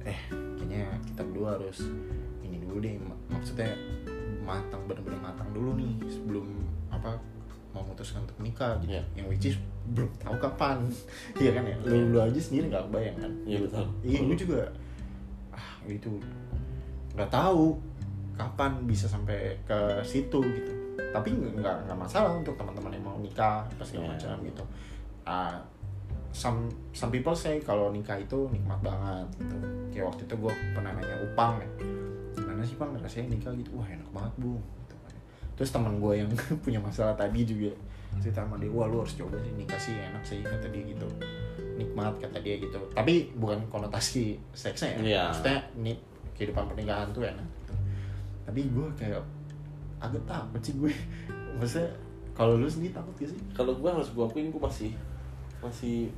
eh 0.00 0.18
kayaknya 0.30 0.86
kita 1.04 1.20
berdua 1.24 1.54
harus 1.54 1.84
ini 2.40 2.56
dulu 2.58 2.78
deh 2.78 2.94
mak- 2.96 3.26
maksudnya 3.30 3.74
matang 4.40 4.80
bener-bener 4.84 5.20
matang 5.20 5.50
dulu 5.50 5.74
nih 5.74 5.92
sebelum 6.06 6.46
apa 6.88 7.18
mau 7.70 7.82
memutuskan 7.84 8.22
untuk 8.24 8.38
nikah 8.40 8.78
gitu 8.80 8.94
Iya. 8.94 9.02
yang 9.14 9.26
which 9.26 9.46
is 9.46 9.56
belum 9.90 10.10
tahu 10.16 10.34
kapan 10.38 10.86
iya 11.42 11.50
kan 11.52 11.62
ya 11.64 11.76
lu, 11.80 12.10
lu 12.10 12.18
aja 12.18 12.38
sendiri 12.38 12.66
nggak 12.66 12.86
kebayang 12.86 13.16
kan 13.16 13.32
Iya, 13.44 13.58
betul. 13.62 13.86
iya 14.02 14.18
gue 14.20 14.38
juga 14.38 14.60
ah 15.50 15.66
itu 15.84 16.10
nggak 17.12 17.28
tahu 17.28 17.74
kapan 18.34 18.72
bisa 18.84 19.04
sampai 19.04 19.58
ke 19.64 19.78
situ 20.02 20.40
gitu. 20.40 20.72
Tapi 21.10 21.28
nggak 21.34 21.86
nggak 21.88 21.98
masalah 21.98 22.32
untuk 22.32 22.54
teman-teman 22.54 22.92
yang 22.92 23.04
mau 23.04 23.18
nikah 23.18 23.66
apa 23.66 23.84
segala 23.84 24.06
Iya. 24.06 24.12
macam 24.16 24.34
gitu. 24.46 24.64
Ah 25.24 25.56
some 26.30 26.70
some 26.94 27.10
people 27.10 27.34
say 27.34 27.58
kalau 27.58 27.90
nikah 27.90 28.14
itu 28.14 28.46
nikmat 28.48 28.78
banget 28.80 29.26
gitu. 29.36 29.56
Kayak 29.90 30.06
waktu 30.14 30.22
itu 30.24 30.34
gue 30.38 30.52
pernah 30.72 30.94
nanya 30.94 31.16
upang 31.20 31.58
ya. 31.58 31.68
Gimana 32.32 32.62
sih 32.62 32.78
bang 32.78 32.94
rasanya 32.96 33.34
nikah 33.34 33.52
gitu? 33.58 33.74
Wah 33.74 33.88
enak 33.88 34.06
banget 34.14 34.32
bu. 34.38 34.54
Gitu 34.56 34.94
kan. 34.96 35.14
terus 35.58 35.70
teman 35.74 35.98
gue 35.98 36.12
yang 36.14 36.30
punya 36.64 36.78
masalah 36.78 37.12
tadi 37.12 37.42
juga 37.44 37.74
cerita 38.18 38.42
sama 38.42 38.58
dia 38.58 38.66
wah 38.66 38.86
lu 38.86 39.02
harus 39.02 39.14
coba 39.14 39.38
sih 39.38 39.54
nikah 39.54 39.78
sih 39.78 39.94
enak 39.94 40.22
sih 40.26 40.42
kata 40.42 40.66
dia 40.66 40.82
gitu 40.82 41.06
nikmat 41.80 42.12
kata 42.20 42.38
dia 42.44 42.60
gitu. 42.60 42.76
Tapi 42.92 43.32
bukan 43.40 43.56
konotasi 43.72 44.36
seksnya 44.52 44.92
ya. 44.92 45.00
Iya. 45.00 45.22
maksudnya 45.32 45.58
nih 45.80 45.96
kehidupan 46.36 46.64
pernikahan 46.68 47.08
tuh 47.10 47.24
enak 47.24 47.48
gitu. 47.64 47.74
Tapi 48.44 48.60
gue 48.68 48.86
kayak 49.00 49.22
agak 50.00 50.22
takut 50.28 50.60
sih 50.60 50.74
gue. 50.76 50.92
Maksudnya 51.60 51.88
kalau 52.32 52.56
lu 52.56 52.64
sendiri 52.68 52.92
takut 52.96 53.12
gak 53.20 53.28
sih? 53.32 53.40
Kalau 53.52 53.76
gue 53.76 53.88
harus 53.90 54.08
gue 54.12 54.24
akuin 54.24 54.48
gue 54.48 54.62
masih 54.62 54.92
masih 55.60 56.08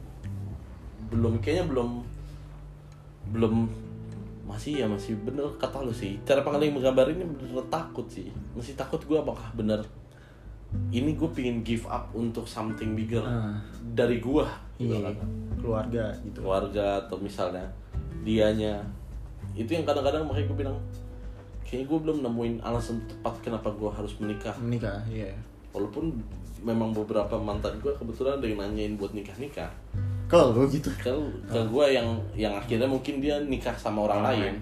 belum 1.10 1.42
kayaknya 1.42 1.66
belum 1.66 1.90
belum 3.34 3.66
masih 4.46 4.82
ya 4.82 4.86
masih 4.86 5.18
bener 5.22 5.46
kata 5.58 5.82
lu 5.82 5.90
sih. 5.90 6.18
Cara 6.22 6.46
paling 6.46 6.70
menggambar 6.74 7.10
ini 7.10 7.26
bener 7.26 7.66
takut 7.66 8.06
sih. 8.06 8.30
Masih 8.54 8.78
takut 8.78 9.02
gue 9.02 9.18
apakah 9.18 9.50
bener 9.54 9.82
ini 10.88 11.12
gue 11.16 11.28
pingin 11.32 11.60
give 11.60 11.84
up 11.84 12.08
untuk 12.16 12.48
something 12.48 12.96
bigger 12.96 13.20
Ah. 13.24 13.60
dari 13.92 14.20
gue 14.24 14.44
iya. 14.88 15.12
keluarga 15.60 16.04
gitu. 16.26 16.38
Keluarga 16.42 16.86
atau 17.06 17.16
misalnya 17.20 17.66
dianya. 18.26 18.82
Itu 19.54 19.70
yang 19.76 19.86
kadang-kadang 19.86 20.26
makanya 20.26 20.46
gue 20.50 20.58
bilang 20.66 20.76
kayaknya 21.62 21.86
gue 21.88 21.98
belum 22.02 22.18
nemuin 22.26 22.54
alasan 22.66 22.98
tepat 23.06 23.34
kenapa 23.44 23.68
gue 23.70 23.90
harus 23.92 24.12
menikah. 24.18 24.56
Menikah 24.58 25.02
iya. 25.06 25.34
Walaupun 25.72 26.20
memang 26.62 26.94
beberapa 26.94 27.38
mantan 27.38 27.78
gue 27.82 27.90
kebetulan 27.94 28.38
ada 28.38 28.46
yang 28.46 28.58
nanyain 28.62 28.94
buat 28.94 29.10
nikah 29.10 29.34
nikah 29.38 29.72
kalau 30.32 30.64
gitu. 30.64 30.88
Ke 30.96 31.12
ke 31.44 31.60
gue 31.60 31.86
yang 31.92 32.08
yang 32.32 32.56
akhirnya 32.56 32.88
mungkin 32.88 33.20
dia 33.20 33.36
nikah 33.44 33.76
sama 33.76 34.08
orang 34.08 34.24
lain. 34.24 34.54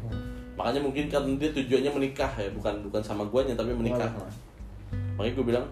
makanya 0.59 0.85
mungkin 0.85 1.09
kan 1.09 1.25
dia 1.41 1.49
tujuannya 1.57 1.89
menikah 1.89 2.29
ya 2.37 2.53
bukan 2.53 2.85
bukan 2.85 3.01
sama 3.01 3.23
guanya 3.31 3.55
tapi 3.55 3.73
menikah. 3.73 4.11
Makanya 5.17 5.33
gue 5.39 5.45
bilang 5.47 5.65
"Ya, 5.65 5.71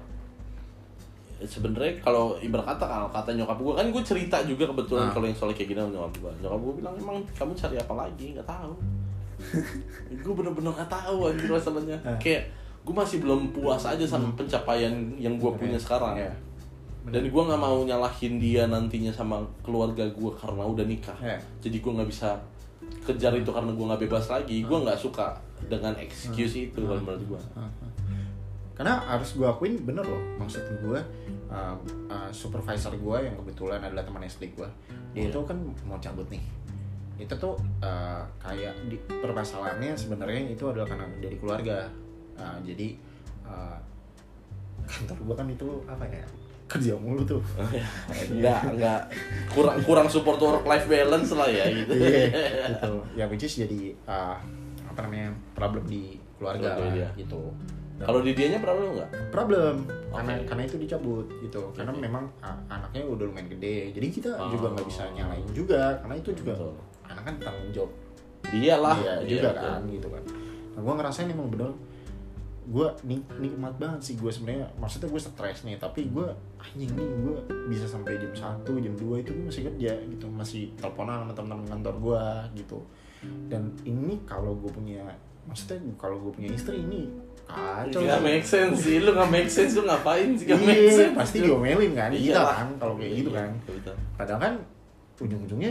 sebenarnya 1.40 1.92
kalau 1.98 2.34
ibarat 2.36 2.66
kata 2.66 2.82
kalau 2.82 3.08
kata 3.08 3.30
nyokap 3.32 3.54
gue 3.56 3.72
kan 3.72 3.86
gue 3.88 4.02
cerita 4.02 4.36
juga 4.42 4.64
kebetulan 4.66 5.06
Ah. 5.06 5.12
kalau 5.12 5.24
yang 5.24 5.34
soal 5.34 5.50
kayak 5.50 5.68
gini 5.68 5.78
sama 5.78 5.92
nyokap 5.92 6.14
gue 6.16 6.32
nyokap 6.40 6.60
gue 6.60 6.74
bilang 6.76 6.94
emang 6.96 7.16
kamu 7.32 7.52
cari 7.52 7.76
apa 7.76 7.94
lagi? 7.96 8.26
Nggak 8.32 8.48
tahu. 8.48 8.72
Gue 10.18 10.34
bener-bener 10.34 10.72
nggak 10.72 10.90
tahu 10.90 11.16
anjir 11.26 11.46
masalahnya 11.48 11.94
Ah. 12.02 12.18
kayak 12.18 12.50
gue 12.80 12.90
masih 12.92 13.20
belum 13.20 13.52
puas 13.52 13.84
aja 13.84 14.02
sama 14.02 14.32
pencapaian 14.32 14.90
yang 15.14 15.36
gue 15.36 15.50
punya 15.52 15.76
sekarang. 15.76 16.16
Iya. 16.16 16.32
dan 17.08 17.24
gue 17.24 17.40
nggak 17.40 17.56
mau 17.56 17.80
nyalahin 17.80 18.36
dia 18.36 18.66
nantinya 18.66 19.08
sama 19.08 19.40
keluarga 19.62 20.04
gue 20.04 20.30
karena 20.34 20.60
udah 20.62 20.84
nikah. 20.84 21.16
Iya. 21.18 21.38
jadi 21.58 21.76
gue 21.78 21.92
nggak 21.94 22.08
bisa 22.08 22.36
kejar 23.00 23.32
itu 23.32 23.48
karena 23.48 23.70
gue 23.70 23.84
nggak 23.86 24.02
bebas 24.04 24.26
lagi. 24.28 24.60
Gue 24.60 24.76
nggak 24.78 24.98
suka 24.98 25.32
dengan 25.64 25.94
excuse 25.96 26.66
itu 26.66 26.76
kalau 26.76 26.98
menurut 26.98 27.24
gue 27.24 27.40
karena 28.78 29.02
harus 29.04 29.34
gue 29.34 29.42
akuin 29.42 29.82
bener 29.82 30.06
loh 30.06 30.22
maksud 30.38 30.62
gue 30.78 31.00
uh, 31.50 31.74
uh, 32.06 32.30
supervisor 32.30 32.94
gue 32.94 33.16
yang 33.20 33.34
kebetulan 33.36 33.82
adalah 33.82 34.06
teman 34.06 34.22
SD 34.22 34.54
gue 34.54 34.68
dia 35.10 35.26
Iya. 35.26 35.34
itu 35.34 35.40
kan 35.42 35.58
mau 35.82 35.98
cabut 35.98 36.28
nih. 36.30 36.44
Itu 37.18 37.34
tuh 37.34 37.58
uh, 37.82 38.22
kayak 38.38 38.70
di, 38.86 38.94
permasalahannya 39.08 39.98
sebenarnya 39.98 40.52
itu 40.52 40.62
adalah 40.62 40.86
karena 40.86 41.10
dari 41.18 41.34
keluarga. 41.34 41.90
Uh, 42.38 42.54
jadi 42.62 42.94
uh, 43.42 43.74
kantor 44.86 45.18
gue 45.26 45.34
kan 45.34 45.46
itu 45.50 45.68
apa 45.90 46.04
ya 46.06 46.22
kerja 46.68 46.92
mulu 46.94 47.24
tuh. 47.26 47.42
Nggak 48.30 48.60
nggak. 48.78 49.00
Kurang 49.50 49.82
kurang 49.82 50.06
support 50.06 50.38
work 50.38 50.62
life 50.62 50.86
balance 50.86 51.32
lah 51.34 51.48
ya 51.50 51.66
gitu. 51.72 51.92
Iya, 51.98 52.28
gitu. 52.76 52.92
Ya 53.16 53.24
which 53.26 53.42
is 53.42 53.56
jadi 53.58 53.96
uh, 54.06 54.36
apa 54.86 55.08
namanya 55.08 55.34
problem 55.56 55.82
di 55.88 56.14
keluarga 56.38 56.78
Keluarga 56.78 56.84
lah, 56.86 56.94
dia. 56.94 57.08
gitu 57.18 57.42
kalau 57.98 58.20
di 58.20 58.30
dianya 58.30 58.58
problem 58.58 58.94
nggak? 58.94 59.10
Problem. 59.28 59.74
Karena 60.08 60.32
Oke. 60.34 60.44
karena 60.46 60.62
itu 60.64 60.76
dicabut 60.78 61.26
gitu. 61.40 61.62
Karena 61.72 61.90
Oke. 61.90 62.00
memang 62.00 62.24
a- 62.38 62.62
anaknya 62.68 63.02
udah 63.04 63.24
lumayan 63.26 63.48
gede. 63.48 63.90
Jadi 63.90 64.06
kita 64.08 64.30
Oh. 64.34 64.48
juga 64.48 64.70
nggak 64.72 64.86
bisa 64.86 65.02
nyalain 65.10 65.46
juga. 65.50 65.98
Karena 65.98 66.14
itu 66.14 66.30
juga 66.32 66.52
Betul. 66.54 66.74
anak 67.04 67.22
kan 67.24 67.34
tanggung 67.40 67.70
jawab. 67.72 67.90
Dia 68.48 68.74
lah 68.76 68.96
dia 68.96 69.14
Iya, 69.18 69.28
juga 69.28 69.48
betul. 69.50 69.64
kan 69.64 69.80
gitu 69.88 70.08
kan. 70.08 70.22
Nah 70.72 70.80
gue 70.80 70.94
ngerasain 70.94 71.28
emang 71.28 71.48
bener. 71.48 71.70
Gue 72.68 72.84
nik 73.02 73.24
nikmat 73.34 73.74
banget 73.74 74.00
sih 74.02 74.14
gue 74.14 74.28
sebenarnya. 74.28 74.68
Maksudnya 74.76 75.08
gue 75.08 75.20
stres 75.20 75.58
nih 75.64 75.76
tapi 75.76 76.06
gue 76.06 76.26
anjing 76.56 76.92
nih 76.92 77.08
gue 77.18 77.34
bisa 77.66 77.84
sampai 77.84 78.14
jam 78.14 78.30
1 78.30 78.76
jam 78.78 78.94
2 78.94 79.18
itu 79.18 79.30
gue 79.32 79.44
masih 79.44 79.64
kerja 79.66 79.92
gitu. 80.06 80.26
Masih 80.28 80.70
teleponan 80.74 81.24
sama 81.24 81.32
teman-teman 81.32 81.66
kantor 81.68 81.94
gue 81.98 82.22
gitu. 82.56 82.78
Dan 83.48 83.74
ini 83.82 84.22
kalau 84.22 84.54
gue 84.54 84.68
punya 84.68 85.02
maksudnya 85.44 85.80
kalau 85.96 86.20
gue 86.20 86.30
punya 86.30 86.52
istri 86.52 86.78
ini 86.78 87.08
Gak 87.48 87.88
sih. 87.90 88.20
make 88.20 88.44
sense 88.44 88.76
sih, 88.78 88.96
lu 88.98 89.10
gak 89.10 89.28
make 89.28 89.48
sense, 89.48 89.72
lu 89.72 89.82
ngapain 89.82 90.28
sih 90.32 90.44
gak 90.44 90.60
make 90.60 90.78
Iya, 90.78 90.92
sense 90.94 91.14
pasti 91.14 91.36
diomelin 91.40 91.92
kan 91.92 92.10
kita 92.10 92.36
Iyalah. 92.36 92.56
kan 92.56 92.68
kalau 92.76 92.94
kayak 92.94 93.12
gitu 93.16 93.30
Iya, 93.30 93.38
kan 93.38 93.50
betul. 93.64 93.94
padahal 94.14 94.40
kan 94.40 94.54
ujung-ujungnya 95.18 95.70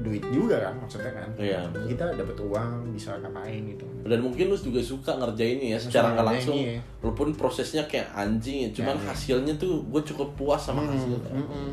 duit 0.00 0.24
juga 0.30 0.56
kan 0.62 0.74
maksudnya 0.78 1.12
kan 1.12 1.28
Iya. 1.36 1.60
kita 1.84 2.04
dapat 2.14 2.36
uang 2.38 2.70
bisa 2.90 3.18
ngapain 3.18 3.62
gitu 3.66 3.84
Dan 4.00 4.18
mungkin 4.20 4.44
lu 4.46 4.56
juga 4.56 4.80
suka 4.80 5.12
ngerjainnya 5.14 5.68
ya 5.70 5.78
secara 5.78 6.14
nggak 6.14 6.26
langsung 6.26 6.56
iya. 6.56 6.80
Walaupun 7.00 7.34
prosesnya 7.34 7.84
kayak 7.84 8.08
anjing 8.10 8.64
ya, 8.64 8.70
cuman 8.72 8.94
Ya, 8.94 9.02
iya. 9.02 9.08
hasilnya 9.10 9.54
tuh 9.56 9.84
gue 9.84 10.02
cukup 10.04 10.28
puas 10.34 10.62
sama 10.62 10.80
Hmm, 10.80 10.90
hasilnya 10.90 11.20
hmm, 11.26 11.46
hmm. 11.46 11.72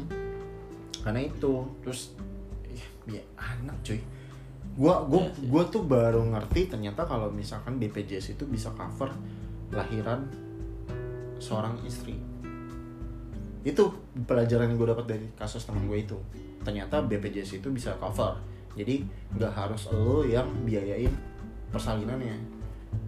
karena 1.00 1.22
itu 1.24 1.54
terus 1.80 2.14
ya, 2.68 2.86
ya 3.10 3.22
anak 3.36 3.78
cuy 3.82 4.00
gua 4.78 5.04
gua 5.04 5.28
Iya 5.28 5.34
sih. 5.36 5.48
gua 5.52 5.64
tuh 5.68 5.84
baru 5.84 6.22
ngerti 6.32 6.72
ternyata 6.72 7.04
kalau 7.04 7.28
misalkan 7.32 7.76
BPJS 7.80 8.40
itu 8.40 8.48
bisa 8.48 8.72
cover 8.76 9.12
lahiran 9.72 10.28
seorang 11.42 11.80
istri. 11.88 12.15
Itu 13.62 13.94
pelajaran 14.13 14.74
yang 14.74 14.78
gue 14.78 14.90
dapat 14.90 15.06
dari 15.06 15.28
kasus 15.38 15.65
teman 15.65 15.86
gue 15.86 16.02
itu. 16.02 16.17
Ternyata 16.62 17.02
BPJS 17.06 17.62
itu 17.62 17.69
bisa 17.74 17.94
cover. 17.98 18.38
Jadi 18.78 19.06
nggak 19.38 19.54
harus 19.54 19.90
lo 19.94 20.26
yang 20.26 20.48
biayain 20.65 21.12
persalinannya. 21.69 22.38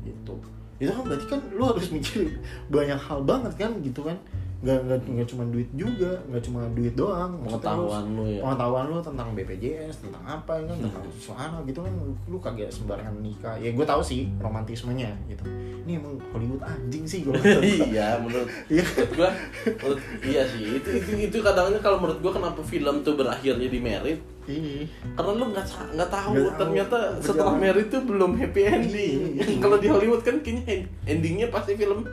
Gitu. 0.05 0.36
Itu 0.82 0.91
kan 0.93 1.03
berarti 1.05 1.26
kan 1.30 1.41
lo 1.53 1.74
harus 1.74 1.89
mikir 1.89 2.38
banyak 2.74 2.97
hal 2.97 3.22
banget 3.26 3.53
kan 3.57 3.72
gitu 3.82 4.01
kan 4.05 4.18
nggak 4.64 4.80
nggak 4.82 4.99
nggak 5.05 5.28
cuma 5.28 5.43
duit 5.45 5.68
juga 5.72 6.24
nggak 6.26 6.39
cuma 6.41 6.61
duit 6.72 6.93
doang 6.93 7.36
Maksudnya 7.36 7.51
Pengetahuan 7.59 8.05
lu 8.09 8.24
ya. 8.26 8.39
pengetahuan 8.41 8.84
lu 8.86 8.97
tentang 8.97 9.28
BPJS 9.34 9.95
tentang 10.01 10.24
apa 10.24 10.51
ya 10.55 10.64
kan 10.66 10.78
tentang 10.80 11.03
suara 11.14 11.57
gitu 11.61 11.80
kan 11.80 11.93
lu 12.26 12.38
kagak 12.39 12.70
sembarangan 12.70 13.11
nikah. 13.18 13.55
Ya 13.55 13.70
gue 13.70 13.84
tahu 13.84 13.99
sih 13.99 14.32
romantismenya 14.38 15.11
gitu. 15.28 15.43
Ini 15.84 15.99
emang 15.99 16.16
Hollywood 16.30 16.64
anjing 16.64 17.03
sih 17.03 17.20
gue 17.22 17.36
iya 17.91 18.16
menurut 18.18 18.47
Iya. 18.66 18.88
menurut 19.05 19.36
menurut, 19.76 19.99
iya 20.24 20.41
sih. 20.45 20.80
Itu 20.80 20.89
itu 20.93 21.11
itu 21.22 21.38
kadangnya 21.39 21.78
kalau 21.78 21.99
menurut 21.99 22.20
gua 22.20 22.32
kenapa 22.32 22.64
film 22.64 23.03
tuh 23.03 23.14
berakhirnya 23.14 23.68
di 23.68 23.80
merit? 23.80 24.20
Iya. 24.43 24.88
karena 25.16 25.32
lu 25.34 25.45
nggak 25.49 25.66
nggak 25.93 26.09
tahu 26.09 26.36
tahu. 26.36 26.55
ternyata 26.55 26.97
setelah 27.18 27.51
merit 27.53 27.88
tuh 27.88 27.99
belum 28.01 28.36
happy 28.36 28.61
ending. 28.61 29.20
Kalau 29.64 29.76
di 29.76 29.88
Hollywood 29.88 30.20
kan 30.20 30.39
kayaknya 30.39 30.64
end- 30.70 30.89
endingnya 31.05 31.47
pasti 31.47 31.76
film 31.76 32.03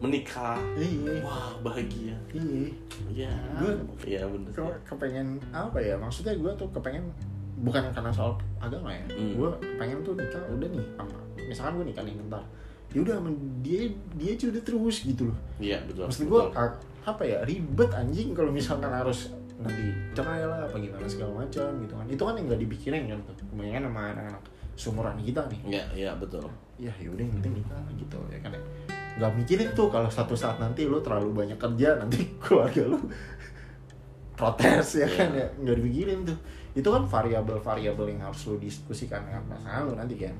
menikah. 0.00 0.56
Iya. 0.74 1.20
Wah 1.20 1.52
bahagia. 1.60 2.16
Iya. 2.32 2.72
Ya. 3.12 3.32
Gua- 3.60 3.80
iya 4.02 4.24
bener. 4.24 4.50
Ke- 4.50 4.80
kepengen 4.84 5.36
apa 5.52 5.78
ya? 5.78 5.94
Maksudnya 5.96 6.32
gue 6.34 6.52
tuh 6.56 6.68
kepengen 6.72 7.04
bukan 7.60 7.84
karena 7.92 8.08
soal 8.08 8.40
agama 8.56 8.88
ya. 8.88 9.04
Hmm. 9.12 9.36
gue 9.36 9.50
pengen 9.76 10.00
tuh 10.00 10.16
nikah 10.16 10.40
udah 10.48 10.68
nih 10.68 10.84
sama 10.96 11.18
misalkan 11.36 11.72
gue 11.76 11.86
nikah 11.92 12.04
nih 12.08 12.14
ntar 12.30 12.44
ya 12.90 12.98
udah 13.04 13.16
dia 13.60 13.82
dia 14.16 14.30
aja 14.34 14.44
udah 14.48 14.62
terus 14.64 14.96
gitu 15.04 15.22
loh. 15.28 15.38
Iya 15.60 15.84
betul 15.84 16.08
maksud 16.08 16.24
gue 16.26 16.42
apa 17.00 17.22
ya 17.24 17.38
ribet 17.44 17.90
anjing 17.92 18.32
kalau 18.32 18.48
misalkan 18.48 18.88
harus 18.88 19.28
nanti 19.60 19.92
cerai 20.16 20.40
lah 20.48 20.64
apa 20.64 20.76
gimana 20.80 21.04
segala 21.04 21.44
macam 21.44 21.68
gitu 21.84 21.92
kan. 21.92 22.06
Itu 22.08 22.22
kan 22.24 22.34
yang 22.40 22.46
nggak 22.48 22.60
dipikirin 22.64 23.02
kan 23.12 23.18
tuh. 23.28 23.34
Kebanyakan 23.52 23.82
sama 23.92 24.00
anak-anak 24.16 24.42
seumuran 24.80 25.20
kita 25.20 25.44
nih. 25.52 25.60
Iya 25.68 25.84
iya 25.92 26.10
betul. 26.16 26.48
Ya 26.80 26.88
yaudah 26.96 27.20
yang 27.20 27.34
penting 27.36 27.60
nikah 27.60 27.84
gitu 28.00 28.16
ya 28.32 28.40
kan? 28.40 28.56
Ya 28.56 28.62
nggak 29.20 29.32
mikirin 29.36 29.68
tuh 29.76 29.92
kalau 29.92 30.08
satu 30.08 30.32
saat 30.32 30.56
nanti 30.56 30.88
lu 30.88 30.96
terlalu 31.04 31.44
banyak 31.44 31.60
kerja 31.60 32.00
nanti 32.00 32.24
keluarga 32.42 32.88
lu 32.88 32.96
protes 34.32 34.96
ya 34.96 35.04
kan? 35.04 35.36
Iya. 35.36 35.44
ya 35.44 35.46
nggak 35.60 35.76
dipikirin 35.76 36.18
tuh. 36.24 36.38
Itu 36.72 36.88
kan 36.88 37.04
variabel-variabel 37.04 38.16
yang 38.16 38.20
harus 38.24 38.40
lu 38.48 38.56
diskusikan 38.56 39.20
dengan 39.28 39.44
pasangan 39.44 39.84
lu 39.84 39.92
nanti 40.00 40.16
kan? 40.16 40.36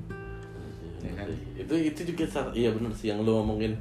Ya 1.05 1.13
kan? 1.17 1.25
itu 1.57 1.73
itu 1.77 2.01
juga 2.13 2.25
iya 2.57 2.73
benar 2.73 2.93
sih 2.97 3.13
yang 3.13 3.21
lu 3.21 3.37
ngomongin. 3.37 3.77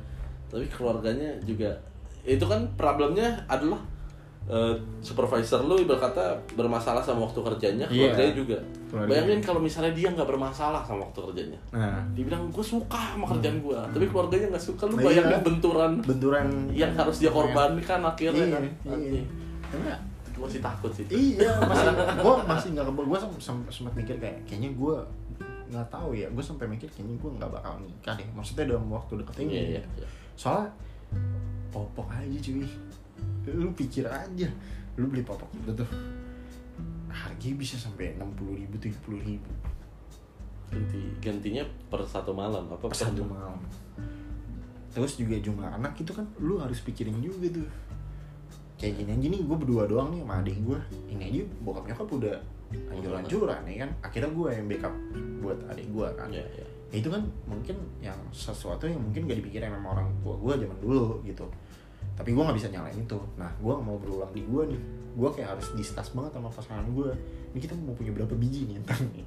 Tapi 0.52 0.68
keluarganya 0.68 1.40
juga 1.40 1.72
itu 2.20 2.44
kan 2.44 2.68
problemnya 2.76 3.48
adalah 3.48 3.80
eh, 4.46 4.74
supervisor 4.98 5.60
lu 5.62 5.76
ibarat 5.78 6.10
kata 6.10 6.24
bermasalah 6.54 6.98
sama 6.98 7.22
waktu 7.22 7.38
kerjanya 7.38 7.86
Iya. 7.86 8.10
keluarganya 8.10 8.34
juga. 8.34 8.58
Keluarganya. 8.88 9.10
bayangin 9.22 9.40
kalau 9.40 9.60
misalnya 9.60 9.92
dia 9.92 10.08
nggak 10.10 10.26
bermasalah 10.26 10.80
sama 10.82 11.04
waktu 11.04 11.20
kerjanya. 11.28 11.58
Nah. 11.70 12.00
Dia 12.12 12.24
bilang 12.24 12.48
gue 12.48 12.64
suka 12.64 12.98
sama 13.14 13.26
kerjaan 13.30 13.60
gue 13.60 13.78
tapi 13.90 14.04
keluarganya 14.06 14.46
nggak 14.50 14.64
suka. 14.64 14.82
Lu 14.88 14.96
Nah, 14.96 15.04
bayangin 15.04 15.30
iya. 15.30 15.44
benturan 15.44 15.92
benturan. 16.02 16.46
yang 16.72 16.92
harus 16.94 17.16
dia 17.18 17.30
korbankan 17.30 18.00
akhirnya 18.02 18.42
iya, 18.42 18.54
kan? 18.56 18.62
iya. 18.88 19.22
Enggak. 19.70 19.98
Gua 20.34 20.48
masih 20.48 20.62
takut 20.64 20.90
sih. 20.90 21.04
Iya 21.06 21.52
masih 21.62 21.86
gue 22.24 22.34
masih 22.48 22.68
nggak 22.72 22.86
kebal 22.88 23.04
gue 23.06 23.18
sempat 23.70 23.92
mikir 23.94 24.16
kayak 24.16 24.36
kayaknya 24.48 24.70
gue 24.72 24.96
nggak 25.70 25.86
tahu 25.86 26.10
ya. 26.16 26.26
Gue 26.32 26.42
sampai 26.42 26.66
mikir 26.66 26.88
kayaknya 26.90 27.14
gue 27.14 27.30
nggak 27.38 27.50
bakal 27.52 27.78
nikah 27.78 28.16
deh. 28.18 28.26
Maksudnya 28.34 28.72
dalam 28.72 28.88
waktu 28.88 29.20
deket 29.20 29.46
ini. 29.46 29.52
Iya 29.52 29.64
iya 29.78 29.82
iya. 29.94 30.06
soalnya 30.34 30.72
popok 31.70 32.08
aja 32.10 32.38
cuy 32.40 32.64
lu 33.48 33.72
pikir 33.72 34.04
aja 34.04 34.48
lu 35.00 35.08
beli 35.08 35.24
popok 35.24 35.48
itu 35.64 35.72
tuh. 35.72 35.90
Harganya 37.10 37.56
bisa 37.56 37.74
sampai 37.80 38.14
enam 38.14 38.30
puluh 38.36 38.58
ribu 38.58 38.76
tujuh 38.76 39.00
puluh 39.00 39.20
ribu. 39.24 39.50
Ganti 40.70 41.00
gantinya 41.18 41.64
per 41.88 42.04
satu 42.06 42.30
malam 42.36 42.68
apa 42.68 42.84
per 42.86 42.94
satu 42.94 43.24
malam. 43.24 43.58
Terus 44.90 45.18
juga 45.18 45.38
jumlah 45.38 45.70
anak 45.80 45.98
itu 45.98 46.10
kan 46.14 46.26
lu 46.42 46.58
harus 46.58 46.78
pikirin 46.82 47.18
juga 47.18 47.50
tuh. 47.50 47.68
Kayak 48.80 49.04
gini 49.04 49.10
aja 49.12 49.26
nih 49.36 49.40
gue 49.44 49.56
berdua 49.60 49.84
doang 49.84 50.08
nih 50.14 50.24
sama 50.24 50.40
adik 50.40 50.56
gue 50.64 50.78
ini 51.12 51.22
aja 51.28 51.40
bokap 51.60 51.84
nyokap 51.84 52.08
udah 52.16 52.36
anjur-anjuran 52.90 53.60
ya 53.66 53.76
kan? 53.86 53.90
Akhirnya 54.00 54.30
gue 54.32 54.48
yang 54.54 54.66
backup 54.70 54.94
buat 55.44 55.58
adik 55.68 55.86
gue 55.90 56.06
kan. 56.16 56.28
Iya, 56.32 56.44
iya. 56.56 56.66
Ya 56.90 56.96
itu 56.98 57.06
kan 57.06 57.22
mungkin 57.46 57.76
yang 58.02 58.18
sesuatu 58.34 58.90
yang 58.90 58.98
mungkin 58.98 59.30
gak 59.30 59.38
dipikirin 59.38 59.70
sama 59.70 59.94
orang 59.94 60.10
tua 60.26 60.34
gue 60.42 60.66
zaman 60.66 60.78
dulu 60.82 61.22
gitu 61.22 61.46
tapi 62.20 62.36
gue 62.36 62.42
nggak 62.44 62.58
bisa 62.60 62.68
nyalain 62.68 63.00
itu 63.00 63.16
nah 63.40 63.48
gue 63.56 63.74
mau 63.80 63.96
berulang 63.96 64.28
di 64.36 64.44
gue 64.44 64.76
nih. 64.76 64.82
Gue 65.10 65.26
kayak 65.32 65.56
harus 65.56 65.72
distas 65.74 66.12
banget 66.12 66.36
sama 66.36 66.52
pasangan 66.52 66.84
gue 66.92 67.10
ini 67.50 67.58
kita 67.58 67.72
mau 67.80 67.96
punya 67.96 68.12
berapa 68.12 68.36
biji 68.36 68.68
nih 68.68 68.76
ntar 68.84 69.00
nih 69.10 69.24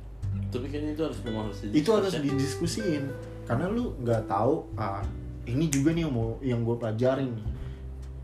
Tapi 0.54 0.66
kayaknya 0.70 0.94
itu 0.94 1.04
harus 1.04 1.20
memang 1.26 1.50
harus 1.50 1.60
itu 1.66 1.90
harus 1.90 2.14
ya. 2.14 2.22
didiskusin 2.22 3.04
karena 3.50 3.66
lu 3.68 3.98
nggak 4.00 4.30
tahu 4.30 4.70
ah, 4.78 5.02
ini 5.44 5.68
juga 5.68 5.92
nih 5.92 6.06
yang 6.06 6.14
mau 6.14 6.38
yang 6.40 6.62
gue 6.62 6.76
pelajarin 6.78 7.34
nih. 7.34 7.48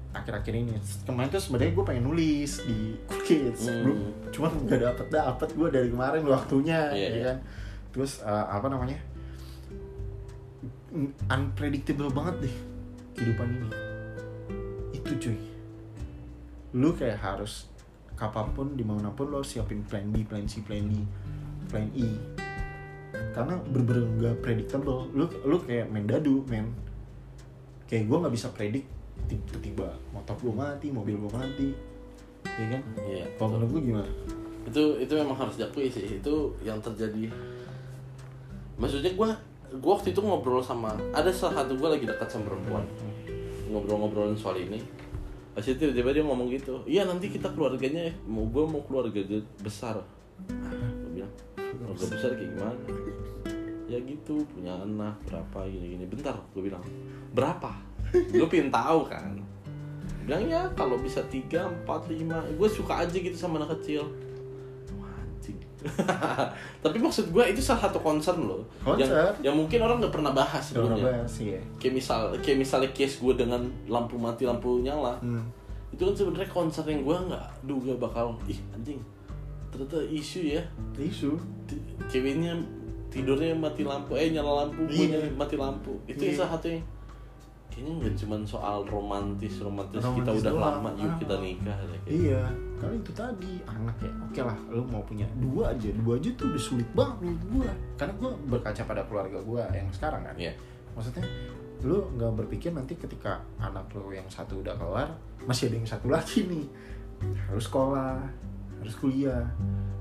Akhir-akhir 0.09 0.53
ini. 0.55 0.73
Kemarin 1.05 1.29
tuh 1.29 1.41
sebenarnya 1.41 1.73
gue 1.73 1.85
pengen 1.85 2.03
nulis 2.05 2.51
di 2.65 2.97
Cool 3.09 3.21
Kids. 3.25 3.61
Hmm. 3.65 3.81
belum 3.83 3.99
cuma 4.31 4.47
nggak 4.53 4.81
dapet 4.85 5.07
dapet. 5.09 5.47
Gue 5.53 5.67
dari 5.73 5.89
kemarin 5.89 6.21
waktunya 6.25 6.79
Iya, 6.93 6.97
ya 6.97 7.09
iya. 7.09 7.23
kan? 7.33 7.37
Terus 7.93 8.21
ah, 8.21 8.45
apa 8.53 8.69
namanya? 8.69 8.97
Unpredictable 11.29 12.09
banget 12.09 12.49
deh 12.49 12.55
kehidupan 13.13 13.47
ini 13.51 13.88
itu 15.09 15.29
cuy 15.29 15.37
lu 16.77 16.93
kayak 16.93 17.17
harus 17.17 17.65
kapan 18.13 18.45
pun 18.53 18.77
di 18.77 18.85
mana 18.85 19.09
pun 19.09 19.33
lo 19.33 19.41
siapin 19.41 19.81
plan 19.81 20.05
B 20.13 20.21
plan 20.21 20.45
C 20.45 20.61
plan 20.61 20.85
D 20.85 21.01
plan 21.65 21.89
E 21.97 22.09
karena 23.33 23.57
bener-bener 23.65 24.05
nggak 24.21 24.35
predictable 24.45 25.09
lu 25.17 25.25
lu 25.49 25.57
kayak 25.65 25.89
main 25.89 26.05
dadu 26.05 26.45
men 26.45 26.69
kayak 27.89 28.05
gue 28.05 28.17
nggak 28.21 28.33
bisa 28.37 28.53
predik 28.53 28.85
tiba-tiba 29.25 29.97
motor 30.13 30.37
gue 30.37 30.53
mati 30.53 30.87
mobil 30.93 31.17
gue 31.17 31.31
mati 31.33 31.69
ya 32.45 32.65
kan 32.77 32.81
Iya. 33.01 33.25
kalau 33.39 33.57
menurut 33.57 33.71
lu 33.73 33.79
gimana 33.81 34.11
Itu 34.69 35.01
itu 35.01 35.13
memang 35.17 35.33
harus 35.33 35.57
diakui 35.57 35.89
sih. 35.89 36.21
Itu 36.21 36.53
yang 36.61 36.77
terjadi. 36.77 37.25
Maksudnya 38.77 39.17
gua 39.17 39.33
gua 39.81 39.97
waktu 39.97 40.13
itu 40.13 40.21
ngobrol 40.21 40.61
sama 40.61 40.93
ada 41.09 41.31
salah 41.33 41.63
satu 41.63 41.73
gua 41.79 41.97
lagi 41.97 42.05
dekat 42.05 42.27
sama 42.29 42.53
perempuan. 42.53 42.85
Ngobrol-ngobrolin 43.69 44.35
soal 44.35 44.59
ini. 44.65 44.81
Pas 45.53 45.65
itu 45.65 45.77
tiba-tiba 45.77 46.09
dia 46.11 46.23
ngomong 46.25 46.47
gitu. 46.49 46.81
Iya 46.89 47.05
nanti 47.05 47.29
kita 47.29 47.53
keluarganya 47.53 48.09
mau 48.25 48.49
gua 48.49 48.65
mau 48.65 48.81
keluarga 48.83 49.21
besar. 49.61 50.01
Gua 50.49 51.09
bilang 51.13 51.33
keluarga 51.55 52.05
besar 52.09 52.29
kayak 52.33 52.49
gimana? 52.57 52.73
Ya 53.89 53.97
gitu 54.01 54.45
punya 54.53 54.73
anak 54.81 55.21
berapa 55.29 55.69
gini-gini. 55.69 56.09
Bentar 56.09 56.35
gua 56.51 56.61
bilang 56.65 56.83
berapa? 57.31 57.71
Lu 58.33 58.49
pin 58.49 58.73
tahu 58.73 59.05
kan? 59.05 59.37
bilang 60.29 60.45
ya 60.45 60.69
kalau 60.77 61.01
bisa 61.01 61.25
3, 61.25 61.89
4, 61.89 61.89
5 61.89 62.53
gue 62.53 62.69
suka 62.69 63.01
aja 63.01 63.17
gitu 63.17 63.33
sama 63.33 63.57
anak 63.57 63.81
kecil 63.81 64.05
tapi 66.83 66.97
maksud 66.97 67.29
gue 67.29 67.43
itu 67.47 67.59
salah 67.59 67.87
satu 67.87 67.99
concern 67.99 68.43
loh 68.43 68.63
yang, 68.85 68.99
Concern. 68.99 69.33
yang 69.39 69.55
mungkin 69.55 69.79
orang 69.79 69.97
nggak 69.99 70.11
pernah 70.11 70.31
bahas 70.31 70.59
sebelumnya 70.61 71.07
bahas 71.07 71.29
sih 71.29 71.55
ya 71.55 71.61
kayak 71.79 71.93
misal 71.95 72.19
kayak 72.39 72.57
misalnya 72.59 72.89
case 72.91 73.17
gue 73.17 73.33
dengan 73.33 73.61
lampu 73.85 74.15
mati 74.15 74.43
lampu 74.43 74.79
nyala 74.79 75.15
hmm. 75.19 75.43
itu 75.91 76.01
kan 76.01 76.13
sebenarnya 76.13 76.49
concern 76.49 76.87
yang 76.87 77.01
gue 77.01 77.17
nggak 77.27 77.45
duga 77.63 77.91
bakal 77.97 78.35
ih 78.45 78.59
anjing 78.71 78.99
ternyata 79.69 79.97
isu 80.03 80.39
ya 80.51 80.63
isu 80.95 81.37
ceweknya 82.05 82.57
tidurnya 83.07 83.53
mati 83.53 83.81
lampu 83.81 84.13
eh 84.13 84.29
nyala 84.29 84.65
lampu 84.65 84.85
Iya. 84.85 85.15
guanya 85.15 85.19
mati 85.35 85.55
lampu 85.55 85.93
itu 86.05 86.21
Iya. 86.23 86.35
salah 86.37 86.51
satu 86.55 86.67
yang 86.69 86.83
kayaknya 87.69 87.91
nggak 87.95 88.13
cuma 88.17 88.35
soal 88.43 88.81
romantis 88.83 89.61
romantis, 89.61 90.01
kita 90.01 90.29
udah 90.35 90.51
doang. 90.51 90.81
lama 90.81 90.89
yuk 90.95 91.05
Ah. 91.07 91.17
kita 91.17 91.35
nikah 91.37 91.77
ya, 91.79 91.97
kayak 92.01 92.09
iya 92.09 92.41
karena 92.79 92.95
itu 92.95 93.11
tadi 93.11 93.53
anak 93.65 93.95
ya 93.99 94.11
oke 94.21 94.41
lah 94.41 94.57
lu 94.67 94.81
mau 94.83 95.03
punya 95.03 95.27
dua 95.35 95.69
aja 95.69 95.89
dua 95.93 96.15
aja 96.15 96.29
tuh 96.33 96.47
udah 96.47 96.61
sulit 96.61 96.89
banget 96.89 97.15
menurut 97.21 97.43
gue 97.45 97.69
karena 97.95 98.13
gue 98.15 98.31
berkaca 98.49 98.81
pada 98.83 99.01
keluarga 99.03 99.37
gue 99.37 99.63
yang 99.73 99.87
sekarang 99.89 100.21
kan 100.23 100.35
Iya. 100.35 100.53
maksudnya 100.91 101.25
lu 101.79 102.07
nggak 102.13 102.31
berpikir 102.35 102.71
nanti 102.71 102.93
ketika 102.93 103.39
anak 103.57 103.87
lu 103.91 104.09
yang 104.09 104.27
satu 104.27 104.59
udah 104.59 104.73
keluar 104.73 105.07
masih 105.41 105.67
ada 105.67 105.75
yang 105.75 105.87
satu 105.87 106.07
lagi 106.07 106.43
nih 106.45 106.65
harus 107.45 107.65
sekolah 107.65 108.19
harus 108.77 108.95
kuliah 108.95 109.43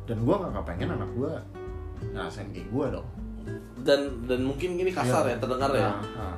dan 0.04 0.18
gue 0.18 0.30
nggak 0.32 0.54
kepengen 0.56 0.90
anak 0.92 1.10
gue 1.12 1.32
ngerasain 2.08 2.48
kayak 2.48 2.68
gue 2.68 2.86
dong 2.92 3.08
dan 3.80 4.00
dan 4.24 4.40
mungkin 4.40 4.74
gini 4.74 4.90
kasar 4.90 5.24
Iya. 5.24 5.34
ya 5.34 5.36
terdengar 5.36 5.70
ya 5.72 5.82
Nah, 5.88 6.02
nah. 6.14 6.36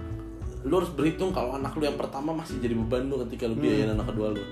lu 0.61 0.77
harus 0.77 0.93
berhitung 0.93 1.31
kalau 1.31 1.53
anak 1.55 1.73
lu 1.73 1.85
yang 1.85 1.97
pertama 1.97 2.33
masih 2.33 2.57
jadi 2.59 2.73
beban 2.75 3.09
lu 3.09 3.21
ketika 3.25 3.45
lu 3.45 3.57
Hmm. 3.57 3.63
biayain 3.63 3.91
anak 3.91 4.07
kedua 4.09 4.29
lu 4.31 4.43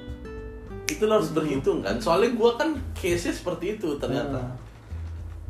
itu 0.88 1.02
lu 1.02 1.12
harus 1.12 1.30
berhitung 1.30 1.78
kan 1.80 1.96
soalnya 1.98 2.32
gua 2.32 2.54
kan 2.54 2.68
case 2.92 3.22
nya 3.22 3.34
seperti 3.34 3.76
itu 3.76 3.94
ternyata 3.96 4.40
Nah. 4.40 4.66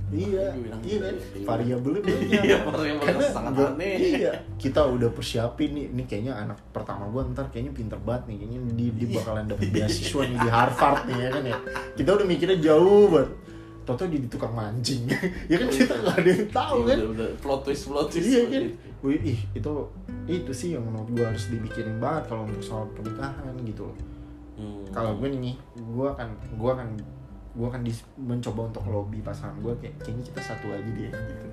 Iya, 0.09 0.57
Gue 0.57 0.73
iya 0.89 0.99
kan, 1.05 1.15
iya. 1.37 1.45
variabelnya 1.45 2.01
banyak. 2.01 2.41
Iya, 2.41 2.57
variabelnya 2.65 3.29
sangat 3.29 3.53
gua- 3.53 3.77
aneh. 3.77 3.97
Iya, 4.17 4.33
kita 4.57 4.81
udah 4.81 5.13
persiapin 5.13 5.77
nih, 5.77 5.93
ini 5.93 6.03
kayaknya 6.03 6.33
anak 6.35 6.57
pertama 6.73 7.13
gue 7.13 7.29
ntar 7.29 7.53
kayaknya 7.53 7.77
pinter 7.77 8.01
banget 8.01 8.25
nih, 8.25 8.37
kayaknya 8.41 8.61
di, 8.73 8.87
di 8.89 9.05
Iya. 9.05 9.17
bakalan 9.21 9.45
dapet 9.47 9.69
beasiswa 9.77 10.23
nih 10.25 10.39
di 10.39 10.49
Harvard 10.49 11.01
nih 11.05 11.17
ya 11.19 11.29
kan 11.29 11.43
ya. 11.45 11.57
Kita 11.93 12.11
udah 12.11 12.25
mikirnya 12.27 12.57
jauh 12.59 13.05
banget. 13.13 13.31
Toto 13.85 14.05
jadi 14.05 14.27
tukang 14.27 14.53
mancing, 14.53 15.03
ya 15.53 15.57
kan 15.57 15.69
kita 15.69 15.93
nggak 15.95 16.17
ada 16.17 16.31
yang 16.31 16.49
tahu 16.51 16.79
kan. 16.83 16.97
Udah- 16.97 17.11
udah 17.13 17.29
plot 17.37 17.61
twist 17.63 17.83
plot 17.85 18.07
twist 18.09 18.25
Iya 18.27 18.43
kan, 18.49 18.63
Wih, 18.99 19.19
ih 19.23 19.41
itu 19.53 19.73
itu 20.27 20.53
sih 20.53 20.69
yang 20.73 20.83
menurut 20.83 21.13
gue 21.13 21.23
harus 21.23 21.45
dipikirin 21.47 21.97
banget 21.99 22.25
kalau 22.27 22.43
untuk 22.43 22.65
soal 22.65 22.89
pernikahan 22.91 23.53
gitu 23.63 23.85
loh. 23.85 23.97
Hmm. 24.59 24.83
Kalau 24.91 25.15
gue 25.15 25.29
nih, 25.31 25.55
gue 25.73 26.07
akan 26.09 26.29
gue 26.53 26.71
akan 26.71 26.89
gue 27.55 27.67
akan 27.67 27.83
dis- 27.83 28.07
mencoba 28.15 28.67
untuk 28.67 28.85
lobby 28.85 29.19
pasangan 29.19 29.55
gue 29.59 29.71
kayak 29.79 29.95
kayaknya 29.99 30.25
kita 30.27 30.41
satu 30.45 30.67
aja 30.69 30.83
deh 30.85 31.07
gitu. 31.07 31.47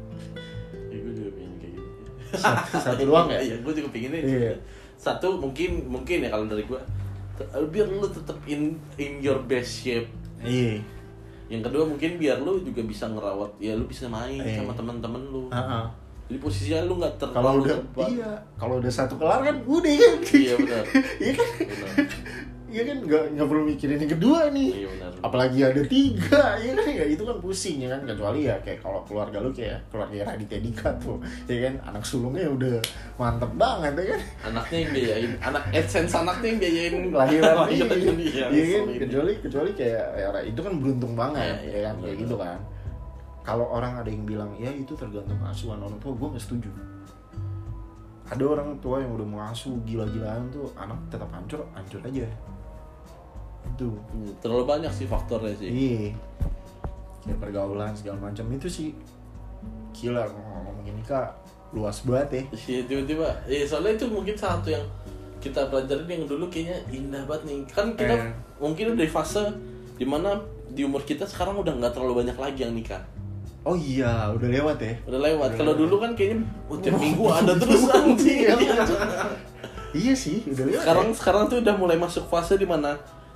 Ya, 0.90 0.98
gue 1.00 1.14
juga 1.14 1.30
pengen 1.34 1.54
kayak 1.58 1.74
gitu. 1.76 1.92
Satu, 2.36 2.74
satu 2.82 3.02
doang 3.06 3.30
ya? 3.30 3.40
Iya, 3.40 3.56
gue 3.62 3.74
juga 3.74 3.88
pengennya. 3.90 4.22
Iya. 4.22 4.54
Satu 4.96 5.38
mungkin 5.38 5.86
mungkin 5.86 6.18
ya 6.20 6.30
kalau 6.30 6.46
dari 6.46 6.64
gue 6.64 6.82
biar 7.68 7.88
lu 7.88 8.08
tetap 8.08 8.38
in 8.46 8.74
in 8.96 9.20
your 9.20 9.38
best 9.44 9.84
shape. 9.84 10.10
Iya. 10.42 10.82
Yang 11.46 11.70
kedua 11.70 11.84
mungkin 11.86 12.18
biar 12.18 12.42
lu 12.42 12.58
juga 12.60 12.82
bisa 12.82 13.06
ngerawat 13.06 13.54
ya 13.60 13.78
lu 13.78 13.86
bisa 13.86 14.10
main 14.10 14.42
Iya. 14.42 14.62
sama 14.62 14.74
teman-teman 14.74 15.22
lu. 15.30 15.46
Heeh. 15.54 15.86
Jadi 16.26 16.38
posisinya 16.42 16.82
lu 16.84 16.98
nggak 16.98 17.22
Kalau 17.22 17.34
terlalu 17.38 17.62
udah 17.62 17.78
tepat. 17.78 18.08
iya, 18.10 18.32
kalau 18.58 18.76
udah 18.82 18.90
satu 18.90 19.14
kelar 19.14 19.42
kan 19.42 19.58
udah 19.62 19.94
kan. 19.94 20.14
Iya 20.34 20.54
benar. 20.58 20.86
Iya 21.22 21.32
kan? 21.38 21.48
Benar. 21.62 21.94
Ya 22.76 22.84
kan? 22.84 22.98
Nggak 23.02 23.24
nggak 23.40 23.48
perlu 23.48 23.64
mikirin 23.64 23.98
yang 24.04 24.12
kedua 24.20 24.40
nih. 24.52 24.70
Iya 24.76 24.88
benar. 24.92 25.12
apalagi 25.24 25.60
ada 25.64 25.82
tiga 25.88 26.44
ya 26.64 26.72
kan? 26.76 26.86
Ya 26.92 27.06
itu 27.08 27.24
kan 27.24 27.38
pusing 27.40 27.78
ya 27.82 27.90
kan? 27.96 28.02
Kecuali 28.04 28.40
ya 28.46 28.56
kayak 28.60 28.80
kalau 28.84 29.02
keluarga 29.08 29.38
lu 29.40 29.50
kayak 29.56 29.80
keluarga 29.90 30.36
Raditya 30.36 30.60
Dika 30.60 30.90
tuh 31.00 31.18
ya 31.48 31.58
kan? 31.72 31.74
Anak 31.88 32.04
sulungnya 32.04 32.46
udah 32.52 32.76
mantep 33.16 33.52
banget 33.56 33.94
ya 33.96 34.06
kan? 34.12 34.22
Anaknya 34.52 34.78
yang 34.84 34.92
biayain, 34.92 35.32
anak 35.40 35.64
AdSense 35.72 36.14
anaknya 36.14 36.48
yang 36.52 36.60
biayain 36.60 36.96
lahiran 37.24 37.56
lahiran 37.64 37.98
iya, 38.20 38.46
iya 38.52 38.64
kan? 38.78 38.84
kecuali 39.00 39.32
kecuali 39.40 39.72
kayak 39.74 40.06
ya, 40.20 40.30
itu 40.44 40.60
kan 40.60 40.74
beruntung 40.78 41.14
banget 41.16 41.42
Iya, 41.42 41.56
ya 41.56 41.64
iya, 41.64 41.80
kan? 41.88 41.96
Kayak 42.04 42.16
betul. 42.20 42.24
gitu 42.28 42.36
kan. 42.38 42.60
Kalau 43.46 43.66
orang 43.70 43.94
ada 44.02 44.10
yang 44.10 44.26
bilang 44.26 44.52
ya 44.58 44.74
itu 44.74 44.94
tergantung 44.98 45.38
asuhan 45.46 45.78
orang 45.78 45.98
tua 46.02 46.18
gue 46.18 46.28
nggak 46.34 46.44
setuju. 46.44 46.70
Ada 48.26 48.42
orang 48.42 48.82
tua 48.82 49.06
yang 49.06 49.14
udah 49.14 49.28
mengasuh 49.30 49.78
gila-gilaan 49.86 50.50
tuh 50.50 50.66
anak 50.74 50.98
tetap 51.14 51.30
hancur 51.30 51.62
hancur 51.78 52.02
aja 52.02 52.26
itu 53.68 53.90
Hmm, 54.10 54.32
Terlalu 54.38 54.64
banyak 54.68 54.92
sih 54.92 55.06
faktornya 55.06 55.54
sih. 55.54 55.68
iya 55.68 56.12
kayak 57.22 57.40
pergaulan 57.40 57.90
segala 57.92 58.22
macam 58.24 58.46
itu 58.50 58.68
sih 58.68 58.90
gila 59.92 60.28
ngomongin 60.28 60.94
nikah 60.96 61.34
luas 61.72 62.02
banget 62.02 62.30
ya 62.30 62.44
Iya 62.68 62.82
tiba-tiba, 62.86 63.28
ya 63.46 63.64
soalnya 63.64 63.94
itu 63.94 64.06
mungkin 64.06 64.36
satu 64.36 64.70
yang 64.70 64.86
kita 65.38 65.66
pelajarin 65.66 66.06
yang 66.06 66.26
dulu 66.26 66.46
kayaknya 66.48 66.78
indah 66.90 67.22
banget 67.24 67.44
nih. 67.46 67.60
Kan 67.68 67.88
kita 67.94 68.14
Eh. 68.14 68.30
mungkin 68.56 68.94
udah 68.94 69.02
di 69.02 69.12
fase 69.12 69.42
di 69.94 70.04
mana 70.04 70.38
di 70.68 70.82
umur 70.82 71.02
kita 71.02 71.24
sekarang 71.24 71.56
udah 71.56 71.74
nggak 71.74 71.92
terlalu 71.92 72.22
banyak 72.22 72.36
lagi 72.36 72.62
yang 72.62 72.74
nikah. 72.74 73.02
oh 73.64 73.74
iya 73.74 74.30
udah 74.30 74.46
lewat 74.48 74.78
ya 74.78 74.94
Udah 75.06 75.22
lewat. 75.24 75.50
Kalau 75.56 75.74
dulu 75.74 75.98
kan 75.98 76.14
kayaknya 76.14 76.38
oh, 76.68 76.78
tiap 76.78 76.96
minggu 76.96 77.26
ada 77.34 77.54
terus 77.56 77.90
anjing. 77.90 78.46
iya 79.92 80.14
sih 80.14 80.46
udah 80.46 80.64
lewat 80.66 80.82
sekarang 80.82 81.08
ya. 81.08 81.16
sekarang 81.16 81.44
tuh 81.48 81.58
udah 81.60 81.76
mulai 81.76 81.98
masuk 81.98 82.24
fase 82.28 82.56
di 82.56 82.68
mana 82.68 82.94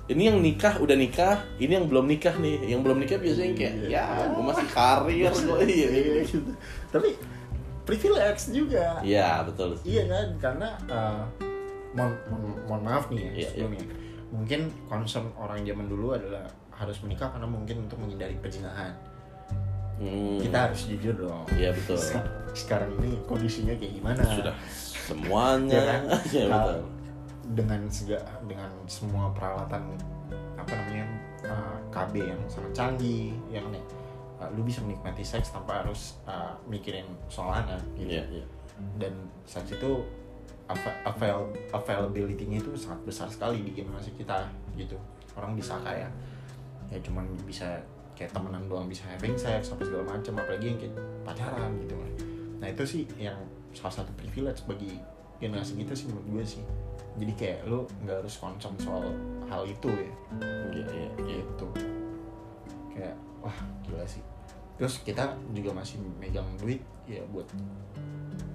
ini 0.09 0.21
yang 0.25 0.37
nikah 0.39 0.73
udah 0.75 0.93
nikah, 0.93 1.37
ini 1.55 1.71
yang 1.71 1.85
belum 1.85 2.05
nikah 2.05 2.33
nih. 2.35 2.57
Yang 2.65 2.81
belum 2.81 2.97
nikah 2.97 3.17
biasanya 3.17 3.53
kayak 3.53 3.73
Iya. 3.85 4.05
ya 4.17 4.25
gue 4.27 4.43
masih 4.43 4.67
karir 4.67 5.29
gue 5.29 5.57
iya. 5.69 5.87
Iya, 5.87 6.13
gitu. 6.25 6.51
tapi 6.89 7.09
privilege 7.85 8.41
juga 8.49 9.01
Iya 9.01 9.41
betul. 9.43 9.77
iya 9.83 10.03
kan 10.05 10.27
karena 10.39 10.67
eh, 10.85 11.21
mohon, 11.91 12.11
mohon, 12.65 12.81
maaf 12.81 13.09
nih 13.09 13.21
ya 13.21 13.31
Iya, 13.35 13.47
sebelumnya 13.51 13.85
mungkin 14.29 14.59
concern 14.85 15.25
orang 15.35 15.61
zaman 15.61 15.85
dulu 15.85 16.13
adalah 16.13 16.45
harus 16.69 16.97
menikah 17.01 17.29
karena 17.29 17.45
mungkin 17.45 17.85
untuk 17.85 17.97
menghindari 17.97 18.37
perzinahan 18.37 18.93
Hmm, 19.99 20.39
kita 20.39 20.69
harus 20.69 20.87
jujur 20.87 21.11
dong 21.19 21.43
Iya 21.51 21.75
betul. 21.75 21.99
Sek- 21.99 22.29
sekarang 22.55 22.87
ini 22.97 23.19
kondisinya 23.25 23.75
kayak 23.75 23.93
gimana 23.93 24.23
Sudah 24.23 24.55
semuanya. 24.95 25.75
ya 25.75 25.81
kan 25.83 26.01
Iya 26.31 26.43
Nah, 26.45 26.57
betul. 26.63 26.79
Dengan 27.49 27.81
sega, 27.89 28.21
dengan 28.45 28.69
semua 28.85 29.33
peralatan 29.33 29.97
apa 30.53 30.71
namanya 30.75 31.05
uh, 31.49 31.77
KB 31.89 32.29
yang 32.29 32.41
sangat 32.45 32.71
canggih 32.77 33.33
yang 33.49 33.65
nih 33.73 33.81
uh, 34.37 34.49
lu 34.53 34.61
bisa 34.61 34.85
menikmati 34.85 35.25
seks 35.25 35.49
tanpa 35.49 35.81
harus 35.81 36.21
uh, 36.29 36.53
mikirin 36.69 37.05
soal 37.25 37.65
anak 37.65 37.81
gitu. 37.97 38.19
Iya 38.19 38.23
iya. 38.29 38.45
dan 38.95 39.11
seks 39.43 39.75
itu 39.75 40.05
ava- 40.69 40.99
avail 41.03 41.51
availability-nya 41.73 42.61
itu 42.61 42.71
sangat 42.77 43.01
besar 43.03 43.27
sekali 43.27 43.65
di 43.65 43.73
generasi 43.73 44.13
kita 44.15 44.45
gitu. 44.77 44.95
Orang 45.33 45.57
bisa 45.57 45.75
kayak 45.81 46.11
ya 46.89 46.97
cuman 47.01 47.25
bisa 47.43 47.81
kayak 48.13 48.35
temenan 48.35 48.67
doang 48.69 48.85
bisa 48.85 49.07
having 49.09 49.37
sex 49.39 49.73
sampai 49.73 49.87
segala 49.87 50.15
macam 50.15 50.33
apalagi 50.37 50.65
yang 50.75 50.79
kayak 50.79 50.95
pacaran 51.25 51.71
gitu. 51.81 51.95
Nah 52.61 52.67
itu 52.69 52.83
sih 52.85 53.03
yang 53.17 53.37
salah 53.73 54.03
satu 54.03 54.11
privilege 54.17 54.61
bagi 54.67 54.99
generasi 55.39 55.79
kita 55.79 55.95
sih 55.95 56.11
menurut 56.11 56.27
gue 56.27 56.45
sih 56.45 56.63
jadi 57.19 57.33
kayak 57.35 57.59
lu 57.65 57.79
nggak 57.99 58.17
harus 58.17 58.35
concern 58.35 58.73
soal 58.77 59.03
hal 59.45 59.63
itu 59.63 59.89
ya 59.89 60.11
Iya 60.69 60.85
iya 60.87 61.07
iya. 61.19 61.37
gitu 61.41 61.67
kayak 62.89 63.15
wah 63.39 63.55
gila 63.81 64.05
sih 64.05 64.23
terus 64.75 64.99
kita 64.99 65.23
juga 65.51 65.71
masih 65.73 65.99
megang 66.15 66.47
duit 66.55 66.79
ya 67.03 67.19
buat 67.27 67.45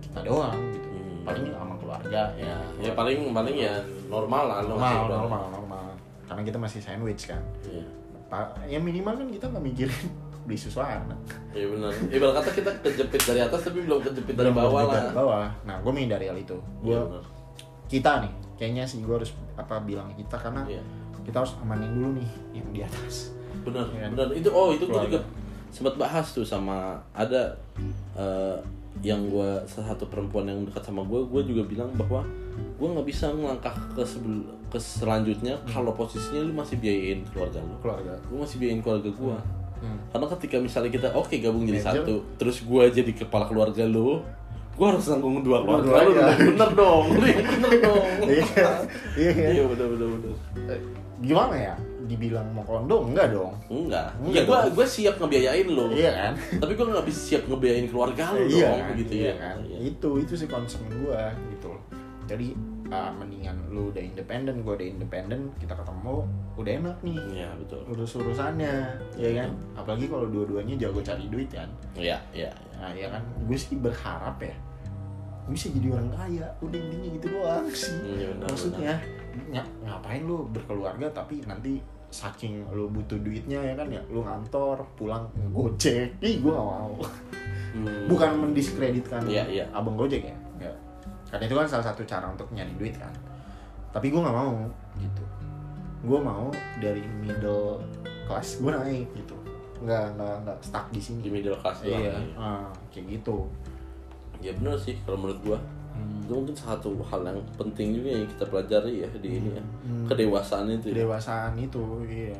kita 0.00 0.20
doang 0.22 0.56
gitu 0.72 0.88
Hmm. 0.94 1.20
paling 1.24 1.44
sama 1.50 1.74
keluarga 1.74 2.20
ya 2.34 2.56
Ya 2.78 2.92
paling 2.92 3.32
paling 3.32 3.56
ya 3.58 3.72
normal 4.06 4.44
lah 4.44 4.58
normal 4.62 4.76
masih 4.78 5.00
udah- 5.02 5.20
normal 5.22 5.42
normal 5.50 5.84
karena 6.24 6.42
kita 6.42 6.58
masih 6.58 6.80
sandwich 6.80 7.24
kan 7.26 7.40
Iya. 7.62 7.84
Ya 8.66 8.76
minimal 8.78 9.14
kan 9.14 9.28
kita 9.30 9.46
nggak 9.46 9.64
mikirin 9.64 10.04
beli 10.44 10.52
susu 10.54 10.76
anak 10.78 11.16
Iya 11.50 11.64
benar. 11.66 11.88
Ibarat 12.06 12.34
kata 12.38 12.50
kita 12.52 12.70
kejepit 12.82 13.22
dari 13.22 13.40
atas 13.40 13.60
tapi 13.62 13.80
belum 13.80 14.00
kejepit 14.02 14.34
dari 14.34 14.48
Belum 14.48 14.56
bawah 14.58 14.82
lah. 14.82 14.92
dari 14.98 15.16
bawah 15.16 15.46
nah 15.62 15.76
gue 15.78 15.88
menghindari 15.90 16.26
hal 16.26 16.36
itu 16.36 16.56
gue 16.82 16.92
Iya 16.92 17.00
benar. 17.02 17.24
Kita 17.86 18.24
nih 18.24 18.32
kayaknya 18.54 18.84
sih 18.86 19.02
gue 19.02 19.14
harus 19.14 19.34
apa 19.54 19.82
bilang 19.82 20.10
kita 20.14 20.36
karena 20.38 20.62
Iya. 20.66 20.82
kita 21.24 21.40
harus 21.40 21.56
amanin 21.60 21.90
dulu 21.94 22.20
nih 22.20 22.30
yang 22.56 22.68
di 22.70 22.80
atas 22.84 23.34
Benar, 23.64 23.86
Iya. 23.94 24.10
benar. 24.10 24.28
Itu 24.34 24.50
oh 24.50 24.74
itu 24.74 24.84
gue 24.84 25.00
juga 25.08 25.20
sempat 25.70 25.94
bahas 25.98 26.26
tuh 26.34 26.42
sama 26.46 26.98
ada 27.14 27.54
eh, 28.18 28.58
yang 29.02 29.26
gue 29.26 29.50
salah 29.66 29.94
satu 29.94 30.06
perempuan 30.06 30.46
yang 30.46 30.62
dekat 30.62 30.86
sama 30.86 31.02
gue, 31.02 31.22
gue 31.26 31.42
juga 31.50 31.62
bilang 31.66 31.90
bahwa 31.98 32.22
gue 32.54 32.86
nggak 32.86 33.06
bisa 33.06 33.34
melangkah 33.34 33.74
ke 33.94 34.02
sebel, 34.06 34.46
ke 34.70 34.78
selanjutnya 34.78 35.58
kalau 35.66 35.90
posisinya 35.98 36.46
lu 36.46 36.54
masih 36.54 36.78
biayain 36.78 37.26
keluarga 37.30 37.58
lu. 37.58 37.74
keluarga 37.82 38.14
Gue 38.30 38.38
masih 38.38 38.56
biayain 38.62 38.82
keluarga 38.82 39.10
gue. 39.10 39.36
Hmm. 39.82 39.98
Karena 40.14 40.26
ketika 40.38 40.56
misalnya 40.62 40.90
kita 40.94 41.08
oke 41.10 41.34
gabung 41.42 41.66
jadi 41.66 41.82
satu, 41.82 42.22
terus 42.38 42.62
gue 42.62 42.82
jadi 42.94 43.10
kepala 43.10 43.50
keluarga 43.50 43.82
lu, 43.82 44.22
gue 44.74 44.86
harus 44.86 45.04
nanggung 45.06 45.40
dua 45.40 45.58
keluarga 45.60 45.86
lu. 46.02 46.12
dong. 46.12 46.34
Bener 46.50 46.70
dong, 46.72 47.04
lu 47.12 47.26
yang 47.30 47.46
bener 47.46 47.72
dong. 47.80 48.04
iya 48.24 48.44
iya 49.14 49.30
kan? 49.32 49.50
Iya 49.50 49.62
bener 49.66 49.86
bener 49.88 50.08
bener. 50.10 50.32
Eh, 50.66 50.80
gimana 51.20 51.54
ya 51.56 51.74
dibilang 52.04 52.44
mau 52.50 52.60
kondo 52.62 53.00
enggak 53.02 53.32
dong 53.32 53.54
Enggak. 53.66 54.12
Enggak 54.18 54.34
Ya 54.36 54.42
gue 54.44 54.58
gue 54.74 54.86
siap 54.86 55.14
ngebiayain 55.16 55.64
lu. 55.66 55.88
iya 55.90 56.10
kan 56.12 56.32
Tapi 56.58 56.72
gue 56.74 56.86
nggak 56.86 57.06
bisa 57.06 57.20
siap 57.24 57.42
ngebiayain 57.46 57.88
keluarga 57.88 58.24
lu 58.30 58.44
iya 58.44 58.68
dong, 58.68 58.80
kan? 58.82 58.92
gitu 58.94 59.12
iya 59.14 59.24
ya. 59.24 59.34
kan 59.38 59.56
Iya. 59.64 59.78
itu 59.88 60.08
itu 60.18 60.32
sih 60.34 60.44
concern 60.46 60.84
gue 60.86 61.22
gitu 61.50 61.66
loh 61.70 61.80
jadi 62.24 62.56
ah, 62.88 63.08
mendingan 63.10 63.56
lu 63.68 63.88
udah 63.88 64.00
independen 64.00 64.60
gue 64.60 64.74
udah 64.74 64.88
independen 64.90 65.40
kita 65.56 65.72
ketemu 65.72 66.24
udah 66.54 66.72
enak 66.74 66.96
nih 67.00 67.18
Iya 67.34 67.48
betul. 67.56 67.80
urus 67.86 68.12
urusannya 68.14 68.74
ya 69.14 69.30
kan 69.34 69.50
apalagi 69.74 70.04
kalau 70.04 70.26
dua-duanya 70.26 70.74
jago 70.78 71.00
cari 71.00 71.24
duit 71.26 71.48
kan 71.48 71.68
Iya 71.94 72.20
iya. 72.32 72.52
iya. 72.52 72.73
Nah 72.84 72.92
ya 72.92 73.08
kan? 73.08 73.24
Gue 73.40 73.56
sih 73.56 73.74
berharap 73.74 74.36
ya 74.38 74.52
gue 75.44 75.52
bisa 75.52 75.68
jadi 75.70 75.88
orang 75.92 76.08
kaya. 76.10 76.46
Udah 76.58 76.78
intinya 76.78 77.08
gitu 77.10 77.26
doang 77.30 77.68
sih. 77.68 77.92
Iya, 78.02 78.32
benar, 78.32 78.48
maksudnya 78.48 78.92
ny- 79.46 79.72
ngapain 79.82 80.22
lu 80.22 80.48
berkeluarga 80.48 81.04
tapi 81.10 81.44
nanti 81.44 81.84
saking 82.08 82.64
lu 82.70 82.88
butuh 82.88 83.16
duitnya 83.18 83.60
ya 83.60 83.74
kan? 83.74 83.88
Ya 83.88 84.00
lu 84.06 84.20
ngantor 84.20 84.80
pulang 84.94 85.28
gojek 85.50 86.16
ih 86.20 86.40
gue 86.40 86.48
gak 86.48 86.64
mau. 86.66 86.96
Hmm. 87.74 88.06
bukan 88.06 88.30
mendiskreditkan 88.38 89.26
Iya, 89.26 89.44
iya. 89.50 89.64
abang 89.72 89.98
gojek 89.98 90.22
ya? 90.22 90.36
Nggak. 90.54 90.76
karena 91.26 91.44
itu 91.44 91.54
kan 91.56 91.66
salah 91.66 91.82
satu 91.84 92.06
cara 92.06 92.24
untuk 92.24 92.46
nyari 92.48 92.70
duit 92.78 92.94
kan. 92.94 93.10
Tapi 93.90 94.08
gue 94.08 94.20
nggak 94.20 94.30
mau 94.32 94.64
gitu. 94.96 95.24
Gue 96.06 96.18
mau 96.20 96.48
dari 96.78 97.02
middle 97.20 97.82
class 98.24 98.56
gue 98.56 98.70
naik 98.70 99.08
gitu 99.12 99.36
nggak 99.84 100.04
nggak 100.14 100.34
nggak 100.42 100.56
stuck 100.60 100.86
di 100.88 100.98
sini 100.98 101.20
di 101.20 101.30
middle 101.30 101.54
class 101.54 101.80
doang. 101.80 102.00
iya 102.00 102.12
Iya. 102.12 102.34
ah, 102.36 102.66
kayak 102.88 103.06
gitu 103.12 103.44
Ya 104.40 104.52
benar 104.52 104.76
sih 104.76 104.92
kalau 105.02 105.16
menurut 105.18 105.40
gua. 105.42 105.58
Hmm. 105.90 106.20
Itu 106.20 106.32
mungkin 106.34 106.52
satu 106.52 106.92
hal 107.02 107.22
yang 107.22 107.40
penting 107.54 107.94
juga 107.94 108.12
yang 108.12 108.26
kita 108.26 108.44
pelajari 108.44 108.92
ya 109.00 109.08
di 109.14 109.28
ini 109.30 109.50
ya. 109.50 109.62
Hmm. 109.80 110.04
Kedewasaan 110.04 110.68
itu. 110.68 110.86
ya. 110.86 110.92
kedewasaan 110.92 111.52
itu 111.56 111.80
iya 112.04 112.36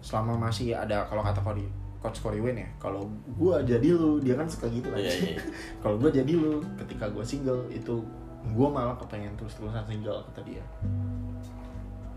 selama 0.00 0.34
masih 0.40 0.72
ada 0.72 1.04
kalau 1.04 1.20
kata 1.20 1.38
Cody 1.38 1.62
coach 1.98 2.18
Corey 2.18 2.40
Wayne 2.40 2.58
ya 2.58 2.70
kalau 2.76 3.06
gue 3.28 3.54
jadi 3.62 3.88
lu 3.92 4.18
dia 4.18 4.34
kan 4.34 4.42
suka 4.44 4.66
gitu 4.66 4.88
kan 4.88 4.98
Iya, 4.98 5.12
iya. 5.14 5.38
kalau 5.82 5.94
gue 5.96 6.10
jadi 6.10 6.32
lu 6.32 6.58
ketika 6.76 7.06
gue 7.06 7.22
single 7.22 7.62
itu 7.68 8.02
gue 8.44 8.68
malah 8.68 8.96
kepengen 8.96 9.30
terus 9.36 9.54
terusan 9.54 9.84
single 9.84 10.18
kata 10.26 10.42
dia 10.42 10.64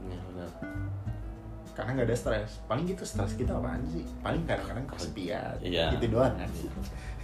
Iya 0.01 0.17
benar. 0.23 0.49
Karena 1.75 1.91
nggak 1.93 2.07
ada 2.07 2.15
stres 2.15 2.51
paling 2.65 2.87
gitu 2.87 3.03
stres 3.03 3.35
kita 3.35 3.51
apaan 3.53 3.83
sih 3.85 4.07
paling 4.19 4.41
kadang-kadang 4.43 4.87
kesepian 4.87 5.55
Iya. 5.59 5.91
gitu 5.93 6.07
doang 6.09 6.33
kan 6.33 6.49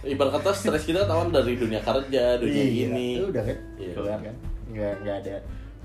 Ibarat 0.02 0.32
kata 0.36 0.50
stres 0.52 0.82
kita 0.82 1.06
tawan 1.06 1.30
dari 1.30 1.54
dunia 1.54 1.78
kerja, 1.78 2.34
dunia 2.36 2.58
Iya, 2.60 2.86
ini. 2.86 3.08
itu 3.16 3.26
udah 3.28 3.42
kan 3.42 3.58
Iya. 3.76 3.92
keluar 3.94 4.20
kan 4.20 4.36
nggak 4.68 4.92
nggak 5.00 5.16
ada 5.18 5.34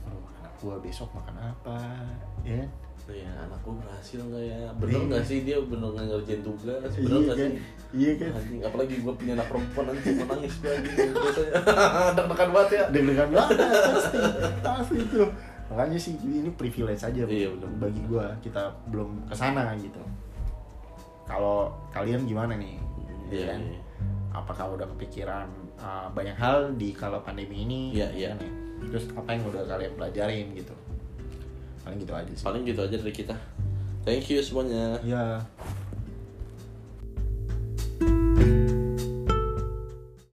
aduh 0.03 0.23
anak 0.37 0.53
gue 0.57 0.75
besok 0.81 1.09
makan 1.11 1.35
apa 1.39 1.77
ya 2.43 2.57
kan? 2.57 2.69
Iya, 3.07 3.31
anakku 3.39 3.71
berhasil 3.71 4.19
nggak 4.19 4.43
ya? 4.43 4.59
Bener 4.75 4.91
Iya. 4.93 5.07
nggak 5.07 5.23
sih 5.23 5.37
dia 5.41 5.57
bener 5.61 5.87
nggak 5.87 6.05
ngerjain 6.11 6.41
tugas? 6.43 6.91
Bener 6.91 7.07
iya 7.07 7.15
nggak 7.23 7.37
kan 7.39 7.47
sih? 7.47 7.59
iya 7.95 8.11
kan 8.13 8.31
Anjing, 8.35 8.61
apalagi 8.61 8.93
gue 8.99 9.13
punya 9.15 9.33
anak 9.33 9.47
perempuan 9.47 9.85
nanti 9.87 10.07
mau 10.11 10.25
nangis 10.27 10.55
gue 10.57 10.73
gitu 10.83 11.01
biasanya 11.07 11.51
deg-degan 12.17 12.49
banget 12.51 12.69
ya 12.69 12.83
deg-degan 12.91 13.29
banget 13.31 13.57
pasti 13.63 14.17
pasti 14.59 14.95
itu 14.99 15.21
makanya 15.67 15.99
sih 15.99 16.15
ini 16.23 16.47
privilege 16.55 17.03
aja 17.03 17.23
Iya, 17.27 17.51
bener. 17.51 17.69
bagi 17.79 18.01
gua 18.07 18.31
kita 18.39 18.71
belum 18.87 19.27
ke 19.27 19.35
sana 19.35 19.75
gitu. 19.75 19.99
Kalau 21.27 21.75
kalian 21.91 22.23
gimana 22.23 22.55
nih? 22.55 22.79
Iya, 23.27 23.45
kan? 23.51 23.61
iya. 23.61 23.79
apakah 24.31 24.77
udah 24.77 24.87
kepikiran 24.95 25.49
uh, 25.81 26.07
banyak 26.13 26.37
hal 26.37 26.71
di 26.77 26.93
kalau 26.93 27.19
pandemi 27.25 27.65
ini? 27.67 27.91
Iya, 27.91 28.07
iya. 28.15 28.31
terus 28.77 29.09
apa 29.17 29.33
yang 29.33 29.43
udah 29.49 29.65
kalian 29.65 29.91
pelajarin 29.97 30.45
gitu? 30.53 30.75
Paling 31.83 31.97
gitu 31.99 32.13
aja 32.13 32.31
sih. 32.31 32.45
Paling 32.45 32.63
gitu 32.63 32.79
aja 32.85 32.95
dari 32.95 33.13
kita. 33.15 33.35
Thank 34.05 34.31
you 34.31 34.39
semuanya. 34.39 35.01
Ya 35.03 35.41